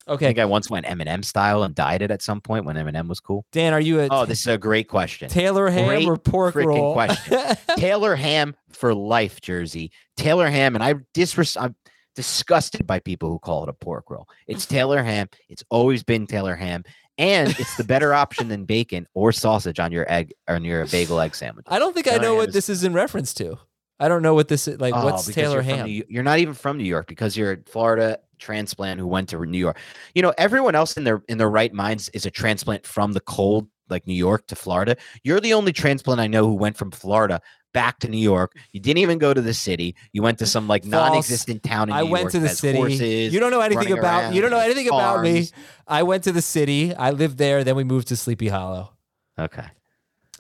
I 0.07 0.12
Okay. 0.12 0.26
think 0.26 0.38
I 0.38 0.44
once 0.44 0.68
went 0.68 0.84
Eminem 0.84 1.24
style 1.24 1.62
and 1.62 1.74
dyed 1.74 2.02
it 2.02 2.11
at 2.11 2.20
some 2.20 2.42
point 2.42 2.66
when 2.66 2.76
Eminem 2.76 3.09
was 3.09 3.20
cool. 3.20 3.46
Dan, 3.52 3.72
are 3.72 3.80
you 3.80 4.00
a 4.00 4.09
Oh, 4.11 4.26
this 4.26 4.40
is 4.40 4.46
a 4.48 4.59
great 4.59 4.86
question. 4.88 5.30
Taylor 5.30 5.70
ham 5.70 5.86
great 5.86 6.07
or 6.07 6.18
pork 6.18 6.55
roll? 6.57 6.92
question. 6.92 7.38
Taylor 7.78 8.14
Ham 8.14 8.55
for 8.68 8.92
life 8.94 9.40
jersey. 9.40 9.90
Taylor 10.18 10.48
Ham, 10.50 10.74
and 10.74 10.84
I 10.84 10.94
disres- 11.14 11.57
I'm 11.59 11.74
disgusted 12.14 12.86
by 12.86 13.00
people 13.00 13.28
who 13.30 13.38
call 13.38 13.62
it 13.64 13.68
a 13.68 13.72
pork 13.72 14.10
roll. 14.10 14.28
It's 14.46 14.66
Taylor 14.76 15.02
Ham. 15.02 15.28
It's 15.48 15.64
always 15.70 16.02
been 16.02 16.26
Taylor 16.26 16.54
Ham, 16.56 16.84
and 17.18 17.50
it's 17.58 17.76
the 17.76 17.84
better 17.84 18.14
option 18.14 18.48
than 18.48 18.64
bacon 18.64 19.06
or 19.14 19.32
sausage 19.32 19.78
on 19.80 19.92
your 19.92 20.10
egg 20.10 20.32
on 20.48 20.64
your 20.64 20.86
bagel 20.86 21.20
egg 21.20 21.34
sandwich. 21.34 21.66
I 21.68 21.78
don't 21.78 21.94
think 21.94 22.08
I 22.08 22.16
know 22.18 22.34
what 22.36 22.48
is- 22.48 22.54
this 22.54 22.68
is 22.68 22.84
in 22.84 22.92
reference 22.92 23.34
to. 23.34 23.58
I 24.00 24.08
don't 24.08 24.22
know 24.22 24.34
what 24.34 24.48
this 24.48 24.66
is 24.66 24.80
like. 24.80 24.92
Oh, 24.94 25.04
what's 25.04 25.26
Taylor 25.26 25.62
you're 25.62 25.62
ham? 25.62 25.86
New- 25.86 26.04
you're 26.08 26.24
not 26.24 26.40
even 26.40 26.54
from 26.54 26.78
New 26.78 26.84
York 26.84 27.06
because 27.06 27.36
you're 27.36 27.52
a 27.52 27.58
Florida 27.66 28.18
transplant 28.40 28.98
who 28.98 29.06
went 29.06 29.28
to 29.28 29.38
New 29.46 29.56
York. 29.56 29.78
You 30.16 30.22
know, 30.22 30.34
everyone 30.36 30.74
else 30.74 30.96
in 30.96 31.04
their 31.04 31.22
in 31.28 31.38
their 31.38 31.48
right 31.48 31.72
minds 31.72 32.08
is 32.10 32.26
a 32.26 32.30
transplant 32.30 32.84
from 32.86 33.12
the 33.12 33.20
cold, 33.20 33.68
like 33.89 34.07
New 34.07 34.14
York 34.14 34.47
to 34.49 34.57
Florida. 34.57 34.97
You're 35.22 35.41
the 35.41 35.55
only 35.55 35.72
transplant 35.72 36.20
I 36.20 36.26
know 36.26 36.45
who 36.47 36.55
went 36.55 36.76
from 36.76 36.91
Florida 36.91 37.41
back 37.72 37.99
to 38.01 38.09
New 38.09 38.18
York. 38.18 38.57
You 38.72 38.80
didn't 38.80 38.99
even 38.99 39.18
go 39.18 39.35
to 39.35 39.41
the 39.41 39.53
city. 39.55 39.97
You 40.12 40.22
went 40.22 40.39
to 40.39 40.47
some 40.47 40.68
like 40.68 40.82
False. 40.85 40.93
non-existent 40.93 41.62
town 41.64 41.89
in 41.89 41.95
I 41.95 42.03
New 42.03 42.11
went 42.11 42.22
York 42.24 42.32
to 42.32 42.39
the 42.41 42.49
city. 42.49 42.78
Horses, 42.78 43.35
you 43.35 43.41
don't 43.41 43.51
know 43.51 43.61
anything 43.61 43.93
about. 43.99 44.32
You 44.32 44.41
don't 44.41 44.51
know 44.51 44.61
anything 44.61 44.89
about 44.89 45.22
me. 45.22 45.49
I 45.89 46.03
went 46.05 46.24
to 46.24 46.32
the 46.32 46.43
city. 46.43 46.95
I 46.95 47.11
lived 47.11 47.37
there. 47.39 47.64
Then 47.64 47.76
we 47.76 47.85
moved 47.85 48.09
to 48.09 48.16
Sleepy 48.16 48.49
Hollow. 48.49 48.93
Okay. 49.39 49.66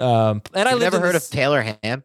Um, 0.00 0.42
and 0.54 0.68
I 0.68 0.72
You've 0.72 0.80
lived 0.80 0.92
never 0.94 1.00
heard 1.06 1.14
this- 1.14 1.26
of 1.26 1.32
Taylor 1.32 1.62
Ham? 1.82 2.02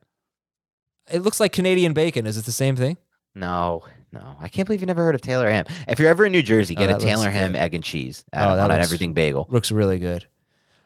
It 1.12 1.22
looks 1.24 1.40
like 1.40 1.52
Canadian 1.54 1.94
bacon. 1.94 2.28
Is 2.28 2.38
it 2.38 2.46
the 2.46 2.52
same 2.52 2.76
thing? 2.76 2.98
No, 3.36 3.84
no. 4.12 4.36
I 4.40 4.48
can't 4.48 4.68
believe 4.68 4.82
you 4.82 4.88
never 4.88 5.04
heard 5.04 5.16
of 5.16 5.22
Taylor 5.22 5.50
Ham. 5.50 5.66
If 5.88 6.00
you're 6.00 6.10
ever 6.10 6.26
in 6.26 6.32
New 6.32 6.42
Jersey, 6.44 6.76
Oh, 6.78 6.80
get 6.86 6.96
a 6.96 7.00
Taylor 7.04 7.30
Ham 7.32 7.56
egg 7.56 7.74
and 7.74 7.84
cheese 7.84 8.24
Oh, 8.34 8.38
at, 8.38 8.56
that 8.56 8.64
on 8.66 8.72
an 8.78 8.82
everything 8.82 9.14
bagel. 9.14 9.48
Looks 9.50 9.72
really 9.72 9.98
good. 10.00 10.28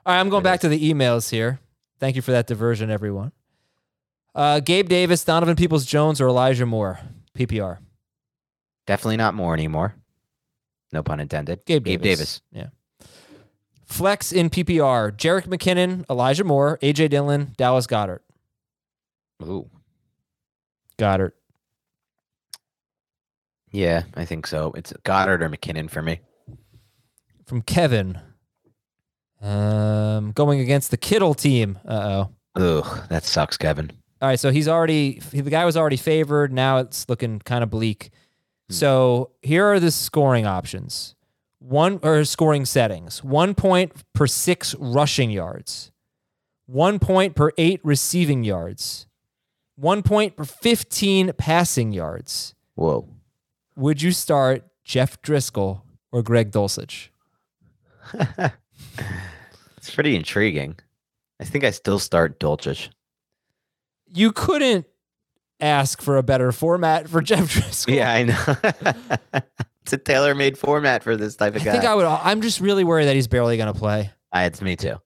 All 0.06 0.14
right, 0.14 0.20
I'm 0.20 0.30
going 0.30 0.44
back 0.44 0.60
to 0.62 0.68
the 0.68 0.92
emails 0.92 1.30
here. 1.30 1.60
Thank 2.00 2.16
you 2.18 2.22
for 2.22 2.32
that 2.32 2.48
diversion, 2.48 2.90
everyone. 2.92 3.32
Uh, 4.36 4.60
Gabe 4.60 4.90
Davis, 4.90 5.24
Donovan 5.24 5.56
Peoples 5.56 5.86
Jones, 5.86 6.20
or 6.20 6.28
Elijah 6.28 6.66
Moore? 6.66 7.00
PPR. 7.38 7.78
Definitely 8.86 9.18
not 9.18 9.34
more 9.34 9.54
anymore. 9.54 9.96
No 10.92 11.04
pun 11.04 11.20
intended. 11.20 11.66
Gabe, 11.66 11.86
Gabe 11.86 12.02
Davis. 12.02 12.42
Davis. 12.52 12.72
Yeah. 13.02 13.08
Flex 13.86 14.32
in 14.32 14.50
PPR: 14.50 15.12
Jerick 15.12 15.46
McKinnon, 15.46 16.04
Elijah 16.10 16.44
Moore, 16.44 16.78
AJ 16.82 17.10
Dillon, 17.10 17.54
Dallas 17.58 17.88
Goedert. 17.88 18.20
Ooh. 19.44 19.70
Goedert. 20.98 21.32
Yeah, 23.72 24.04
I 24.16 24.26
think 24.26 24.48
so. 24.48 24.74
It's 24.76 24.94
Goedert 25.04 25.42
or 25.42 25.50
McKinnon 25.50 25.90
for 25.90 26.02
me. 26.02 26.20
From 27.46 27.62
Kevin. 27.62 28.20
Um, 29.44 30.32
going 30.32 30.62
against 30.62 30.90
the 30.90 30.98
Kittle 30.98 31.34
team. 31.34 31.78
Uh 31.86 32.26
oh. 32.56 32.80
Ugh, 32.80 33.08
that 33.10 33.26
sucks, 33.26 33.58
Kevin. 33.58 33.92
All 34.22 34.30
right, 34.30 34.40
so 34.40 34.52
he's 34.52 34.70
already 34.70 35.20
the 35.32 35.50
guy 35.50 35.66
was 35.66 35.76
already 35.76 35.98
favored. 35.98 36.54
Now 36.54 36.78
it's 36.78 37.10
looking 37.10 37.40
kind 37.40 37.62
of 37.64 37.70
bleak. 37.70 38.12
So 38.70 39.32
here 39.42 39.66
are 39.66 39.80
the 39.80 39.92
scoring 39.92 40.46
options. 40.46 41.16
One 41.60 42.00
or 42.04 42.24
scoring 42.24 42.66
settings. 42.66 43.24
One 43.24 43.54
point 43.54 43.92
per 44.14 44.26
six 44.26 44.74
rushing 44.76 45.30
yards. 45.30 45.92
One 46.66 47.00
point 47.00 47.36
per 47.36 47.52
eight 47.58 47.82
receiving 47.84 48.46
yards. 48.46 49.08
One 49.76 50.04
point 50.04 50.38
per 50.38 50.46
fifteen 50.46 51.34
passing 51.38 51.92
yards. 51.92 52.56
Whoa. 52.76 53.10
Would 53.76 54.02
you 54.02 54.12
start 54.12 54.64
Jeff 54.86 55.22
Driskel 55.22 55.82
or 56.12 56.24
Greg 56.24 56.52
Dulcich? 56.52 57.10
It's 59.84 59.94
pretty 59.94 60.16
intriguing. 60.16 60.80
I 61.42 61.44
think 61.44 61.66
I 61.66 61.72
still 61.72 62.00
start 62.00 62.40
Dulcich. 62.40 62.88
You 64.08 64.32
couldn't 64.32 64.86
ask 65.60 66.02
for 66.02 66.16
a 66.16 66.24
better 66.24 66.54
format 66.54 67.10
for 67.10 67.22
Jeff 67.22 67.54
Driskel. 67.54 67.96
Yeah, 67.96 68.10
I 68.10 68.24
know. 68.24 69.42
it's 69.82 69.92
a 69.92 69.98
tailor-made 69.98 70.58
format 70.58 71.04
for 71.04 71.18
this 71.18 71.36
type 71.36 71.56
I 71.56 71.58
of 71.58 71.66
guy. 71.66 71.72
I 71.72 71.74
think 71.74 71.84
I 71.84 71.96
would. 71.96 72.06
I'm 72.06 72.42
just 72.42 72.62
really 72.62 72.86
worried 72.86 73.08
that 73.08 73.16
he's 73.16 73.28
barely 73.28 73.58
going 73.58 73.74
to 73.74 73.78
play. 73.78 74.10
I, 74.32 74.46
it's 74.46 74.62
me 74.62 74.78
too. 74.78 74.94
All 74.94 75.02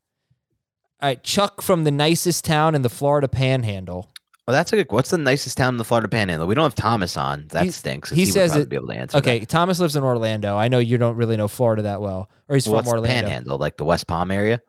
right, 1.02 1.24
Chuck 1.24 1.64
from 1.64 1.84
the 1.84 1.92
nicest 1.92 2.46
town 2.46 2.76
in 2.76 2.84
the 2.84 2.90
Florida 2.90 3.28
Panhandle. 3.28 4.12
Well, 4.48 4.54
that's 4.56 4.72
a 4.72 4.78
good. 4.78 4.92
What's 4.92 5.10
the 5.10 5.18
nicest 5.18 5.58
town 5.58 5.74
in 5.74 5.78
the 5.78 5.84
Florida 5.84 6.08
Panhandle? 6.08 6.48
We 6.48 6.56
don't 6.56 6.64
have 6.64 6.74
Thomas 6.76 7.18
on. 7.18 7.48
That 7.50 7.66
He- 7.66 7.72
stinks. 7.72 8.10
he 8.10 8.24
would 8.24 8.34
says 8.34 8.52
probably 8.52 8.64
it- 8.64 8.70
be 8.70 8.76
able 8.78 8.88
to 8.88 8.94
answer. 8.94 9.18
Okay, 9.18 9.40
that. 9.40 9.50
Thomas 9.50 9.80
lives 9.80 9.96
in 9.98 10.04
Orlando. 10.04 10.56
I 10.58 10.70
know 10.70 10.80
you 10.80 10.98
don't 10.98 11.18
really 11.18 11.36
know 11.36 11.50
Florida 11.50 11.82
that 11.82 12.00
well, 12.02 12.30
or 12.48 12.56
he's 12.56 12.66
Well, 12.68 12.80
from 12.80 12.86
what's 12.86 12.88
the 12.88 12.96
Orlando. 13.02 13.28
Panhandle? 13.28 13.58
Like 13.58 13.76
the 13.78 13.84
West 13.84 14.08
Palm 14.08 14.32
area? 14.32 14.62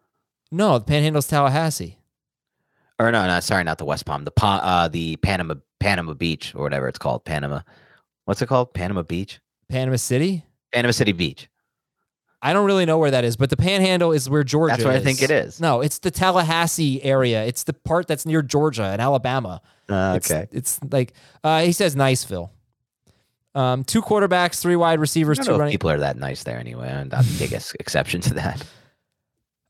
No, 0.50 0.78
the 0.80 0.84
Panhandle's 0.84 1.28
Tallahassee. 1.28 1.96
Or 2.98 3.12
no, 3.12 3.24
no, 3.28 3.38
sorry, 3.38 3.62
not 3.62 3.78
the 3.78 3.84
West 3.84 4.04
Palm. 4.04 4.24
The 4.24 4.32
pa- 4.32 4.56
uh, 4.64 4.88
the 4.88 5.14
Panama 5.16 5.54
Panama 5.78 6.14
Beach 6.14 6.52
or 6.56 6.62
whatever 6.64 6.88
it's 6.88 6.98
called. 6.98 7.24
Panama. 7.24 7.60
What's 8.24 8.42
it 8.42 8.46
called? 8.48 8.74
Panama 8.74 9.02
Beach. 9.02 9.38
Panama 9.68 9.94
City. 9.96 10.44
Panama 10.72 10.90
City 10.90 11.12
Beach. 11.12 11.48
I 12.40 12.52
don't 12.52 12.66
really 12.66 12.86
know 12.86 12.98
where 12.98 13.10
that 13.10 13.24
is, 13.24 13.36
but 13.36 13.50
the 13.50 13.56
Panhandle 13.56 14.12
is 14.12 14.30
where 14.30 14.44
Georgia. 14.44 14.72
Is. 14.74 14.78
That's 14.78 14.86
where 14.86 14.96
I 14.96 15.00
think 15.00 15.22
it 15.22 15.30
is. 15.30 15.60
No, 15.60 15.80
it's 15.80 15.98
the 15.98 16.10
Tallahassee 16.12 17.02
area. 17.02 17.44
It's 17.44 17.64
the 17.64 17.72
part 17.72 18.06
that's 18.06 18.24
near 18.24 18.42
Georgia 18.42 18.84
and 18.84 19.02
Alabama. 19.02 19.60
Uh, 19.88 20.14
It's- 20.16 20.30
okay. 20.30 20.46
It's, 20.52 20.78
like 20.90 21.14
uh, 21.42 21.62
he 21.62 21.72
says 21.72 21.96
Niceville. 21.96 22.50
Um, 23.54 23.82
two 23.82 24.02
quarterbacks, 24.02 24.60
three 24.60 24.76
wide 24.76 25.00
receivers, 25.00 25.38
two 25.38 25.56
running. 25.56 25.72
people 25.72 25.90
are 25.90 25.98
that 25.98 26.16
nice 26.16 26.44
there 26.44 26.58
anyway. 26.60 26.88
I'm 26.92 27.08
not 27.08 27.24
the 27.24 27.38
biggest 27.38 27.74
exception 27.80 28.20
to 28.22 28.34
that. 28.34 28.64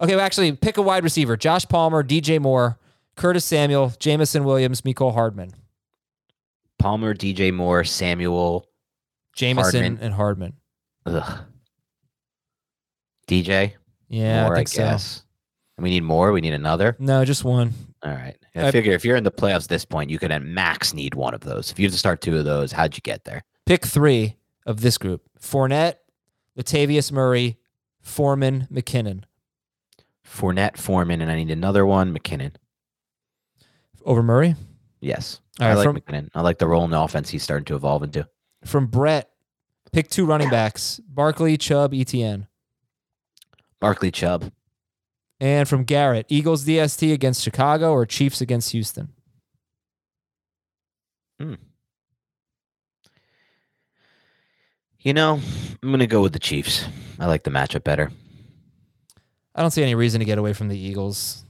Okay, 0.00 0.14
well, 0.14 0.24
actually, 0.24 0.52
pick 0.52 0.76
a 0.76 0.82
wide 0.82 1.02
receiver: 1.02 1.36
Josh 1.36 1.66
Palmer, 1.66 2.04
DJ 2.04 2.40
Moore, 2.40 2.78
Curtis 3.16 3.44
Samuel, 3.44 3.92
Jameson 3.98 4.44
Williams, 4.44 4.82
Mecole 4.82 5.12
Hardman, 5.12 5.50
Palmer, 6.78 7.14
DJ 7.14 7.52
Moore, 7.52 7.82
Samuel. 7.82 8.64
Jamison 9.34 9.80
Hardman. 9.82 9.98
and 10.00 10.14
Hardman. 10.14 10.52
Ugh. 11.06 11.38
DJ. 13.28 13.74
Yeah, 14.08 14.44
more, 14.44 14.54
I 14.54 14.56
think 14.58 14.68
so. 14.68 14.82
guess. 14.82 15.22
We 15.78 15.90
need 15.90 16.02
more. 16.02 16.32
We 16.32 16.40
need 16.40 16.54
another. 16.54 16.96
No, 16.98 17.24
just 17.24 17.44
one. 17.44 17.72
All 18.02 18.10
right. 18.10 18.36
I 18.56 18.66
I- 18.68 18.70
figure 18.72 18.92
if 18.94 19.04
you're 19.04 19.16
in 19.16 19.22
the 19.24 19.30
playoffs 19.30 19.64
at 19.64 19.68
this 19.68 19.84
point, 19.84 20.10
you 20.10 20.18
could 20.18 20.32
at 20.32 20.42
max 20.42 20.92
need 20.92 21.14
one 21.14 21.34
of 21.34 21.40
those. 21.42 21.70
If 21.70 21.78
you 21.78 21.86
have 21.86 21.92
to 21.92 21.98
start 21.98 22.20
two 22.20 22.36
of 22.36 22.44
those, 22.44 22.72
how'd 22.72 22.96
you 22.96 23.00
get 23.02 23.24
there? 23.24 23.44
Pick 23.66 23.86
three 23.86 24.36
of 24.66 24.80
this 24.80 24.98
group: 24.98 25.22
Fournette, 25.40 25.96
Latavius 26.58 27.12
Murray, 27.12 27.58
Foreman, 28.00 28.66
McKinnon. 28.72 29.22
Fournette, 30.26 30.76
Foreman, 30.78 31.20
and 31.22 31.30
I 31.30 31.36
need 31.36 31.50
another 31.50 31.86
one. 31.86 32.12
McKinnon. 32.16 32.54
Over 34.04 34.22
Murray. 34.22 34.56
Yes. 35.00 35.40
All 35.60 35.66
I 35.66 35.70
right, 35.70 35.76
like 35.76 35.84
from- 35.84 36.00
McKinnon. 36.00 36.28
I 36.34 36.40
like 36.40 36.58
the 36.58 36.66
role 36.66 36.84
in 36.84 36.90
the 36.90 37.00
offense 37.00 37.30
he's 37.30 37.42
starting 37.44 37.66
to 37.66 37.76
evolve 37.76 38.02
into. 38.02 38.26
From 38.64 38.86
Brett, 38.86 39.30
pick 39.92 40.08
two 40.10 40.26
running 40.26 40.50
backs: 40.50 41.00
Barkley, 41.08 41.56
Chubb, 41.56 41.92
ETN. 41.92 42.47
Barkley 43.80 44.10
Chubb. 44.10 44.50
And 45.40 45.68
from 45.68 45.84
Garrett, 45.84 46.26
Eagles 46.28 46.64
DST 46.64 47.12
against 47.12 47.42
Chicago 47.42 47.92
or 47.92 48.04
Chiefs 48.06 48.40
against 48.40 48.72
Houston. 48.72 49.10
Hmm. 51.40 51.54
You 55.00 55.14
know, 55.14 55.40
I'm 55.82 55.88
going 55.88 56.00
to 56.00 56.08
go 56.08 56.20
with 56.20 56.32
the 56.32 56.40
Chiefs. 56.40 56.84
I 57.20 57.26
like 57.26 57.44
the 57.44 57.50
matchup 57.50 57.84
better. 57.84 58.10
I 59.54 59.62
don't 59.62 59.70
see 59.70 59.82
any 59.82 59.94
reason 59.94 60.18
to 60.18 60.24
get 60.24 60.38
away 60.38 60.52
from 60.52 60.68
the 60.68 60.78
Eagles. 60.78 61.44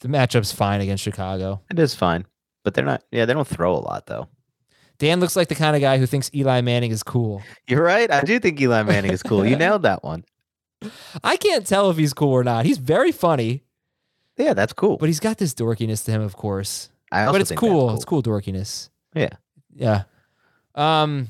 The 0.00 0.08
matchup's 0.08 0.52
fine 0.52 0.82
against 0.82 1.02
Chicago. 1.02 1.62
It 1.70 1.78
is 1.78 1.94
fine, 1.94 2.26
but 2.64 2.74
they're 2.74 2.84
not, 2.84 3.02
yeah, 3.10 3.24
they 3.24 3.32
don't 3.32 3.48
throw 3.48 3.74
a 3.74 3.80
lot, 3.80 4.06
though. 4.06 4.28
Dan 4.98 5.20
looks 5.20 5.36
like 5.36 5.48
the 5.48 5.54
kind 5.54 5.74
of 5.74 5.82
guy 5.82 5.98
who 5.98 6.06
thinks 6.06 6.30
Eli 6.34 6.60
Manning 6.60 6.90
is 6.90 7.02
cool. 7.02 7.42
You're 7.66 7.82
right. 7.82 8.10
I 8.10 8.22
do 8.22 8.38
think 8.38 8.60
Eli 8.60 8.82
Manning 8.82 9.12
is 9.12 9.22
cool. 9.22 9.44
You 9.44 9.56
nailed 9.58 9.82
that 9.82 10.04
one. 10.04 10.24
I 11.24 11.36
can't 11.36 11.66
tell 11.66 11.90
if 11.90 11.96
he's 11.96 12.12
cool 12.12 12.30
or 12.32 12.44
not. 12.44 12.66
He's 12.66 12.78
very 12.78 13.12
funny, 13.12 13.62
Yeah, 14.36 14.54
that's 14.54 14.72
cool. 14.72 14.96
but 14.98 15.08
he's 15.08 15.20
got 15.20 15.38
this 15.38 15.54
dorkiness 15.54 16.04
to 16.04 16.10
him, 16.12 16.22
of 16.22 16.36
course. 16.36 16.90
I 17.10 17.22
also 17.22 17.32
but 17.32 17.40
it's 17.40 17.50
think 17.50 17.60
that's 17.60 17.70
cool. 17.72 17.94
It's 17.94 18.04
cool 18.04 18.22
dorkiness. 18.22 18.90
Yeah. 19.14 19.30
Yeah. 19.74 20.02
Um. 20.74 21.28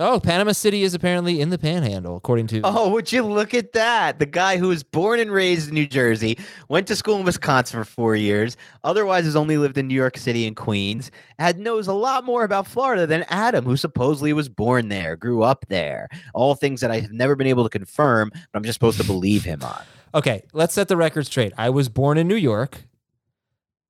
Oh, 0.00 0.20
Panama 0.20 0.52
City 0.52 0.84
is 0.84 0.94
apparently 0.94 1.40
in 1.40 1.50
the 1.50 1.58
Panhandle, 1.58 2.16
according 2.16 2.46
to. 2.48 2.60
Oh, 2.62 2.88
would 2.90 3.10
you 3.10 3.24
look 3.24 3.52
at 3.52 3.72
that? 3.72 4.20
The 4.20 4.26
guy 4.26 4.56
who 4.56 4.68
was 4.68 4.84
born 4.84 5.18
and 5.18 5.28
raised 5.28 5.70
in 5.70 5.74
New 5.74 5.88
Jersey, 5.88 6.38
went 6.68 6.86
to 6.86 6.94
school 6.94 7.18
in 7.18 7.24
Wisconsin 7.24 7.80
for 7.80 7.84
four 7.84 8.14
years, 8.14 8.56
otherwise 8.84 9.24
has 9.24 9.34
only 9.34 9.58
lived 9.58 9.76
in 9.76 9.88
New 9.88 9.96
York 9.96 10.16
City 10.16 10.46
and 10.46 10.54
Queens, 10.54 11.10
had 11.40 11.58
knows 11.58 11.88
a 11.88 11.92
lot 11.92 12.24
more 12.24 12.44
about 12.44 12.68
Florida 12.68 13.08
than 13.08 13.24
Adam, 13.28 13.64
who 13.64 13.76
supposedly 13.76 14.32
was 14.32 14.48
born 14.48 14.88
there, 14.88 15.16
grew 15.16 15.42
up 15.42 15.66
there. 15.68 16.08
All 16.32 16.54
things 16.54 16.80
that 16.80 16.92
I 16.92 17.00
have 17.00 17.10
never 17.10 17.34
been 17.34 17.48
able 17.48 17.64
to 17.64 17.70
confirm, 17.70 18.30
but 18.32 18.40
I'm 18.54 18.62
just 18.62 18.76
supposed 18.76 19.00
to 19.00 19.06
believe 19.06 19.42
him 19.42 19.64
on. 19.64 19.82
Okay, 20.14 20.44
let's 20.52 20.74
set 20.74 20.86
the 20.86 20.96
record 20.96 21.26
straight. 21.26 21.52
I 21.58 21.70
was 21.70 21.88
born 21.88 22.18
in 22.18 22.28
New 22.28 22.36
York. 22.36 22.84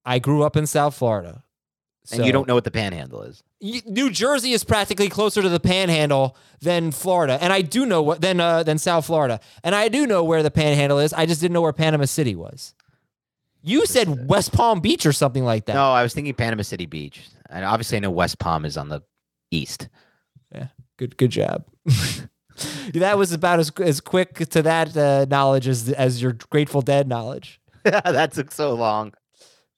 I 0.06 0.20
grew 0.20 0.42
up 0.42 0.56
in 0.56 0.66
South 0.66 0.94
Florida. 0.94 1.44
And 2.12 2.24
you 2.24 2.32
don't 2.32 2.48
know 2.48 2.54
what 2.54 2.64
the 2.64 2.70
panhandle 2.70 3.22
is. 3.22 3.42
New 3.60 4.10
Jersey 4.10 4.52
is 4.52 4.64
practically 4.64 5.08
closer 5.08 5.42
to 5.42 5.48
the 5.48 5.60
Panhandle 5.60 6.36
than 6.60 6.90
Florida, 6.90 7.38
and 7.40 7.52
I 7.52 7.60
do 7.60 7.84
know 7.84 8.02
what 8.02 8.20
than 8.20 8.40
uh, 8.40 8.62
than 8.62 8.78
South 8.78 9.04
Florida, 9.06 9.40
and 9.64 9.74
I 9.74 9.88
do 9.88 10.06
know 10.06 10.22
where 10.24 10.42
the 10.42 10.50
Panhandle 10.50 11.00
is. 11.00 11.12
I 11.12 11.26
just 11.26 11.40
didn't 11.40 11.54
know 11.54 11.62
where 11.62 11.72
Panama 11.72 12.04
City 12.04 12.34
was. 12.36 12.74
You 13.62 13.84
said 13.86 14.28
West 14.28 14.52
Palm 14.52 14.80
Beach 14.80 15.04
or 15.04 15.12
something 15.12 15.44
like 15.44 15.66
that. 15.66 15.74
No, 15.74 15.92
I 15.92 16.02
was 16.02 16.14
thinking 16.14 16.32
Panama 16.34 16.62
City 16.62 16.86
Beach. 16.86 17.28
And 17.50 17.64
obviously 17.64 17.96
I 17.96 18.00
know 18.00 18.10
West 18.10 18.38
Palm 18.38 18.64
is 18.64 18.76
on 18.76 18.88
the 18.88 19.02
east. 19.50 19.88
Yeah, 20.54 20.68
good 20.96 21.16
good 21.16 21.30
job. 21.30 21.64
that 22.94 23.18
was 23.18 23.32
about 23.32 23.58
as 23.58 23.72
as 23.80 24.00
quick 24.00 24.48
to 24.50 24.62
that 24.62 24.96
uh, 24.96 25.26
knowledge 25.28 25.66
as 25.66 25.90
as 25.90 26.22
your 26.22 26.32
Grateful 26.50 26.82
Dead 26.82 27.08
knowledge. 27.08 27.60
Yeah, 27.84 28.00
that 28.04 28.32
took 28.32 28.52
so 28.52 28.74
long. 28.74 29.14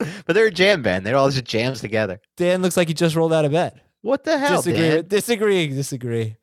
But 0.26 0.34
they're 0.34 0.46
a 0.46 0.50
jam 0.50 0.82
band. 0.82 1.04
They're 1.04 1.16
all 1.16 1.30
just 1.30 1.44
jams 1.44 1.80
together. 1.80 2.20
Dan 2.36 2.62
looks 2.62 2.76
like 2.76 2.88
he 2.88 2.94
just 2.94 3.16
rolled 3.16 3.32
out 3.32 3.44
of 3.44 3.52
bed. 3.52 3.80
What 4.02 4.24
the 4.24 4.38
hell, 4.38 4.62
disagree, 4.62 4.88
Dan? 4.88 5.08
disagree, 5.08 5.66
disagree. 5.68 6.36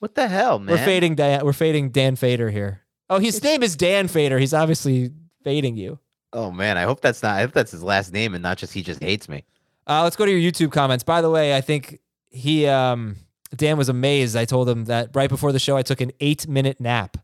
What 0.00 0.14
the 0.14 0.28
hell, 0.28 0.58
man? 0.58 0.74
We're 0.76 0.84
fading 0.84 1.14
Dan. 1.14 1.44
We're 1.44 1.52
fading 1.52 1.90
Dan 1.90 2.16
Fader 2.16 2.50
here. 2.50 2.82
Oh, 3.08 3.18
his 3.18 3.42
name 3.42 3.62
is 3.62 3.76
Dan 3.76 4.08
Fader. 4.08 4.38
He's 4.38 4.52
obviously 4.54 5.10
fading 5.44 5.76
you. 5.76 5.98
Oh 6.32 6.50
man, 6.50 6.76
I 6.76 6.82
hope 6.82 7.00
that's 7.00 7.22
not. 7.22 7.36
I 7.36 7.42
hope 7.42 7.52
that's 7.52 7.70
his 7.70 7.82
last 7.82 8.12
name 8.12 8.34
and 8.34 8.42
not 8.42 8.58
just 8.58 8.72
he 8.72 8.82
just 8.82 9.02
hates 9.02 9.28
me. 9.28 9.44
Uh, 9.86 10.02
let's 10.02 10.16
go 10.16 10.26
to 10.26 10.32
your 10.32 10.52
YouTube 10.52 10.72
comments. 10.72 11.04
By 11.04 11.20
the 11.20 11.30
way, 11.30 11.56
I 11.56 11.60
think 11.60 12.00
he 12.30 12.66
um, 12.66 13.16
Dan 13.54 13.78
was 13.78 13.88
amazed. 13.88 14.36
I 14.36 14.44
told 14.44 14.68
him 14.68 14.86
that 14.86 15.10
right 15.14 15.30
before 15.30 15.52
the 15.52 15.58
show, 15.58 15.76
I 15.76 15.82
took 15.82 16.00
an 16.00 16.10
eight 16.20 16.48
minute 16.48 16.80
nap. 16.80 17.16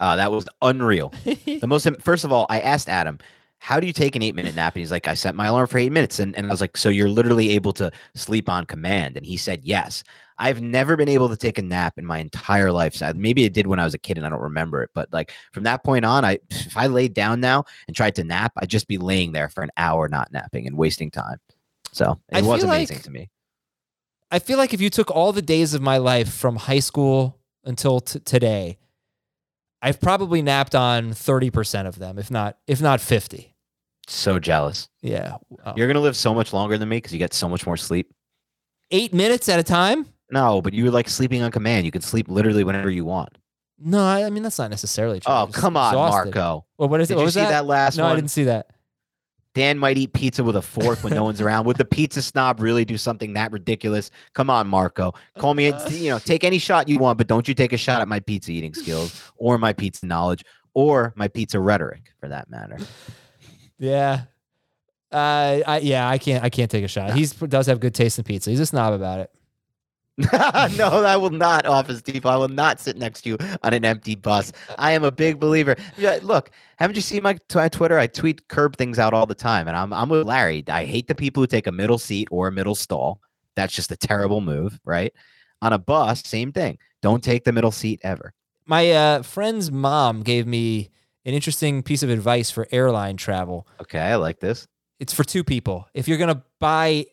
Uh, 0.00 0.16
that 0.16 0.30
was 0.32 0.46
unreal. 0.60 1.12
the 1.24 1.66
most. 1.66 1.88
First 2.00 2.24
of 2.24 2.32
all, 2.32 2.46
I 2.50 2.60
asked 2.60 2.88
Adam, 2.88 3.18
"How 3.58 3.80
do 3.80 3.86
you 3.86 3.92
take 3.92 4.16
an 4.16 4.22
eight 4.22 4.34
minute 4.34 4.54
nap?" 4.54 4.74
And 4.74 4.80
he's 4.80 4.90
like, 4.92 5.08
"I 5.08 5.14
set 5.14 5.34
my 5.34 5.46
alarm 5.46 5.66
for 5.66 5.78
eight 5.78 5.92
minutes." 5.92 6.18
And, 6.18 6.36
and 6.36 6.46
I 6.46 6.50
was 6.50 6.60
like, 6.60 6.76
"So 6.76 6.88
you're 6.88 7.08
literally 7.08 7.50
able 7.50 7.72
to 7.74 7.90
sleep 8.14 8.48
on 8.48 8.66
command?" 8.66 9.16
And 9.16 9.26
he 9.26 9.36
said, 9.36 9.64
"Yes." 9.64 10.02
I've 10.38 10.60
never 10.60 10.96
been 10.96 11.08
able 11.08 11.30
to 11.30 11.36
take 11.36 11.56
a 11.56 11.62
nap 11.62 11.94
in 11.96 12.04
my 12.04 12.18
entire 12.18 12.70
life. 12.70 12.94
So 12.94 13.10
maybe 13.16 13.46
I 13.46 13.48
did 13.48 13.66
when 13.66 13.78
I 13.78 13.84
was 13.84 13.94
a 13.94 13.98
kid 13.98 14.18
and 14.18 14.26
I 14.26 14.28
don't 14.28 14.42
remember 14.42 14.82
it. 14.82 14.90
But 14.92 15.10
like 15.10 15.32
from 15.52 15.62
that 15.62 15.82
point 15.82 16.04
on, 16.04 16.26
I 16.26 16.38
if 16.50 16.76
I 16.76 16.88
laid 16.88 17.14
down 17.14 17.40
now 17.40 17.64
and 17.86 17.96
tried 17.96 18.16
to 18.16 18.24
nap, 18.24 18.52
I'd 18.58 18.68
just 18.68 18.86
be 18.86 18.98
laying 18.98 19.32
there 19.32 19.48
for 19.48 19.62
an 19.62 19.70
hour 19.78 20.08
not 20.08 20.30
napping 20.32 20.66
and 20.66 20.76
wasting 20.76 21.10
time. 21.10 21.38
So 21.92 22.20
I 22.30 22.40
it 22.40 22.44
was 22.44 22.62
amazing 22.64 22.98
like- 22.98 23.04
to 23.04 23.10
me. 23.10 23.30
I 24.30 24.40
feel 24.40 24.58
like 24.58 24.74
if 24.74 24.80
you 24.82 24.90
took 24.90 25.10
all 25.10 25.32
the 25.32 25.40
days 25.40 25.72
of 25.72 25.80
my 25.80 25.96
life 25.98 26.30
from 26.34 26.56
high 26.56 26.80
school 26.80 27.38
until 27.64 28.00
t- 28.00 28.18
today, 28.18 28.76
I've 29.86 30.00
probably 30.00 30.42
napped 30.42 30.74
on 30.74 31.12
thirty 31.12 31.48
percent 31.48 31.86
of 31.86 31.98
them, 31.98 32.18
if 32.18 32.28
not 32.30 32.58
if 32.66 32.82
not 32.82 33.00
fifty. 33.00 33.54
So 34.08 34.38
jealous. 34.40 34.88
Yeah, 35.00 35.36
Wow. 35.48 35.74
You're 35.76 35.86
gonna 35.86 36.00
live 36.00 36.16
so 36.16 36.34
much 36.34 36.52
longer 36.52 36.76
than 36.76 36.88
me 36.88 36.96
because 36.96 37.12
you 37.12 37.18
get 37.18 37.32
so 37.32 37.48
much 37.48 37.66
more 37.66 37.76
sleep. 37.76 38.12
eight 38.90 39.14
minutes 39.14 39.48
at 39.48 39.60
a 39.60 39.62
time. 39.62 40.06
No, 40.30 40.60
but 40.60 40.74
you're 40.74 40.90
like 40.90 41.08
sleeping 41.08 41.42
on 41.42 41.52
command. 41.52 41.86
You 41.86 41.92
can 41.92 42.02
sleep 42.02 42.28
literally 42.28 42.64
whenever 42.64 42.90
you 42.90 43.04
want. 43.04 43.38
No, 43.78 44.02
I, 44.04 44.28
mean 44.30 44.42
that's 44.42 44.58
not 44.58 44.70
necessarily 44.70 45.20
true. 45.20 45.32
Oh, 45.32 45.48
come 45.52 45.76
on, 45.76 45.92
exhausted. 45.92 46.34
Marco. 46.34 46.64
Well, 46.78 46.88
what 46.88 47.00
is 47.00 47.08
Did 47.08 47.14
it? 47.14 47.16
What 47.16 47.22
you 47.22 47.24
was 47.26 47.34
see 47.34 47.40
that, 47.40 47.66
last 47.66 47.96
no, 47.96 48.04
one? 48.04 48.12
I 48.12 48.16
didn't 48.16 48.30
see 48.30 48.44
that. 48.44 48.70
Dan 49.56 49.78
might 49.78 49.96
eat 49.96 50.12
pizza 50.12 50.44
with 50.44 50.54
a 50.54 50.60
fork 50.60 51.02
when 51.02 51.14
no 51.14 51.24
one's 51.24 51.40
around. 51.40 51.64
Would 51.64 51.78
the 51.78 51.84
pizza 51.86 52.20
snob 52.20 52.60
really 52.60 52.84
do 52.84 52.98
something 52.98 53.32
that 53.32 53.50
ridiculous? 53.52 54.10
Come 54.34 54.50
on, 54.50 54.66
Marco. 54.68 55.14
Call 55.38 55.54
me, 55.54 55.72
Uh. 55.72 55.88
you 55.88 56.10
know, 56.10 56.18
take 56.18 56.44
any 56.44 56.58
shot 56.58 56.90
you 56.90 56.98
want, 56.98 57.16
but 57.16 57.26
don't 57.26 57.48
you 57.48 57.54
take 57.54 57.72
a 57.72 57.78
shot 57.78 58.02
at 58.02 58.06
my 58.06 58.20
pizza 58.20 58.52
eating 58.52 58.74
skills 58.74 59.22
or 59.38 59.56
my 59.56 59.72
pizza 59.72 60.04
knowledge 60.04 60.44
or 60.74 61.14
my 61.16 61.26
pizza 61.26 61.58
rhetoric 61.58 62.12
for 62.20 62.28
that 62.28 62.50
matter. 62.50 62.76
Yeah. 63.78 64.24
Uh, 65.10 65.60
I 65.66 65.78
yeah, 65.82 66.06
I 66.06 66.18
can't 66.18 66.44
I 66.44 66.50
can't 66.50 66.70
take 66.70 66.84
a 66.84 66.88
shot. 66.88 67.14
He 67.14 67.24
does 67.24 67.66
have 67.68 67.80
good 67.80 67.94
taste 67.94 68.18
in 68.18 68.24
pizza. 68.24 68.50
He's 68.50 68.60
a 68.60 68.66
snob 68.66 68.92
about 68.92 69.20
it. 69.20 69.30
no, 70.32 71.04
I 71.04 71.16
will 71.16 71.30
not, 71.30 71.66
Office 71.66 72.00
Depot. 72.00 72.30
I 72.30 72.36
will 72.36 72.48
not 72.48 72.80
sit 72.80 72.96
next 72.96 73.22
to 73.22 73.30
you 73.30 73.38
on 73.62 73.74
an 73.74 73.84
empty 73.84 74.14
bus. 74.14 74.50
I 74.78 74.92
am 74.92 75.04
a 75.04 75.10
big 75.10 75.38
believer. 75.38 75.76
Yeah, 75.98 76.18
look, 76.22 76.50
haven't 76.76 76.96
you 76.96 77.02
seen 77.02 77.22
my, 77.22 77.34
t- 77.34 77.40
my 77.54 77.68
Twitter? 77.68 77.98
I 77.98 78.06
tweet 78.06 78.48
curb 78.48 78.76
things 78.76 78.98
out 78.98 79.12
all 79.12 79.26
the 79.26 79.34
time, 79.34 79.68
and 79.68 79.76
I'm 79.76 79.92
I'm 79.92 80.08
with 80.08 80.26
Larry. 80.26 80.64
I 80.68 80.86
hate 80.86 81.06
the 81.06 81.14
people 81.14 81.42
who 81.42 81.46
take 81.46 81.66
a 81.66 81.72
middle 81.72 81.98
seat 81.98 82.28
or 82.30 82.48
a 82.48 82.52
middle 82.52 82.74
stall. 82.74 83.20
That's 83.56 83.74
just 83.74 83.92
a 83.92 83.96
terrible 83.96 84.40
move, 84.40 84.80
right? 84.84 85.12
On 85.60 85.74
a 85.74 85.78
bus, 85.78 86.22
same 86.24 86.50
thing. 86.50 86.78
Don't 87.02 87.22
take 87.22 87.44
the 87.44 87.52
middle 87.52 87.70
seat 87.70 88.00
ever. 88.02 88.32
My 88.64 88.90
uh, 88.92 89.22
friend's 89.22 89.70
mom 89.70 90.22
gave 90.22 90.46
me 90.46 90.90
an 91.26 91.34
interesting 91.34 91.82
piece 91.82 92.02
of 92.02 92.08
advice 92.08 92.50
for 92.50 92.66
airline 92.72 93.18
travel. 93.18 93.66
Okay, 93.82 93.98
I 93.98 94.16
like 94.16 94.40
this. 94.40 94.66
It's 94.98 95.12
for 95.12 95.24
two 95.24 95.44
people. 95.44 95.86
If 95.92 96.08
you're 96.08 96.18
gonna 96.18 96.42
buy 96.58 97.06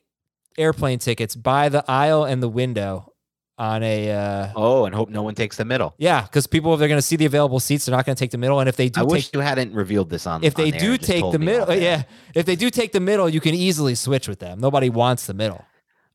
airplane 0.58 0.99
tickets, 0.99 1.36
by 1.36 1.70
the 1.70 1.84
aisle 1.89 2.24
and 2.26 2.41
the 2.43 2.49
window 2.49 3.10
on 3.58 3.84
a 3.84 4.10
uh, 4.12 4.49
Oh, 4.56 4.86
and 4.86 4.95
hope 4.95 5.10
no 5.10 5.22
one 5.22 5.36
takes 5.36 5.58
the 5.58 5.66
middle. 5.66 5.93
yeah, 5.97 6.22
because 6.24 6.47
people 6.47 6.74
if 6.74 6.80
they're 6.80 6.88
gonna 6.89 7.01
see 7.04 7.16
the 7.16 7.26
available 7.26 7.60
seats, 7.60 7.86
they're 7.86 7.95
not 7.95 8.06
gonna 8.06 8.16
take 8.16 8.32
the 8.32 8.38
middle. 8.38 8.60
And 8.60 8.68
if 8.68 8.76
they 8.76 8.89
do 8.89 9.01
I 9.01 9.04
take 9.04 9.12
wish 9.12 9.30
you 9.34 9.39
hadn't 9.41 9.74
revealed 9.74 10.10
this 10.10 10.26
on. 10.26 10.43
if 10.43 10.56
they 10.56 10.72
on 10.72 10.80
do 10.80 10.97
take 10.97 11.24
the 11.32 11.38
middle, 11.39 11.74
yeah, 11.76 12.04
if 12.34 12.45
they 12.45 12.56
do 12.56 12.70
take 12.70 12.91
the 12.93 12.99
middle, 12.99 13.30
you 13.30 13.39
can 13.39 13.54
easily 13.54 13.93
switch 13.95 14.28
with 14.28 14.39
them. 14.39 14.60
Nobody 14.60 14.89
wants 14.89 15.28
the 15.28 15.34
middle. 15.36 15.64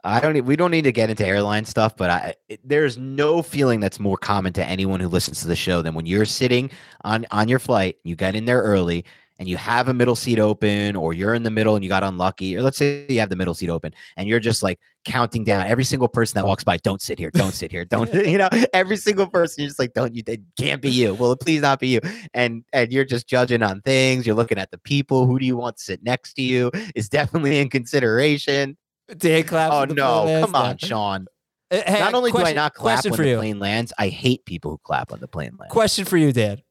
I 0.05 0.21
don't. 0.21 0.33
need- 0.33 0.43
We 0.47 0.55
don't 0.57 0.71
need 0.71 0.83
to 0.83 0.93
get 0.93 1.11
into 1.11 1.27
airline 1.27 1.65
stuff, 1.65 1.97
but 1.97 2.09
I, 2.11 2.35
it, 2.49 2.61
there's 2.65 2.97
no 2.97 3.43
feeling 3.43 3.81
that's 3.81 3.99
more 4.01 4.17
common 4.17 4.53
to 4.55 4.65
anyone 4.65 5.01
who 5.01 5.09
listens 5.09 5.41
to 5.43 5.49
the 5.49 5.57
show 5.57 5.83
than 5.83 5.95
when 5.95 6.07
you're 6.07 6.25
sitting 6.25 6.71
on 7.05 7.27
on 7.33 7.49
your 7.49 7.59
flight. 7.59 7.97
You 8.05 8.15
get 8.17 8.35
in 8.37 8.45
there 8.47 8.63
early, 8.63 9.05
and 9.39 9.49
you 9.49 9.57
have 9.57 9.89
a 9.89 9.95
middle 9.95 10.17
seat 10.17 10.39
open, 10.39 10.97
or 10.97 11.13
you're 11.15 11.35
in 11.35 11.43
the 11.43 11.51
middle 11.51 11.75
and 11.77 11.85
you 11.85 11.89
got 11.89 12.03
unlucky, 12.03 12.57
or 12.57 12.63
let's 12.63 12.77
say 12.77 13.07
you 13.09 13.21
have 13.21 13.29
the 13.29 13.37
middle 13.37 13.55
seat 13.55 13.71
open 13.71 13.95
and 14.17 14.29
you're 14.29 14.41
just 14.41 14.63
like 14.63 14.79
counting 15.05 15.45
down 15.45 15.67
every 15.67 15.85
single 15.85 16.09
person 16.09 16.35
that 16.37 16.47
walks 16.47 16.65
by, 16.65 16.77
don't 16.79 17.01
sit 17.01 17.19
here, 17.19 17.31
don't 17.31 17.53
sit 17.55 17.71
here, 17.71 17.85
don't, 17.85 18.13
you 18.27 18.37
know, 18.37 18.49
every 18.73 18.97
single 18.97 19.27
person, 19.29 19.63
you're 19.63 19.69
just 19.69 19.79
like, 19.79 19.93
don't 19.95 20.15
you, 20.15 20.23
it 20.27 20.41
can't 20.59 20.83
be 20.83 20.91
you. 20.91 21.15
Will 21.15 21.33
it 21.33 21.41
please 21.41 21.63
not 21.63 21.79
be 21.81 21.89
you? 21.89 22.01
And 22.35 22.65
and 22.73 22.93
you're 22.93 23.05
just 23.05 23.29
judging 23.29 23.63
on 23.63 23.81
things. 23.83 24.27
You're 24.27 24.37
looking 24.37 24.59
at 24.59 24.71
the 24.71 24.79
people. 24.79 25.27
Who 25.27 25.39
do 25.39 25.47
you 25.47 25.57
want 25.57 25.77
to 25.77 25.83
sit 25.83 26.03
next 26.03 26.35
to 26.35 26.43
you? 26.43 26.71
Is 26.95 27.09
definitely 27.09 27.59
in 27.59 27.71
consideration. 27.71 28.77
Dan 29.17 29.45
claps. 29.45 29.75
Oh 29.75 29.85
no, 29.95 30.45
come 30.45 30.55
on. 30.55 30.79
Sean. 30.79 31.27
Uh, 31.71 31.81
hey, 31.87 32.01
Not 32.01 32.15
only 32.15 32.31
do 32.31 32.39
I 32.39 32.41
question- 32.41 32.57
not 32.57 32.75
clap 32.75 33.05
when 33.05 33.13
for 33.15 33.23
the 33.23 33.29
you. 33.31 33.37
plane 33.37 33.59
lands, 33.59 33.93
I 33.99 34.09
hate 34.09 34.45
people 34.47 34.71
who 34.73 34.79
clap 34.83 35.11
when 35.13 35.21
the 35.21 35.29
plane 35.29 35.57
lands. 35.59 35.73
Question 35.73 36.05
for 36.07 36.17
you, 36.17 36.33
Dan. 36.33 36.63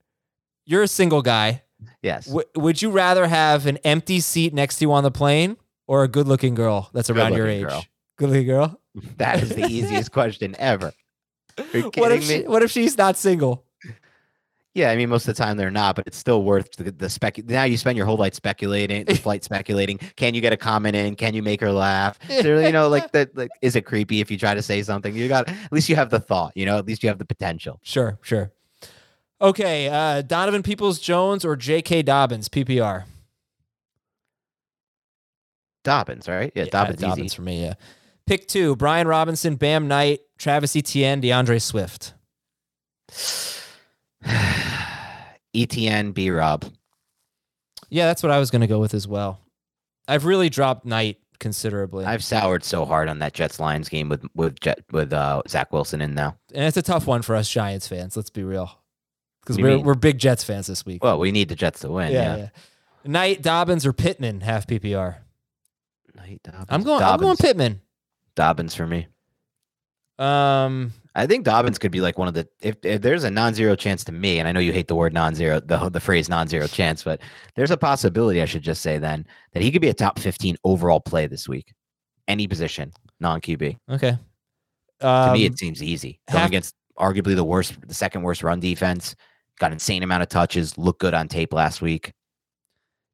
You're 0.65 0.83
a 0.83 0.87
single 0.87 1.21
guy. 1.21 1.63
Yes. 2.01 2.25
W- 2.25 2.47
would 2.55 2.81
you 2.81 2.89
rather 2.91 3.27
have 3.27 3.65
an 3.65 3.77
empty 3.83 4.19
seat 4.19 4.53
next 4.53 4.77
to 4.77 4.85
you 4.85 4.91
on 4.91 5.03
the 5.03 5.11
plane 5.11 5.57
or 5.87 6.03
a 6.03 6.07
good-looking 6.07 6.55
girl 6.55 6.89
that's 6.93 7.09
around 7.09 7.33
your 7.33 7.47
age? 7.47 7.63
Good-looking 7.63 7.67
girl. 7.69 7.85
Good-looking 8.17 8.47
girl. 8.47 8.81
That 9.17 9.43
is 9.43 9.49
the 9.49 9.65
easiest 9.69 10.11
question 10.11 10.55
ever. 10.57 10.91
Are 11.59 11.65
you 11.77 11.91
What 11.97 12.11
if 12.11 12.27
me? 12.27 12.37
she, 12.41 12.47
what 12.47 12.63
if 12.63 12.71
she's 12.71 12.97
not 12.97 13.15
single? 13.15 13.63
Yeah, 14.73 14.91
I 14.91 14.95
mean, 14.95 15.09
most 15.09 15.27
of 15.27 15.35
the 15.35 15.43
time 15.43 15.57
they're 15.57 15.71
not, 15.71 15.95
but 15.95 16.05
it's 16.05 16.17
still 16.17 16.43
worth 16.43 16.71
the, 16.77 16.91
the 16.91 17.09
spec. 17.09 17.43
Now 17.47 17.63
you 17.63 17.77
spend 17.77 17.97
your 17.97 18.05
whole 18.05 18.17
life 18.17 18.35
speculating, 18.35 19.05
the 19.05 19.15
flight 19.15 19.43
speculating. 19.43 19.97
Can 20.17 20.35
you 20.35 20.41
get 20.41 20.53
a 20.53 20.57
comment 20.57 20.95
in? 20.95 21.15
Can 21.15 21.33
you 21.33 21.41
make 21.41 21.61
her 21.61 21.71
laugh? 21.71 22.19
So, 22.29 22.59
you 22.59 22.71
know, 22.71 22.87
like 22.87 23.11
that. 23.13 23.35
Like, 23.35 23.49
is 23.63 23.75
it 23.75 23.85
creepy 23.85 24.19
if 24.21 24.29
you 24.29 24.37
try 24.37 24.53
to 24.53 24.61
say 24.61 24.83
something? 24.83 25.15
You 25.15 25.27
got 25.27 25.47
at 25.49 25.71
least 25.71 25.89
you 25.89 25.95
have 25.95 26.11
the 26.11 26.19
thought. 26.19 26.51
You 26.55 26.67
know, 26.67 26.77
at 26.77 26.85
least 26.85 27.01
you 27.01 27.09
have 27.09 27.17
the 27.17 27.25
potential. 27.25 27.79
Sure, 27.81 28.19
sure. 28.21 28.51
Okay, 29.39 29.87
uh, 29.87 30.21
Donovan 30.23 30.63
Peoples 30.63 30.99
Jones 30.99 31.45
or 31.45 31.55
J.K. 31.55 32.01
Dobbins 32.01 32.49
PPR. 32.49 33.03
Dobbins, 35.83 36.27
right? 36.27 36.51
Yeah, 36.55 36.65
Dobbins, 36.65 36.99
Dobbins 36.99 37.25
easy. 37.27 37.35
for 37.35 37.43
me. 37.43 37.61
Yeah. 37.63 37.75
Pick 38.25 38.47
two: 38.47 38.75
Brian 38.75 39.07
Robinson, 39.07 39.55
Bam 39.55 39.87
Knight, 39.87 40.21
Travis 40.37 40.75
Etienne, 40.75 41.21
D'Andre 41.21 41.59
Swift. 41.59 42.13
ETN, 45.55 46.13
B 46.13 46.29
Rob. 46.29 46.65
Yeah, 47.89 48.07
that's 48.07 48.21
what 48.21 48.31
I 48.31 48.39
was 48.39 48.51
going 48.51 48.61
to 48.61 48.67
go 48.67 48.79
with 48.79 48.93
as 48.93 49.07
well. 49.07 49.39
I've 50.07 50.25
really 50.25 50.49
dropped 50.49 50.85
Knight 50.85 51.19
considerably, 51.39 52.05
I've 52.05 52.23
soured 52.23 52.63
so 52.63 52.85
hard 52.85 53.09
on 53.09 53.19
that 53.19 53.33
Jets 53.33 53.59
Lions 53.59 53.89
game 53.89 54.09
with 54.09 54.25
with 54.35 54.59
Jet 54.59 54.79
with 54.91 55.13
uh, 55.13 55.41
Zach 55.47 55.71
Wilson 55.71 56.01
in 56.01 56.13
now. 56.13 56.35
and 56.53 56.65
it's 56.65 56.77
a 56.77 56.81
tough 56.81 57.07
one 57.07 57.21
for 57.21 57.35
us 57.35 57.49
Giants 57.49 57.87
fans. 57.87 58.15
Let's 58.17 58.29
be 58.29 58.43
real, 58.43 58.79
because 59.47 59.57
What 59.57 59.63
do 59.63 59.67
you 59.69 59.71
we're 59.71 59.77
mean? 59.77 59.85
we're 59.85 59.93
big 59.95 60.17
Jets 60.17 60.43
fans 60.43 60.67
this 60.67 60.85
week. 60.85 61.03
Well, 61.03 61.19
we 61.19 61.31
need 61.31 61.49
the 61.49 61.55
Jets 61.55 61.79
to 61.81 61.89
win. 61.91 62.11
Yeah. 62.11 62.35
yeah, 62.35 62.37
yeah. 62.37 62.49
Knight, 63.05 63.41
Dobbins, 63.41 63.85
or 63.85 63.93
Pittman 63.93 64.41
half 64.41 64.67
PPR. 64.67 65.15
Knight, 66.15 66.41
Dobbins. 66.43 66.65
I'm 66.69 66.83
going. 66.83 67.01
I'm 67.03 67.19
going 67.19 67.35
Dobbins. 67.35 67.41
Pittman. 67.41 67.81
Dobbins 68.35 68.75
for 68.75 68.85
me. 68.85 69.07
Um, 70.19 70.93
I 71.15 71.27
think 71.27 71.45
Dobbins 71.45 71.77
could 71.77 71.91
be 71.91 72.01
like 72.01 72.17
one 72.17 72.27
of 72.27 72.33
the 72.33 72.47
if, 72.61 72.75
if 72.83 73.01
there's 73.01 73.23
a 73.23 73.29
non-zero 73.31 73.75
chance 73.75 74.03
to 74.05 74.11
me, 74.11 74.39
and 74.39 74.47
I 74.47 74.51
know 74.51 74.59
you 74.59 74.73
hate 74.73 74.87
the 74.87 74.95
word 74.95 75.13
non-zero, 75.13 75.59
the 75.59 75.89
the 75.89 75.99
phrase 75.99 76.27
non-zero 76.27 76.67
chance, 76.67 77.03
but 77.03 77.21
there's 77.55 77.71
a 77.71 77.77
possibility 77.77 78.41
I 78.41 78.45
should 78.45 78.63
just 78.63 78.81
say 78.81 78.97
then 78.97 79.25
that 79.53 79.61
he 79.61 79.71
could 79.71 79.81
be 79.81 79.89
a 79.89 79.93
top 79.93 80.17
15 80.19 80.57
overall 80.63 80.99
play 80.99 81.27
this 81.27 81.47
week, 81.47 81.73
any 82.27 82.47
position, 82.47 82.91
non-QB. 83.19 83.77
okay. 83.91 84.17
To 85.01 85.07
Um, 85.07 85.33
me, 85.33 85.45
it 85.45 85.59
seems 85.59 85.83
easy 85.83 86.19
going 86.31 86.39
half- 86.41 86.49
against 86.49 86.73
arguably 86.97 87.35
the 87.35 87.43
worst, 87.43 87.75
the 87.87 87.93
second 87.93 88.23
worst 88.23 88.41
run 88.41 88.59
defense. 88.59 89.15
Got 89.59 89.71
insane 89.71 90.03
amount 90.03 90.23
of 90.23 90.29
touches, 90.29 90.77
looked 90.77 90.99
good 90.99 91.13
on 91.13 91.27
tape 91.27 91.53
last 91.53 91.81
week. 91.81 92.13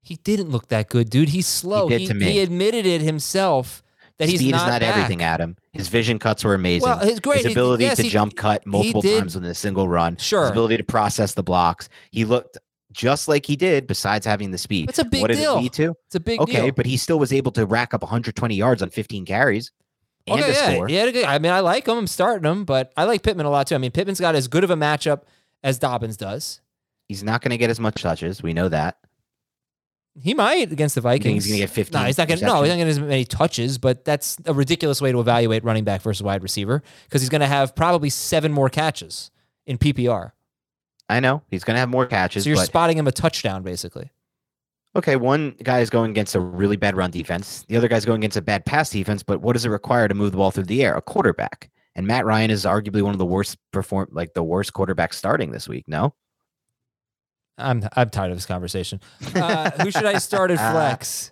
he 0.01 0.17
didn't 0.17 0.49
look 0.49 0.67
that 0.67 0.89
good, 0.89 1.09
dude. 1.09 1.29
He's 1.29 1.47
slow. 1.47 1.87
did 1.87 2.01
he, 2.01 2.07
to 2.07 2.13
me. 2.13 2.31
he 2.31 2.39
admitted 2.41 2.85
it 2.85 3.01
himself 3.01 3.83
that 4.19 4.29
he's 4.29 4.39
Speed 4.39 4.51
not 4.51 4.67
is 4.67 4.73
not 4.73 4.81
back. 4.81 4.95
everything, 4.95 5.23
Adam. 5.23 5.55
His 5.71 5.87
vision 5.87 6.19
cuts 6.19 6.43
were 6.43 6.53
amazing. 6.53 6.87
Well, 6.87 6.99
his 6.99 7.19
great. 7.19 7.43
His 7.43 7.53
ability 7.53 7.85
yes, 7.85 7.97
to 7.97 8.03
he- 8.03 8.09
jump 8.09 8.35
cut 8.35 8.65
multiple 8.65 9.01
times 9.01 9.35
within 9.35 9.49
a 9.49 9.55
single 9.55 9.87
run. 9.87 10.17
Sure. 10.17 10.43
His 10.43 10.51
ability 10.51 10.77
to 10.77 10.83
process 10.83 11.33
the 11.33 11.43
blocks. 11.43 11.89
He 12.11 12.25
looked 12.25 12.57
just 12.91 13.27
like 13.27 13.45
he 13.45 13.55
did, 13.55 13.87
besides 13.87 14.25
having 14.25 14.51
the 14.51 14.57
speed. 14.57 14.87
That's 14.87 14.99
a 14.99 15.05
big 15.05 15.21
what 15.21 15.27
did 15.29 15.37
deal. 15.37 15.57
it 15.57 15.61
lead 15.61 15.73
to? 15.73 15.95
It's 16.05 16.15
a 16.15 16.19
big 16.19 16.39
okay, 16.41 16.65
deal. 16.65 16.71
but 16.71 16.85
he 16.85 16.97
still 16.97 17.17
was 17.17 17.33
able 17.33 17.51
to 17.53 17.65
rack 17.65 17.93
up 17.93 18.03
120 18.03 18.55
yards 18.55 18.83
on 18.83 18.91
15 18.91 19.25
carries 19.25 19.71
oh, 20.27 20.33
and 20.33 20.41
okay, 20.43 20.51
a 20.51 20.53
yeah, 20.53 20.73
score. 20.73 20.87
he 20.87 20.95
had 20.95 21.09
a 21.09 21.11
good. 21.11 21.25
I 21.25 21.39
mean, 21.39 21.51
I 21.51 21.61
like 21.61 21.87
him. 21.87 21.97
I'm 21.97 22.07
starting 22.07 22.49
him, 22.49 22.65
but 22.65 22.93
I 22.95 23.05
like 23.05 23.23
Pittman 23.23 23.47
a 23.47 23.49
lot 23.49 23.67
too. 23.67 23.75
I 23.75 23.79
mean, 23.79 23.91
Pittman's 23.91 24.19
got 24.19 24.35
as 24.35 24.47
good 24.47 24.63
of 24.63 24.69
a 24.69 24.75
matchup 24.75 25.21
as 25.63 25.79
Dobbins 25.79 26.17
does. 26.17 26.61
He's 27.07 27.23
not 27.23 27.41
going 27.41 27.51
to 27.51 27.57
get 27.57 27.69
as 27.69 27.79
much 27.79 28.01
touches. 28.01 28.41
We 28.43 28.53
know 28.53 28.69
that. 28.69 28.97
He 30.21 30.33
might 30.35 30.71
against 30.71 30.95
the 30.95 31.01
Vikings. 31.01 31.45
he's 31.45 31.51
going 31.51 31.61
to 31.61 31.65
get 31.65 31.73
15. 31.73 31.99
No, 31.99 32.05
he's 32.05 32.17
not 32.17 32.27
going. 32.27 32.39
to 32.39 32.45
No, 32.45 32.61
he's 32.61 32.69
not 32.69 32.75
going 32.75 32.85
to 32.85 32.91
as 32.91 32.99
many 32.99 33.25
touches. 33.25 33.79
But 33.79 34.05
that's 34.05 34.37
a 34.45 34.53
ridiculous 34.53 35.01
way 35.01 35.11
to 35.11 35.19
evaluate 35.19 35.63
running 35.63 35.83
back 35.83 36.01
versus 36.01 36.21
wide 36.21 36.43
receiver 36.43 36.83
because 37.05 37.21
he's 37.21 37.29
going 37.29 37.41
to 37.41 37.47
have 37.47 37.75
probably 37.75 38.09
seven 38.11 38.51
more 38.51 38.69
catches 38.69 39.31
in 39.65 39.77
PPR. 39.79 40.33
I 41.09 41.19
know 41.19 41.41
he's 41.49 41.63
going 41.63 41.75
to 41.75 41.79
have 41.79 41.89
more 41.89 42.05
catches. 42.05 42.43
So 42.43 42.49
you're 42.49 42.57
but 42.57 42.67
spotting 42.67 42.97
him 42.97 43.07
a 43.07 43.11
touchdown 43.11 43.63
basically. 43.63 44.11
okay, 44.95 45.15
one 45.15 45.55
guy 45.63 45.79
is 45.79 45.89
going 45.89 46.11
against 46.11 46.35
a 46.35 46.39
really 46.39 46.77
bad 46.77 46.95
run 46.95 47.09
defense. 47.09 47.65
The 47.67 47.75
other 47.75 47.87
guy's 47.87 48.05
going 48.05 48.19
against 48.21 48.37
a 48.37 48.41
bad 48.41 48.65
pass 48.65 48.91
defense. 48.91 49.23
But 49.23 49.41
what 49.41 49.53
does 49.53 49.65
it 49.65 49.69
require 49.69 50.07
to 50.07 50.13
move 50.13 50.31
the 50.31 50.37
ball 50.37 50.51
through 50.51 50.65
the 50.65 50.83
air? 50.83 50.95
A 50.95 51.01
quarterback. 51.01 51.71
And 51.95 52.07
Matt 52.07 52.25
Ryan 52.25 52.49
is 52.51 52.65
arguably 52.65 53.01
one 53.01 53.13
of 53.13 53.19
the 53.19 53.25
worst 53.25 53.57
perform 53.71 54.09
like 54.11 54.33
the 54.33 54.43
worst 54.43 54.73
quarterbacks 54.73 55.13
starting 55.13 55.51
this 55.51 55.67
week. 55.67 55.85
No, 55.87 56.13
I'm 57.57 57.87
I'm 57.95 58.09
tired 58.09 58.31
of 58.31 58.37
this 58.37 58.45
conversation. 58.45 58.99
Uh, 59.35 59.69
who 59.81 59.91
should 59.91 60.05
I 60.05 60.17
start 60.17 60.51
at 60.51 60.57
flex? 60.71 61.31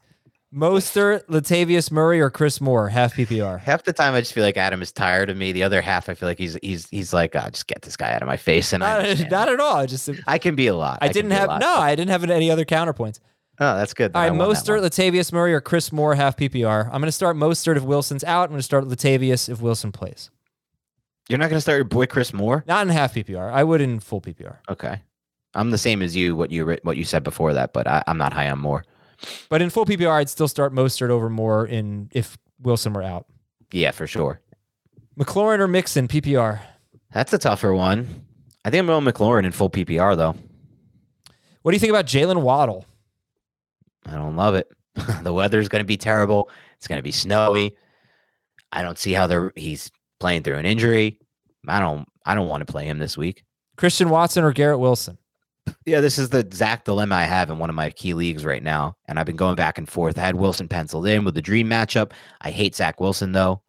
Mostert, 0.54 1.26
Latavius 1.28 1.92
Murray, 1.92 2.20
or 2.20 2.30
Chris 2.30 2.60
Moore? 2.60 2.90
Half 2.90 3.14
PPR. 3.16 3.58
half 3.58 3.84
the 3.84 3.94
time 3.94 4.14
I 4.14 4.20
just 4.20 4.34
feel 4.34 4.44
like 4.44 4.58
Adam 4.58 4.82
is 4.82 4.92
tired 4.92 5.30
of 5.30 5.38
me. 5.38 5.54
The 5.54 5.64
other 5.64 5.82
half 5.82 6.10
I 6.10 6.14
feel 6.14 6.28
like 6.28 6.38
he's 6.38 6.58
he's 6.62 6.90
he's 6.90 7.14
like, 7.14 7.36
oh, 7.36 7.50
just 7.50 7.68
get 7.68 7.82
this 7.84 7.96
guy 7.96 8.12
out 8.14 8.22
of 8.22 8.28
my 8.28 8.38
face. 8.38 8.74
And 8.74 8.82
Not, 8.82 9.00
understand. 9.00 9.32
not 9.32 9.50
at 9.50 9.60
all. 9.62 9.78
I 9.78 9.86
just 9.86 10.10
I 10.28 10.38
can 10.38 10.56
be 10.56 10.68
a 10.68 10.76
lot. 10.76 11.00
I 11.02 11.08
can 11.08 11.14
didn't 11.14 11.32
have 11.32 11.60
no. 11.62 11.76
I 11.78 11.96
didn't 11.96 12.12
have 12.12 12.30
any 12.30 12.52
other 12.52 12.66
counterpoints. 12.66 13.20
Oh, 13.60 13.76
that's 13.78 13.94
good. 13.94 14.12
All 14.16 14.22
right, 14.22 14.32
I 14.32 14.36
Mostert. 14.36 14.82
Latavius 14.82 15.32
Murray, 15.32 15.54
or 15.54 15.62
Chris 15.62 15.92
Moore, 15.92 16.16
half 16.16 16.36
PPR. 16.36 16.86
I'm 16.86 16.94
going 17.00 17.04
to 17.04 17.12
start 17.12 17.38
Mostert 17.38 17.78
if 17.78 17.84
Wilson's 17.84 18.24
out. 18.24 18.46
I'm 18.46 18.50
going 18.50 18.60
to 18.60 18.64
start 18.64 18.86
Latavius 18.86 19.48
if 19.50 19.62
Wilson 19.62 19.92
plays. 19.92 20.32
You're 21.32 21.38
not 21.38 21.50
going 21.50 21.56
to 21.58 21.62
start 21.62 21.78
your 21.78 21.86
boy 21.86 22.08
Chris 22.08 22.34
Moore? 22.34 22.66
Not 22.68 22.86
in 22.86 22.90
half 22.90 23.14
PPR. 23.14 23.54
I 23.54 23.64
would 23.64 23.80
in 23.80 24.02
full 24.02 24.20
PPR. 24.20 24.58
Okay. 24.68 25.02
I'm 25.54 25.72
the 25.72 25.78
same 25.78 26.02
as 26.02 26.14
you. 26.14 26.36
What 26.36 26.52
you 26.52 26.78
what 26.84 26.98
you 26.98 27.06
said 27.06 27.24
before 27.24 27.54
that, 27.54 27.72
but 27.72 27.88
I, 27.88 28.04
I'm 28.06 28.18
not 28.18 28.34
high 28.34 28.50
on 28.50 28.60
Moore. 28.60 28.84
But 29.48 29.62
in 29.62 29.70
full 29.70 29.86
PPR, 29.86 30.12
I'd 30.12 30.30
still 30.30 30.50
start 30.50 30.74
Mostert 30.74 31.10
over 31.10 31.30
Moore 31.30 31.66
in 31.66 32.10
if 32.12 32.38
Wilson 32.60 32.92
were 32.92 33.02
out. 33.02 33.28
Yeah, 33.72 33.92
for 33.92 34.08
sure. 34.08 34.42
McLaurin 35.18 35.60
or 35.60 35.70
Mixon 35.70 36.10
PPR. 36.10 36.60
That's 37.14 37.32
a 37.32 37.38
tougher 37.38 37.74
one. 37.74 38.26
I 38.66 38.70
think 38.70 38.82
I'm 38.82 38.88
going 38.88 39.06
McLaurin 39.06 39.46
in 39.46 39.54
full 39.54 39.70
PPR 39.70 40.18
though. 40.18 40.36
What 41.62 41.72
do 41.72 41.76
you 41.78 41.80
think 41.80 41.92
about 41.92 42.08
Jalen 42.08 42.42
Waddle? 42.42 42.86
I 44.06 44.16
don't 44.16 44.36
love 44.36 44.56
it. 44.56 44.70
the 45.24 45.32
weather's 45.32 45.70
going 45.70 45.82
to 45.82 45.88
be 45.88 45.96
terrible. 45.96 46.50
It's 46.76 46.90
going 46.90 47.00
to 47.00 47.04
be 47.04 47.14
snowy. 47.14 47.78
I 48.74 48.82
don't 48.82 49.00
see 49.00 49.14
how 49.14 49.28
they're 49.28 49.54
he's 49.56 49.92
playing 50.22 50.44
through 50.44 50.56
an 50.58 50.66
injury. 50.66 51.20
I 51.68 51.80
don't 51.82 52.08
I 52.26 52.34
don't 52.36 52.48
want 52.48 52.66
to 52.66 52.72
play 52.72 52.86
him 52.86 52.98
this 53.00 53.18
week. 53.18 53.44
Christian 53.76 54.10
Watson 54.10 54.44
or 54.46 54.54
Garrett 54.54 54.80
Wilson? 54.80 55.18
Yeah, 55.86 56.02
this 56.02 56.18
is 56.18 56.30
the 56.30 56.40
exact 56.40 56.86
dilemma 56.86 57.16
I 57.16 57.24
have 57.24 57.50
in 57.50 57.60
one 57.60 57.70
of 57.70 57.76
my 57.76 57.90
key 57.92 58.14
leagues 58.14 58.44
right 58.46 58.64
now. 58.64 58.96
And 59.08 59.20
I've 59.20 59.26
been 59.28 59.36
going 59.36 59.56
back 59.56 59.78
and 59.78 59.88
forth. 59.88 60.18
I 60.18 60.22
had 60.22 60.36
Wilson 60.36 60.68
penciled 60.68 61.06
in 61.08 61.24
with 61.24 61.36
the 61.36 61.42
dream 61.42 61.70
matchup. 61.70 62.12
I 62.42 62.50
hate 62.52 62.76
Zach 62.76 63.00
Wilson 63.00 63.32
though. 63.32 63.62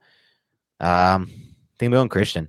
Um, 0.81 1.31
I 1.31 1.75
think 1.79 1.89
I'm 1.89 1.91
going 1.93 2.09
Christian. 2.09 2.49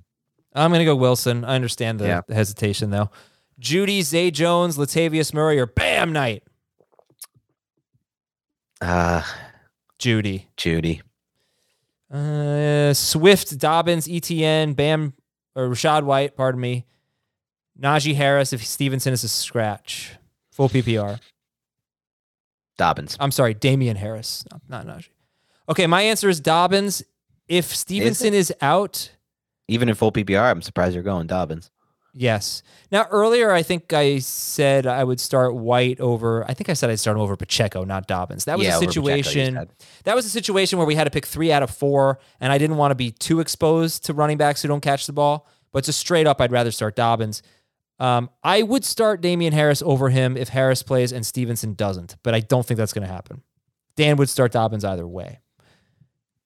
I'm 0.54 0.70
going 0.70 0.78
to 0.80 0.84
go 0.84 0.94
Wilson. 0.96 1.44
I 1.44 1.54
understand 1.56 1.98
the 2.00 2.06
Yeah. 2.06 2.20
hesitation 2.28 2.90
though. 2.90 3.10
Jeudy, 3.60 4.02
Zay 4.02 4.30
Jones, 4.30 4.76
Latavius 4.78 5.32
Murray, 5.34 5.58
or 5.58 5.66
Bam 5.66 6.12
Knight? 6.12 6.42
Uh 8.80 9.22
Jeudy. 9.98 10.46
Jeudy. 10.56 11.00
Uh, 12.14 12.94
Swift, 12.94 13.58
Dobbins, 13.58 14.06
ETN, 14.06 14.76
Bam, 14.76 15.14
or 15.56 15.68
Rachaad 15.68 16.04
White, 16.04 16.36
pardon 16.36 16.60
me. 16.60 16.86
Najee 17.80 18.14
Harris 18.14 18.52
if 18.52 18.64
Stevenson 18.64 19.12
is 19.12 19.24
a 19.24 19.28
scratch. 19.28 20.12
Full 20.52 20.68
PPR. 20.68 21.18
Dobbins. 22.78 23.16
I'm 23.18 23.32
sorry, 23.32 23.54
Damien 23.54 23.96
Harris, 23.96 24.44
not, 24.50 24.60
not 24.68 24.86
Najee. 24.86 25.08
Okay, 25.68 25.86
my 25.86 26.02
answer 26.02 26.28
is 26.28 26.40
Dobbins. 26.40 27.02
If 27.48 27.74
Stevenson 27.74 28.32
is 28.32 28.52
out, 28.60 29.10
Even 29.66 29.88
in 29.88 29.94
full 29.94 30.12
PPR, 30.12 30.50
I'm 30.50 30.62
surprised 30.62 30.94
you're 30.94 31.02
going 31.02 31.26
Dobbins. 31.26 31.70
Yes. 32.16 32.62
Now 32.92 33.06
earlier, 33.10 33.50
I 33.50 33.62
think 33.64 33.92
I 33.92 34.20
said 34.20 34.86
I 34.86 35.02
would 35.02 35.18
start 35.18 35.54
White 35.56 35.98
over. 35.98 36.48
I 36.48 36.54
think 36.54 36.68
I 36.68 36.74
said 36.74 36.88
I'd 36.88 37.00
start 37.00 37.16
him 37.16 37.22
over 37.22 37.36
Pacheco, 37.36 37.82
not 37.84 38.06
Dobbins. 38.06 38.44
That 38.44 38.56
was 38.56 38.66
Yeah, 38.68 38.74
a 38.74 38.76
over 38.76 38.86
Pacheco, 38.86 39.02
situation. 39.22 39.68
That 40.04 40.14
was 40.14 40.24
a 40.24 40.28
situation 40.28 40.78
where 40.78 40.86
we 40.86 40.94
had 40.94 41.04
to 41.04 41.10
pick 41.10 41.26
three 41.26 41.50
out 41.50 41.64
of 41.64 41.70
four, 41.70 42.20
and 42.40 42.52
I 42.52 42.58
didn't 42.58 42.76
want 42.76 42.92
to 42.92 42.94
be 42.94 43.10
too 43.10 43.40
exposed 43.40 44.04
to 44.06 44.14
running 44.14 44.36
backs 44.36 44.62
who 44.62 44.68
don't 44.68 44.80
catch 44.80 45.06
the 45.06 45.12
ball. 45.12 45.48
But 45.72 45.82
just 45.82 45.98
straight 45.98 46.28
up, 46.28 46.40
I'd 46.40 46.52
rather 46.52 46.70
start 46.70 46.94
Dobbins. 46.94 47.42
Um, 47.98 48.30
I 48.44 48.62
would 48.62 48.84
start 48.84 49.20
Damien 49.20 49.52
Harris 49.52 49.82
over 49.82 50.10
him 50.10 50.36
if 50.36 50.50
Harris 50.50 50.84
plays 50.84 51.10
and 51.10 51.26
Stevenson 51.26 51.74
doesn't, 51.74 52.14
but 52.22 52.32
I 52.32 52.40
don't 52.40 52.64
think 52.64 52.78
that's 52.78 52.92
going 52.92 53.06
to 53.06 53.12
happen. 53.12 53.42
Dan 53.96 54.16
would 54.18 54.28
start 54.28 54.52
Dobbins 54.52 54.84
either 54.84 55.06
way. 55.06 55.40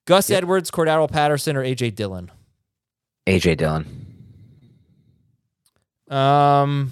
Gus 0.05 0.31
Yep. 0.31 0.37
Edwards, 0.39 0.71
Cordarrelle 0.71 1.11
Patterson, 1.11 1.55
or 1.55 1.63
AJ 1.63 1.93
Dillon. 1.95 2.31
AJ 3.27 3.57
Dillon, 3.57 4.08
Um, 6.09 6.91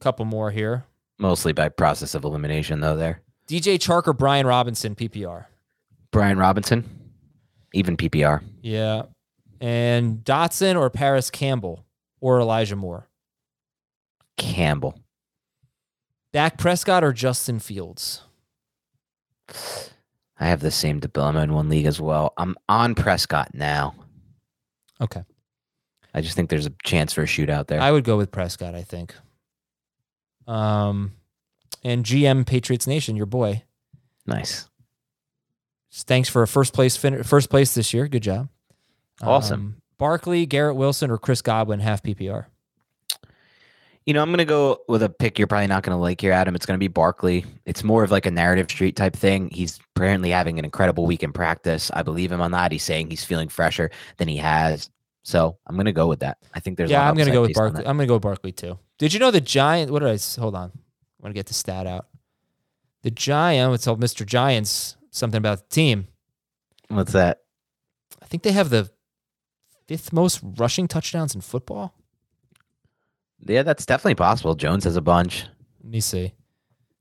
couple 0.00 0.24
more 0.24 0.50
here. 0.50 0.84
mostly 1.18 1.52
by 1.52 1.68
process 1.68 2.14
of 2.14 2.24
elimination, 2.24 2.80
though. 2.80 2.96
There, 2.96 3.20
DJ 3.48 3.76
Chark 3.78 4.06
or 4.06 4.12
Brian 4.12 4.46
Robinson, 4.46 4.94
PPR. 4.94 5.46
Brian 6.10 6.38
Robinson, 6.38 6.84
even 7.72 7.96
PPR. 7.96 8.42
Yeah. 8.62 9.02
And 9.60 10.18
Dotson 10.24 10.78
or 10.78 10.90
Parris 10.90 11.30
Campbell 11.30 11.84
or 12.20 12.40
Elijah 12.40 12.76
Moore. 12.76 13.08
Campbell. 14.36 14.98
Dak 16.32 16.58
Prescott 16.58 17.02
or 17.02 17.12
Justin 17.12 17.58
Fields. 17.58 18.22
I 20.38 20.48
have 20.48 20.60
the 20.60 20.70
same 20.70 21.00
dilemma 21.00 21.40
in 21.42 21.54
one 21.54 21.68
league 21.70 21.86
as 21.86 22.00
well. 22.00 22.34
I'm 22.36 22.56
on 22.68 22.94
Prescott 22.94 23.50
now. 23.54 23.94
Okay. 25.00 25.22
I 26.16 26.22
just 26.22 26.34
think 26.34 26.48
there's 26.48 26.64
a 26.64 26.72
chance 26.82 27.12
for 27.12 27.22
a 27.22 27.26
shootout 27.26 27.66
there. 27.66 27.78
I 27.78 27.92
would 27.92 28.04
go 28.04 28.16
with 28.16 28.30
Prescott, 28.32 28.74
I 28.74 28.82
think. 28.82 29.14
Um, 30.46 31.12
and 31.84 32.06
GM 32.06 32.46
Patriots 32.46 32.86
Nation, 32.86 33.16
your 33.16 33.26
boy. 33.26 33.62
nice. 34.26 34.68
Thanks 35.92 36.28
for 36.28 36.42
a 36.42 36.48
first 36.48 36.72
place 36.74 36.96
fin- 36.96 37.22
first 37.22 37.48
place 37.48 37.74
this 37.74 37.94
year. 37.94 38.06
Good 38.06 38.22
job. 38.22 38.48
Awesome. 39.22 39.60
Um, 39.60 39.76
Barkley, 39.98 40.44
Garrett 40.44 40.76
Wilson, 40.76 41.10
or 41.10 41.16
Chris 41.16 41.40
Godwin 41.40 41.80
half 41.80 42.02
PPR. 42.02 42.46
You 44.04 44.14
know, 44.14 44.20
I'm 44.22 44.28
going 44.28 44.38
to 44.38 44.44
go 44.44 44.80
with 44.88 45.02
a 45.02 45.08
pick 45.08 45.38
you're 45.38 45.48
probably 45.48 45.66
not 45.66 45.82
going 45.82 45.96
to 45.96 46.00
like 46.00 46.20
here, 46.20 46.32
Adam. 46.32 46.54
It's 46.54 46.66
going 46.66 46.76
to 46.76 46.82
be 46.82 46.88
Barkley. 46.88 47.44
It's 47.64 47.82
more 47.82 48.04
of 48.04 48.10
like 48.10 48.26
a 48.26 48.30
narrative 48.30 48.70
street 48.70 48.94
type 48.94 49.16
thing. 49.16 49.48
He's 49.50 49.80
apparently 49.96 50.30
having 50.30 50.58
an 50.58 50.64
incredible 50.64 51.06
week 51.06 51.22
in 51.22 51.32
practice. 51.32 51.90
I 51.92 52.02
believe 52.02 52.30
him 52.30 52.40
on 52.40 52.50
that. 52.52 52.72
He's 52.72 52.84
saying 52.84 53.10
he's 53.10 53.24
feeling 53.24 53.48
fresher 53.48 53.90
than 54.18 54.28
he 54.28 54.36
has. 54.36 54.90
So 55.26 55.58
I'm 55.66 55.74
going 55.74 55.86
to 55.86 55.92
go 55.92 56.06
with 56.06 56.20
that. 56.20 56.38
I 56.54 56.60
think 56.60 56.76
there's 56.76 56.88
a 56.88 56.92
yeah, 56.92 57.08
I'm 57.08 57.16
gonna 57.16 57.32
go 57.32 57.42
with 57.42 57.52
Barkley. 57.52 57.84
I'm 57.84 57.96
gonna 57.96 58.06
go 58.06 58.14
with 58.14 58.22
Barkley 58.22 58.52
too. 58.52 58.78
Did 58.96 59.12
you 59.12 59.18
know 59.18 59.32
the 59.32 59.40
Giant? 59.40 59.90
What 59.90 59.98
did 59.98 60.08
I? 60.08 60.40
Hold 60.40 60.54
on. 60.54 60.70
I 60.70 61.20
want 61.20 61.30
to 61.30 61.32
get 61.32 61.46
the 61.46 61.54
stat 61.54 61.84
out. 61.84 62.06
The 63.02 63.10
Giant. 63.10 63.74
It's 63.74 63.86
told 63.86 64.00
Mr. 64.00 64.24
Giants 64.24 64.96
something 65.10 65.38
about 65.38 65.68
the 65.68 65.74
team. 65.74 66.06
What's 66.86 67.10
that? 67.10 67.40
I 68.22 68.26
think 68.26 68.44
they 68.44 68.52
have 68.52 68.70
the 68.70 68.88
fifth 69.88 70.12
most 70.12 70.38
rushing 70.44 70.86
touchdowns 70.86 71.34
in 71.34 71.40
football. 71.40 71.92
Yeah, 73.44 73.64
that's 73.64 73.84
definitely 73.84 74.14
possible. 74.14 74.54
Jones 74.54 74.84
has 74.84 74.94
a 74.94 75.00
bunch. 75.02 75.44
Let 75.82 75.90
me 75.90 76.00
see. 76.00 76.34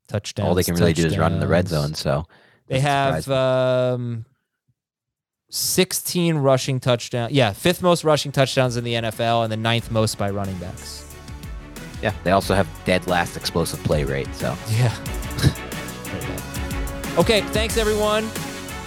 Touchdowns. 0.07 0.47
All 0.47 0.55
they 0.55 0.63
can 0.63 0.73
really 0.73 0.93
do 0.93 1.05
is 1.05 1.15
run 1.15 1.33
in 1.33 1.39
the 1.39 1.47
red 1.47 1.67
zone. 1.67 1.93
So 1.93 2.25
They 2.65 2.79
have 2.79 3.29
um, 3.29 4.25
16 5.55 6.35
rushing 6.35 6.81
touchdowns. 6.81 7.31
Yeah, 7.31 7.53
fifth 7.53 7.81
most 7.81 8.03
rushing 8.03 8.33
touchdowns 8.33 8.75
in 8.75 8.83
the 8.83 8.95
NFL 8.95 9.43
and 9.43 9.51
the 9.51 9.55
ninth 9.57 9.89
most 9.89 10.17
by 10.17 10.29
running 10.29 10.57
backs. 10.57 11.05
yeah, 12.01 12.13
they 12.25 12.31
also 12.31 12.53
have 12.53 12.67
dead 12.83 13.07
last 13.07 13.37
explosive 13.37 13.81
play 13.85 14.03
rate. 14.03 14.27
So 14.35 14.53
Yeah. 14.69 14.93
There 16.03 16.21
you 16.21 16.27
go. 17.15 17.21
okay, 17.21 17.41
thanks 17.53 17.77
everyone. 17.77 18.29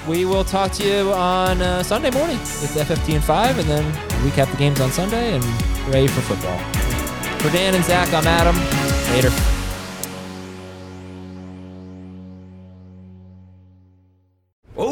We 0.06 0.26
will 0.26 0.44
talk 0.44 0.72
to 0.72 0.84
you 0.86 1.12
on 1.14 1.62
uh, 1.62 1.82
Sunday 1.82 2.10
morning 2.10 2.36
with 2.38 2.74
FFT 2.76 3.14
and 3.14 3.24
5, 3.24 3.58
and 3.58 3.68
then 3.68 3.92
recap 4.22 4.50
the 4.50 4.56
games 4.58 4.80
on 4.80 4.90
Sunday 4.92 5.34
and 5.34 5.44
ready 5.88 6.06
for 6.06 6.20
football. 6.20 6.58
For 7.38 7.50
Dan 7.50 7.74
and 7.74 7.84
Zach, 7.84 8.12
I'm 8.12 8.26
Adam. 8.26 8.56
Later. 9.14 9.30